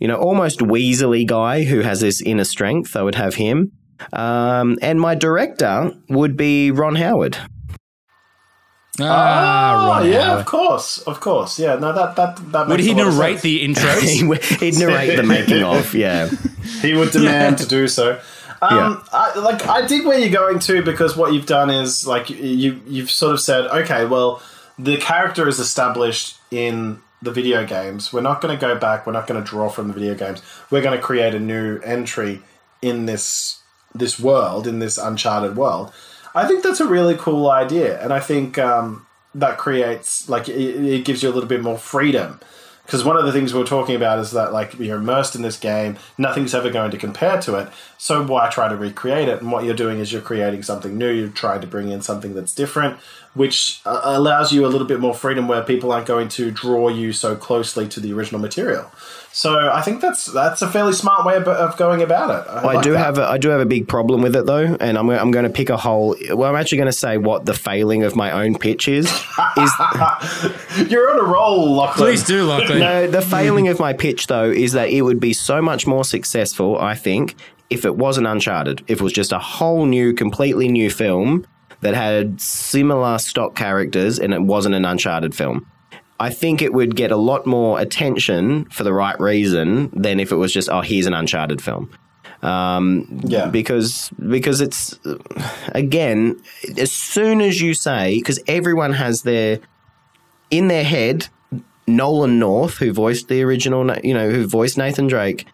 you 0.00 0.08
know, 0.08 0.16
almost 0.16 0.60
Weasley 0.60 1.26
guy 1.26 1.64
who 1.64 1.80
has 1.80 2.00
this 2.00 2.22
inner 2.22 2.44
strength. 2.44 2.96
I 2.96 3.02
would 3.02 3.14
have 3.14 3.34
him. 3.34 3.72
Um, 4.12 4.78
and 4.82 5.00
my 5.00 5.14
director 5.14 5.92
would 6.08 6.36
be 6.36 6.70
Ron 6.70 6.94
Howard. 6.96 7.36
Ah, 9.00 10.00
oh, 10.00 10.04
yeah, 10.04 10.22
Howard. 10.24 10.40
of 10.40 10.46
course, 10.46 10.98
of 11.02 11.20
course. 11.20 11.58
Yeah, 11.58 11.76
no, 11.76 11.92
that 11.92 12.16
that 12.16 12.52
that. 12.52 12.68
Would 12.68 12.80
he 12.80 12.92
a 12.92 12.94
lot 12.94 13.12
narrate 13.12 13.42
the 13.42 13.64
intros? 13.64 14.02
He 14.18 14.24
would- 14.24 14.42
He'd 14.44 14.78
narrate 14.78 15.16
the 15.16 15.22
making 15.22 15.62
of, 15.62 15.94
yeah. 16.06 16.28
he 16.80 16.94
would 16.94 17.10
demand 17.12 17.58
to 17.58 17.66
do 17.66 17.86
so. 17.86 18.20
Um, 18.60 19.04
I, 19.12 19.38
like 19.38 19.64
I 19.68 19.86
dig 19.86 20.04
where 20.04 20.18
you're 20.18 20.30
going 20.36 20.58
to 20.60 20.82
because 20.82 21.16
what 21.16 21.32
you've 21.32 21.46
done 21.46 21.70
is 21.70 22.08
like 22.08 22.28
you 22.28 22.80
you've 22.88 23.10
sort 23.10 23.34
of 23.34 23.40
said, 23.40 23.66
okay, 23.66 24.04
well, 24.04 24.42
the 24.78 24.96
character 24.96 25.46
is 25.46 25.60
established 25.60 26.36
in 26.50 27.00
the 27.22 27.30
video 27.30 27.64
games. 27.64 28.12
We're 28.12 28.20
not 28.20 28.40
going 28.40 28.56
to 28.56 28.60
go 28.60 28.76
back. 28.76 29.06
We're 29.06 29.12
not 29.12 29.28
going 29.28 29.42
to 29.42 29.48
draw 29.48 29.68
from 29.68 29.86
the 29.88 29.94
video 29.94 30.16
games. 30.16 30.42
We're 30.70 30.82
going 30.82 30.96
to 30.96 31.02
create 31.02 31.34
a 31.36 31.40
new 31.40 31.78
entry 31.80 32.42
in 32.82 33.06
this 33.06 33.60
this 33.94 34.18
world, 34.18 34.66
in 34.66 34.78
this 34.78 34.98
uncharted 34.98 35.56
world. 35.56 35.92
I 36.34 36.46
think 36.46 36.62
that's 36.62 36.80
a 36.80 36.86
really 36.86 37.16
cool 37.16 37.50
idea, 37.50 38.02
and 38.02 38.12
I 38.12 38.20
think 38.20 38.58
um, 38.58 39.06
that 39.34 39.58
creates 39.58 40.28
like 40.28 40.48
it, 40.48 40.84
it 40.84 41.04
gives 41.04 41.22
you 41.22 41.30
a 41.30 41.34
little 41.34 41.48
bit 41.48 41.62
more 41.62 41.78
freedom. 41.78 42.40
Because 42.84 43.04
one 43.04 43.18
of 43.18 43.26
the 43.26 43.32
things 43.32 43.52
we 43.52 43.60
are 43.60 43.66
talking 43.66 43.94
about 43.94 44.18
is 44.18 44.30
that 44.30 44.50
like 44.50 44.78
you're 44.78 44.96
immersed 44.96 45.36
in 45.36 45.42
this 45.42 45.58
game 45.58 45.98
nothing's 46.16 46.54
ever 46.54 46.70
going 46.70 46.90
to 46.90 46.96
compare 46.96 47.38
to 47.42 47.56
it. 47.56 47.68
So 47.98 48.26
why 48.26 48.48
try 48.48 48.66
to 48.68 48.76
recreate 48.76 49.28
it? 49.28 49.42
And 49.42 49.52
what 49.52 49.64
you're 49.64 49.74
doing 49.74 49.98
is 49.98 50.10
you're 50.10 50.22
creating 50.22 50.62
something 50.62 50.96
new. 50.96 51.10
You're 51.10 51.28
trying 51.28 51.60
to 51.60 51.66
bring 51.66 51.90
in 51.90 52.00
something 52.00 52.32
that's 52.32 52.54
different 52.54 52.98
which 53.38 53.80
uh, 53.86 54.00
allows 54.02 54.52
you 54.52 54.66
a 54.66 54.68
little 54.68 54.86
bit 54.86 54.98
more 54.98 55.14
freedom 55.14 55.46
where 55.46 55.62
people 55.62 55.92
aren't 55.92 56.06
going 56.06 56.28
to 56.28 56.50
draw 56.50 56.88
you 56.88 57.12
so 57.12 57.36
closely 57.36 57.88
to 57.88 58.00
the 58.00 58.12
original 58.12 58.40
material. 58.40 58.90
So 59.30 59.70
I 59.70 59.82
think 59.82 60.00
that's 60.00 60.26
that's 60.26 60.62
a 60.62 60.68
fairly 60.68 60.92
smart 60.92 61.24
way 61.24 61.36
of, 61.36 61.46
of 61.46 61.76
going 61.76 62.02
about 62.02 62.30
it. 62.30 62.50
I, 62.50 62.62
like 62.62 62.82
do 62.82 62.92
that. 62.92 62.98
have 62.98 63.18
a, 63.18 63.24
I 63.24 63.38
do 63.38 63.50
have 63.50 63.60
a 63.60 63.66
big 63.66 63.86
problem 63.86 64.20
with 64.22 64.34
it 64.34 64.46
though, 64.46 64.76
and 64.80 64.98
I'm 64.98 65.08
I'm 65.10 65.30
going 65.30 65.44
to 65.44 65.50
pick 65.50 65.70
a 65.70 65.76
hole. 65.76 66.16
Well, 66.32 66.50
I'm 66.50 66.56
actually 66.56 66.78
going 66.78 66.90
to 66.90 66.98
say 66.98 67.18
what 67.18 67.46
the 67.46 67.54
failing 67.54 68.02
of 68.02 68.16
my 68.16 68.32
own 68.32 68.58
pitch 68.58 68.88
is. 68.88 69.06
Is 69.56 69.72
You're 70.90 71.12
on 71.12 71.20
a 71.20 71.28
roll, 71.30 71.76
Lachlan. 71.76 72.08
Please 72.08 72.24
do, 72.24 72.44
Lachlan. 72.44 72.80
no, 72.80 73.06
the 73.06 73.22
failing 73.22 73.68
of 73.68 73.78
my 73.78 73.92
pitch 73.92 74.26
though 74.26 74.50
is 74.50 74.72
that 74.72 74.88
it 74.88 75.02
would 75.02 75.20
be 75.20 75.32
so 75.32 75.62
much 75.62 75.86
more 75.86 76.04
successful. 76.04 76.76
I 76.78 76.96
think 76.96 77.36
if 77.70 77.84
it 77.84 77.96
wasn't 77.96 78.26
Uncharted, 78.26 78.82
if 78.88 79.00
it 79.00 79.04
was 79.04 79.12
just 79.12 79.30
a 79.30 79.38
whole 79.38 79.86
new, 79.86 80.14
completely 80.14 80.68
new 80.68 80.90
film 80.90 81.46
that 81.80 81.94
had 81.94 82.40
similar 82.40 83.18
stock 83.18 83.54
characters 83.54 84.18
and 84.18 84.34
it 84.34 84.42
wasn't 84.42 84.74
an 84.74 84.84
Uncharted 84.84 85.34
film. 85.34 85.66
I 86.20 86.30
think 86.30 86.60
it 86.62 86.72
would 86.72 86.96
get 86.96 87.12
a 87.12 87.16
lot 87.16 87.46
more 87.46 87.78
attention 87.78 88.64
for 88.70 88.82
the 88.82 88.92
right 88.92 89.18
reason 89.20 89.90
than 89.92 90.18
if 90.18 90.32
it 90.32 90.36
was 90.36 90.52
just, 90.52 90.68
oh, 90.68 90.80
here's 90.80 91.06
an 91.06 91.14
Uncharted 91.14 91.62
film. 91.62 91.90
Um, 92.42 93.20
Yeah. 93.24 93.46
because 93.48 94.10
because 94.28 94.60
it's 94.60 94.98
again, 95.72 96.40
as 96.76 96.92
soon 96.92 97.40
as 97.40 97.60
you 97.60 97.74
say, 97.74 98.18
because 98.18 98.40
everyone 98.46 98.92
has 98.92 99.22
their 99.22 99.58
in 100.50 100.68
their 100.68 100.84
head, 100.84 101.28
Nolan 101.86 102.38
North, 102.38 102.78
who 102.78 102.92
voiced 102.92 103.28
the 103.28 103.42
original, 103.42 103.90
you 104.04 104.14
know, 104.14 104.30
who 104.30 104.46
voiced 104.46 104.78
Nathan 104.78 105.06
Drake. 105.08 105.46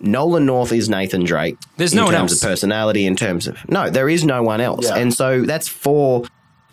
Nolan 0.00 0.46
North 0.46 0.72
is 0.72 0.88
Nathan 0.88 1.24
Drake. 1.24 1.56
There's 1.76 1.94
no 1.94 2.04
one 2.06 2.14
else. 2.14 2.22
In 2.22 2.28
terms 2.28 2.42
of 2.42 2.48
personality. 2.48 3.06
In 3.06 3.16
terms 3.16 3.46
of 3.46 3.56
no, 3.68 3.90
there 3.90 4.08
is 4.08 4.24
no 4.24 4.42
one 4.42 4.60
else, 4.60 4.86
Yeah. 4.88 4.96
and 4.96 5.12
so 5.14 5.42
that's 5.42 5.68
for. 5.68 6.24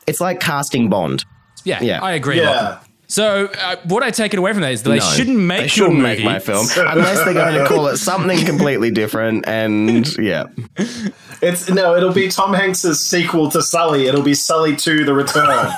It's 0.06 0.22
like 0.22 0.40
casting 0.40 0.90
Bond. 0.90 1.26
Yeah, 1.64 1.82
Yeah. 1.82 2.02
I 2.02 2.14
agree. 2.14 2.40
Yeah. 2.40 2.80
So 3.10 3.46
uh, 3.46 3.76
what 3.86 4.04
I 4.04 4.12
take 4.12 4.34
it 4.34 4.40
away 4.40 4.52
from 4.52 4.62
that 4.64 4.72
is 4.74 4.84
they 4.84 4.98
No, 4.98 5.00
shouldn't 5.00 5.38
make 5.38 5.62
They 5.62 5.68
shouldn't 5.70 5.96
your 5.96 6.04
make 6.04 6.24
my 6.26 6.40
film 6.40 6.68
unless 6.78 7.24
they're 7.24 7.34
going 7.34 7.54
to 7.56 7.66
call 7.66 7.88
it 7.88 7.98
something 7.98 8.46
completely 8.46 8.92
different. 8.92 9.48
And 9.48 10.06
yeah, 10.18 10.48
It's 11.42 11.70
no, 11.70 11.96
it'll 11.96 12.12
be 12.14 12.28
Tom 12.28 12.54
Hanks's 12.54 13.00
sequel 13.00 13.50
to 13.52 13.62
Sully. 13.62 14.08
It'll 14.08 14.24
be 14.24 14.34
Sully 14.34 14.76
2 14.76 15.06
The 15.06 15.14
Return. 15.14 15.72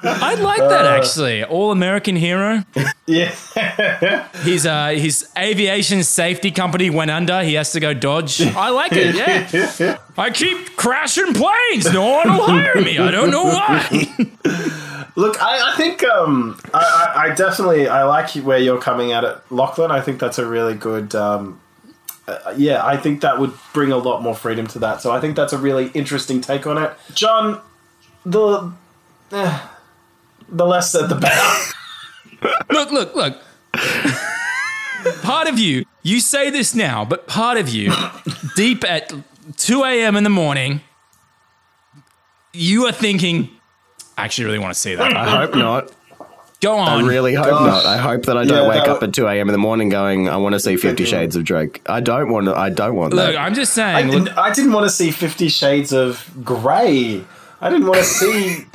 I'd 0.05 0.39
like 0.41 0.59
that 0.59 0.85
actually. 0.85 1.43
All 1.43 1.71
American 1.71 2.15
hero. 2.15 2.63
yeah. 3.05 3.33
His 4.43 4.65
uh, 4.65 4.89
his 4.89 5.29
aviation 5.37 6.03
safety 6.03 6.51
company 6.51 6.89
went 6.89 7.11
under. 7.11 7.43
He 7.43 7.53
has 7.53 7.71
to 7.73 7.79
go 7.79 7.93
dodge. 7.93 8.41
I 8.41 8.69
like 8.69 8.91
it. 8.93 9.15
Yeah. 9.15 9.97
I 10.17 10.29
keep 10.29 10.75
crashing 10.75 11.33
planes. 11.33 11.91
No 11.93 12.09
one 12.09 12.29
will 12.35 12.45
hire 12.45 12.75
me. 12.81 12.97
I 12.97 13.11
don't 13.11 13.31
know 13.31 13.45
why. 13.45 14.07
Look, 15.15 15.41
I, 15.41 15.73
I 15.73 15.77
think 15.77 16.03
um, 16.03 16.59
I, 16.73 17.13
I, 17.15 17.21
I 17.23 17.35
definitely 17.35 17.87
I 17.87 18.03
like 18.03 18.31
where 18.31 18.57
you're 18.57 18.81
coming 18.81 19.11
at 19.11 19.23
it, 19.23 19.37
Lachlan. 19.49 19.91
I 19.91 20.01
think 20.01 20.19
that's 20.19 20.39
a 20.39 20.45
really 20.45 20.73
good. 20.73 21.15
Um, 21.15 21.61
uh, 22.27 22.53
yeah, 22.57 22.85
I 22.85 22.97
think 22.97 23.21
that 23.21 23.39
would 23.39 23.53
bring 23.73 23.91
a 23.91 23.97
lot 23.97 24.21
more 24.21 24.35
freedom 24.35 24.65
to 24.67 24.79
that. 24.79 25.01
So 25.01 25.11
I 25.11 25.19
think 25.19 25.35
that's 25.35 25.53
a 25.53 25.57
really 25.57 25.87
interesting 25.93 26.41
take 26.41 26.65
on 26.65 26.81
it, 26.81 26.93
John. 27.13 27.61
The 28.25 28.71
eh, 29.31 29.59
the 30.49 30.65
less 30.65 30.91
said, 30.91 31.07
the 31.07 31.15
better. 31.15 31.73
look, 32.71 32.91
look, 32.91 33.15
look. 33.15 33.41
part 35.23 35.47
of 35.47 35.59
you, 35.59 35.85
you 36.03 36.19
say 36.19 36.49
this 36.49 36.73
now, 36.75 37.03
but 37.05 37.27
part 37.27 37.57
of 37.57 37.69
you, 37.69 37.91
deep 38.55 38.83
at 38.89 39.11
2 39.57 39.83
a.m. 39.83 40.15
in 40.15 40.23
the 40.23 40.29
morning, 40.29 40.81
you 42.53 42.85
are 42.85 42.91
thinking, 42.91 43.49
I 44.17 44.25
actually 44.25 44.45
really 44.45 44.59
want 44.59 44.73
to 44.73 44.79
see 44.79 44.95
that. 44.95 45.15
I 45.15 45.29
hope 45.45 45.55
not. 45.55 45.91
Go 46.61 46.77
on. 46.77 47.03
I 47.03 47.07
really 47.07 47.33
hope 47.33 47.47
Gosh. 47.47 47.83
not. 47.83 47.85
I 47.85 47.97
hope 47.97 48.23
that 48.23 48.37
I 48.37 48.45
don't 48.45 48.63
Yeah, 48.63 48.69
wake 48.69 48.85
that 48.85 48.89
up 48.89 49.03
at 49.03 49.13
two 49.13 49.27
a.m. 49.27 49.49
in 49.49 49.51
the 49.51 49.57
morning 49.57 49.89
going, 49.89 50.29
"I 50.29 50.37
want 50.37 50.53
to 50.53 50.61
see 50.61 50.77
Fifty 50.77 51.03
Shades 51.03 51.35
of 51.35 51.43
Drake." 51.43 51.81
I 51.87 51.99
don't 51.99 52.31
want. 52.31 52.45
To, 52.45 52.55
I 52.55 52.69
don't 52.69 52.95
want 52.95 53.11
that. 53.11 53.17
Look, 53.17 53.33
that. 53.33 53.41
I'm 53.41 53.53
just 53.53 53.77
I 53.77 53.99
saying. 54.01 54.11
didn't, 54.11 54.37
I 54.37 54.53
didn't 54.53 54.71
want 54.71 54.85
to 54.85 54.89
see 54.89 55.11
Fifty 55.11 55.49
Shades 55.49 55.91
of 55.91 56.29
Grey. 56.41 57.25
I 57.63 57.69
didn't 57.69 57.87
want 57.87 57.99
to 57.99 58.03
see. 58.03 58.65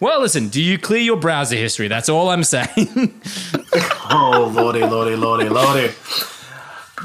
well, 0.00 0.22
listen, 0.22 0.48
do 0.48 0.62
you 0.62 0.78
clear 0.78 1.00
your 1.00 1.18
browser 1.18 1.56
history? 1.56 1.88
That's 1.88 2.08
all 2.08 2.30
I'm 2.30 2.42
saying. 2.42 2.70
oh 4.10 4.50
lordy, 4.54 4.80
lordy, 4.80 5.14
lordy, 5.14 5.50
lordy. 5.50 5.92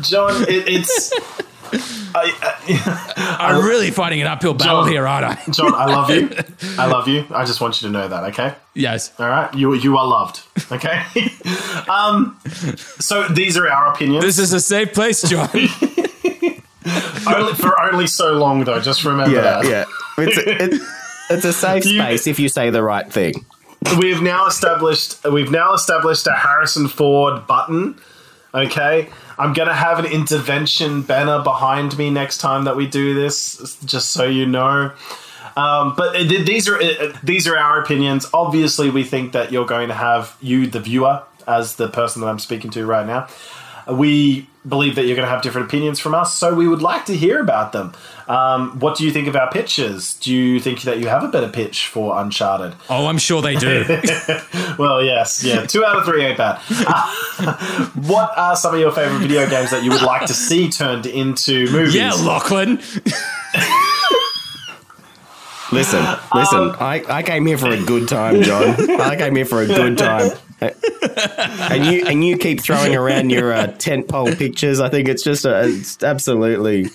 John, 0.01 0.43
it, 0.43 0.63
it's. 0.69 1.11
I, 2.15 2.31
I, 2.41 3.37
I'm 3.41 3.65
really 3.65 3.91
fighting 3.91 4.21
an 4.21 4.27
uphill 4.27 4.53
battle 4.53 4.83
John. 4.83 4.91
here, 4.93 5.05
aren't 5.05 5.25
I? 5.25 5.51
John, 5.51 5.75
I 5.75 5.87
love 5.87 6.09
you. 6.09 6.29
I 6.79 6.85
love 6.85 7.09
you. 7.09 7.25
I 7.31 7.43
just 7.43 7.59
want 7.59 7.81
you 7.81 7.89
to 7.89 7.91
know 7.91 8.07
that, 8.07 8.23
okay? 8.31 8.55
yes. 8.73 9.11
All 9.19 9.27
right, 9.27 9.53
you 9.53 9.73
you 9.73 9.97
are 9.97 10.07
loved, 10.07 10.41
okay? 10.71 11.03
um, 11.89 12.39
so 12.99 13.27
these 13.27 13.57
are 13.57 13.69
our 13.69 13.91
opinions. 13.91 14.23
This 14.23 14.39
is 14.39 14.53
a 14.53 14.61
safe 14.61 14.93
place, 14.93 15.21
John. 15.29 15.49
only, 17.27 17.53
for 17.55 17.81
only 17.81 18.07
so 18.07 18.31
long, 18.37 18.63
though. 18.63 18.79
Just 18.79 19.03
remember 19.03 19.35
yeah, 19.35 19.41
that. 19.41 19.65
yeah. 19.65 19.83
It's 20.17 20.37
a, 20.37 20.63
it, 20.63 20.81
it's 21.29 21.45
a 21.45 21.53
safe 21.53 21.85
You- 21.85 21.99
space 22.01 22.27
if 22.27 22.39
you 22.39 22.49
say 22.49 22.69
the 22.69 22.83
right 22.83 23.11
thing. 23.11 23.45
We've 23.99 24.21
now 24.21 24.47
established. 24.47 25.23
We've 25.23 25.51
now 25.51 25.73
established 25.73 26.25
a 26.27 26.33
Harrison 26.33 26.87
Ford 26.87 27.45
button. 27.45 27.95
Okay, 28.53 29.09
I'm 29.37 29.53
gonna 29.53 29.73
have 29.75 29.99
an 29.99 30.05
intervention 30.05 31.01
banner 31.03 31.39
behind 31.43 31.97
me 31.97 32.09
next 32.09 32.39
time 32.39 32.63
that 32.63 32.75
we 32.75 32.87
do 32.87 33.13
this, 33.13 33.77
just 33.85 34.11
so 34.11 34.23
you 34.23 34.45
know. 34.47 34.91
Um, 35.57 35.93
but 35.95 36.13
th- 36.13 36.45
these 36.47 36.67
are 36.67 36.81
uh, 36.81 37.13
these 37.21 37.47
are 37.47 37.57
our 37.57 37.79
opinions. 37.81 38.25
Obviously, 38.33 38.89
we 38.89 39.03
think 39.03 39.33
that 39.33 39.51
you're 39.51 39.65
going 39.67 39.89
to 39.89 39.93
have 39.93 40.35
you, 40.41 40.67
the 40.67 40.79
viewer, 40.79 41.21
as 41.47 41.75
the 41.75 41.87
person 41.87 42.21
that 42.21 42.27
I'm 42.27 42.39
speaking 42.39 42.71
to 42.71 42.85
right 42.85 43.05
now. 43.05 43.27
We 43.91 44.47
believe 44.67 44.95
that 44.95 45.05
you're 45.05 45.15
going 45.15 45.27
to 45.27 45.31
have 45.31 45.43
different 45.43 45.67
opinions 45.67 45.99
from 45.99 46.15
us, 46.15 46.33
so 46.33 46.53
we 46.55 46.67
would 46.67 46.81
like 46.81 47.05
to 47.05 47.15
hear 47.15 47.39
about 47.39 47.71
them. 47.71 47.93
Um, 48.27 48.79
what 48.79 48.97
do 48.97 49.05
you 49.05 49.11
think 49.11 49.27
of 49.27 49.35
our 49.35 49.49
pitches? 49.51 50.15
Do 50.15 50.33
you 50.33 50.59
think 50.59 50.81
that 50.81 50.97
you 50.97 51.07
have 51.07 51.23
a 51.23 51.27
better 51.27 51.47
pitch 51.49 51.85
for 51.85 52.19
Uncharted? 52.19 52.73
Oh, 52.89 53.05
I'm 53.05 53.19
sure 53.19 53.41
they 53.41 53.55
do. 53.55 53.85
Well, 54.77 55.01
yes, 55.01 55.41
yeah. 55.43 55.65
Two 55.65 55.85
out 55.85 55.97
of 55.97 56.05
three 56.05 56.23
ain't 56.25 56.37
bad. 56.37 56.59
Uh, 56.69 57.87
what 57.95 58.37
are 58.37 58.57
some 58.57 58.73
of 58.73 58.79
your 58.79 58.91
favorite 58.91 59.19
video 59.19 59.49
games 59.49 59.71
that 59.71 59.83
you 59.83 59.91
would 59.91 60.01
like 60.01 60.25
to 60.25 60.33
see 60.33 60.69
turned 60.69 61.05
into 61.05 61.71
movies? 61.71 61.95
yeah, 61.95 62.11
Lachlan. 62.11 62.81
Listen, 65.71 66.05
listen. 66.33 66.75
I, 66.79 67.03
I 67.09 67.23
came 67.23 67.45
here 67.45 67.57
for 67.57 67.69
a 67.69 67.81
good 67.81 68.07
time, 68.07 68.41
John. 68.43 68.75
I 69.01 69.15
came 69.15 69.35
here 69.35 69.45
for 69.45 69.61
a 69.61 69.65
good 69.65 69.97
time. 69.97 70.31
And 71.71 71.85
you 71.85 72.05
and 72.05 72.23
you 72.23 72.37
keep 72.37 72.61
throwing 72.61 72.95
around 72.95 73.29
your 73.29 73.53
uh, 73.53 73.67
tentpole 73.67 74.37
pictures. 74.37 74.79
I 74.79 74.89
think 74.89 75.07
it's 75.09 75.23
just 75.23 75.45
a, 75.45 75.67
it's 75.67 76.03
absolutely. 76.03 76.87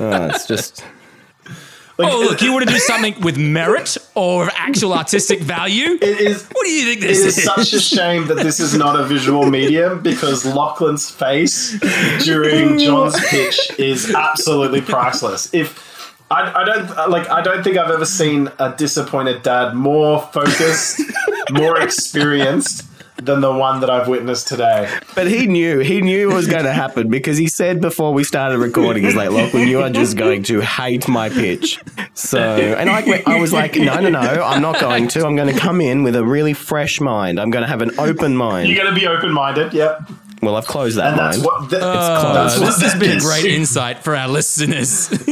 Oh, 0.00 0.26
it's 0.26 0.46
just 0.46 0.84
Oh, 1.98 2.20
look, 2.28 2.42
you 2.42 2.52
want 2.52 2.66
to 2.66 2.72
do 2.72 2.78
something 2.78 3.18
with 3.22 3.38
merit 3.38 3.96
or 4.14 4.50
actual 4.54 4.92
artistic 4.92 5.40
value? 5.40 5.94
It 5.94 6.20
is. 6.20 6.44
What 6.44 6.64
do 6.64 6.70
you 6.70 6.84
think 6.84 7.00
this 7.00 7.24
is 7.24 7.38
It 7.38 7.40
is 7.40 7.44
such 7.44 7.72
a 7.72 7.80
shame 7.80 8.26
that 8.26 8.36
this 8.36 8.60
is 8.60 8.74
not 8.74 9.00
a 9.00 9.04
visual 9.04 9.48
medium 9.48 10.02
because 10.02 10.44
Lachlan's 10.44 11.10
face 11.10 11.78
during 12.22 12.78
John's 12.78 13.18
pitch 13.28 13.70
is 13.78 14.14
absolutely 14.14 14.82
priceless. 14.82 15.52
If 15.54 16.20
I, 16.30 16.52
I 16.52 16.64
don't 16.64 17.10
like, 17.10 17.30
I 17.30 17.40
don't 17.40 17.62
think 17.62 17.78
I've 17.78 17.90
ever 17.90 18.04
seen 18.04 18.50
a 18.58 18.74
disappointed 18.76 19.42
dad 19.42 19.74
more 19.74 20.20
focused, 20.20 21.00
more 21.50 21.80
experienced 21.80 22.84
than 23.22 23.40
the 23.40 23.52
one 23.52 23.80
that 23.80 23.88
I've 23.88 24.08
witnessed 24.08 24.46
today. 24.48 24.94
But 25.14 25.26
he 25.26 25.46
knew 25.46 25.78
he 25.78 26.00
knew 26.02 26.30
it 26.30 26.34
was 26.34 26.46
going 26.46 26.64
to 26.64 26.72
happen 26.72 27.08
because 27.08 27.38
he 27.38 27.48
said 27.48 27.80
before 27.80 28.12
we 28.12 28.24
started 28.24 28.58
recording, 28.58 29.04
he's 29.04 29.14
like, 29.16 29.30
"Lachlan, 29.30 29.68
you 29.68 29.80
are 29.80 29.90
just 29.90 30.16
going 30.16 30.42
to 30.44 30.60
hate 30.60 31.08
my 31.08 31.28
pitch." 31.28 31.80
So, 32.14 32.38
and 32.38 32.90
I, 32.90 33.22
I 33.26 33.40
was 33.40 33.52
like, 33.52 33.76
"No, 33.76 34.00
no, 34.00 34.10
no, 34.10 34.18
I'm 34.20 34.60
not 34.62 34.80
going 34.80 35.08
to. 35.08 35.26
I'm 35.26 35.36
going 35.36 35.52
to 35.52 35.58
come 35.58 35.80
in 35.80 36.02
with 36.02 36.16
a 36.16 36.24
really 36.24 36.52
fresh 36.52 37.00
mind. 37.00 37.40
I'm 37.40 37.50
going 37.50 37.62
to 37.62 37.68
have 37.68 37.82
an 37.82 37.98
open 37.98 38.36
mind." 38.36 38.68
You're 38.68 38.82
going 38.82 38.94
to 38.94 39.00
be 39.00 39.06
open 39.06 39.32
minded. 39.32 39.72
Yep. 39.72 40.10
Well, 40.46 40.56
I've 40.56 40.66
closed 40.66 40.96
that 40.96 41.08
And 41.10 41.18
that's 41.18 41.38
what. 41.38 41.68
th- 41.70 41.82
Uh, 41.82 42.32
that's 42.34 42.58
what 42.58 42.66
this 42.78 42.92
has 42.92 42.94
been 43.00 43.18
a 43.18 43.20
great 43.20 43.44
insight 43.46 44.04
for 44.04 44.14
our 44.14 44.28
listeners. 44.28 45.08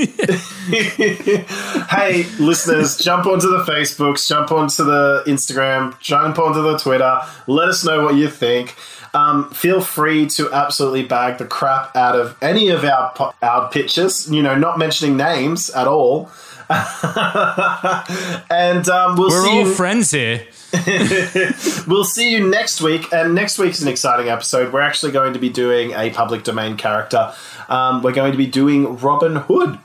hey, 1.90 2.24
listeners, 2.38 2.96
jump 2.98 3.26
onto 3.26 3.48
the 3.48 3.64
Facebooks, 3.64 4.26
jump 4.28 4.50
onto 4.52 4.84
the 4.84 5.22
Instagram, 5.26 5.98
jump 6.00 6.38
onto 6.38 6.62
the 6.62 6.76
Twitter. 6.78 7.20
Let 7.46 7.68
us 7.68 7.84
know 7.84 8.02
what 8.04 8.14
you 8.16 8.28
think. 8.28 8.74
Um, 9.14 9.50
feel 9.50 9.80
free 9.80 10.26
to 10.30 10.52
absolutely 10.52 11.04
bag 11.04 11.38
the 11.38 11.44
crap 11.46 11.94
out 11.94 12.16
of 12.16 12.36
any 12.42 12.68
of 12.70 12.84
our 12.84 13.12
po- 13.14 13.34
our 13.42 13.70
pitches. 13.70 14.28
You 14.28 14.42
know, 14.42 14.56
not 14.56 14.78
mentioning 14.78 15.16
names 15.16 15.70
at 15.70 15.86
all. 15.86 16.30
and 18.50 18.88
um, 18.88 19.16
we'll 19.16 19.28
We're 19.30 19.44
see 19.44 19.50
all 19.50 19.66
you. 19.66 19.74
friends 19.74 20.10
here. 20.10 20.46
We'll 21.86 22.04
see 22.04 22.32
you 22.32 22.48
next 22.48 22.80
week, 22.80 23.12
and 23.12 23.34
next 23.34 23.58
week's 23.58 23.80
an 23.82 23.88
exciting 23.88 24.28
episode. 24.28 24.72
We're 24.72 24.80
actually 24.80 25.12
going 25.12 25.34
to 25.34 25.38
be 25.38 25.50
doing 25.50 25.92
a 25.92 26.10
public 26.10 26.42
domain 26.44 26.76
character. 26.76 27.32
Um, 27.68 28.02
we're 28.02 28.12
going 28.12 28.32
to 28.32 28.38
be 28.38 28.46
doing 28.46 28.96
Robin 28.96 29.36
Hood, 29.36 29.78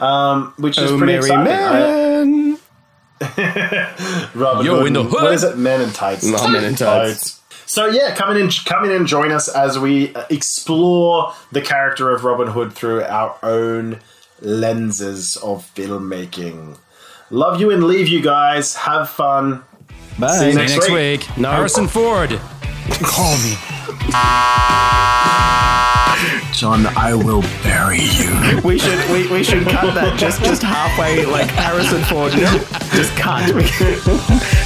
um, 0.00 0.54
which 0.56 0.78
is 0.78 0.90
Oh, 0.90 0.98
pretty 0.98 1.12
merry 1.12 1.26
exciting. 1.26 1.52
I- 1.52 2.24
man. 2.24 2.58
Robin 4.34 4.66
Yo, 4.66 4.76
Hood 4.78 4.86
in 4.88 4.92
the 4.94 5.02
hood. 5.04 5.12
What 5.22 5.32
is 5.32 5.44
it? 5.44 5.56
Men 5.58 5.80
and 5.80 5.94
tights. 5.94 6.24
No, 6.24 6.48
Men 6.48 6.64
in 6.64 6.74
Tights. 6.74 7.40
So 7.66 7.86
yeah, 7.86 8.14
come 8.16 8.34
in 8.34 8.42
and 8.42 8.52
come 8.64 8.84
in 8.84 8.90
and 8.90 9.06
join 9.06 9.30
us 9.30 9.48
as 9.48 9.78
we 9.78 10.12
uh, 10.14 10.24
explore 10.28 11.32
the 11.52 11.60
character 11.60 12.10
of 12.10 12.24
Robin 12.24 12.48
Hood 12.48 12.72
through 12.72 13.02
our 13.04 13.36
own 13.44 14.00
lenses 14.42 15.36
of 15.38 15.64
filmmaking. 15.74 16.78
Love 17.30 17.60
you 17.60 17.70
and 17.70 17.84
leave 17.84 18.08
you 18.08 18.20
guys. 18.20 18.74
Have 18.76 19.08
fun. 19.08 19.64
Bye. 20.18 20.28
See 20.28 20.34
you 20.34 20.40
See 20.40 20.48
you 20.50 20.54
next, 20.54 20.72
next 20.72 20.90
week. 20.90 21.20
week. 21.20 21.38
No. 21.38 21.50
Harrison 21.50 21.88
Ford. 21.88 22.38
Call 23.02 23.36
me. 23.38 23.56
John, 26.52 26.86
I 26.96 27.14
will 27.14 27.42
bury 27.62 28.02
you. 28.02 28.60
We 28.62 28.78
should 28.78 29.10
we, 29.10 29.26
we 29.28 29.42
should 29.42 29.64
cut 29.66 29.94
that 29.94 30.16
just 30.18 30.40
just 30.44 30.62
halfway 30.62 31.24
like 31.24 31.50
Harrison 31.50 32.02
Ford. 32.04 32.32
Just 32.92 33.16
cut. 33.16 33.48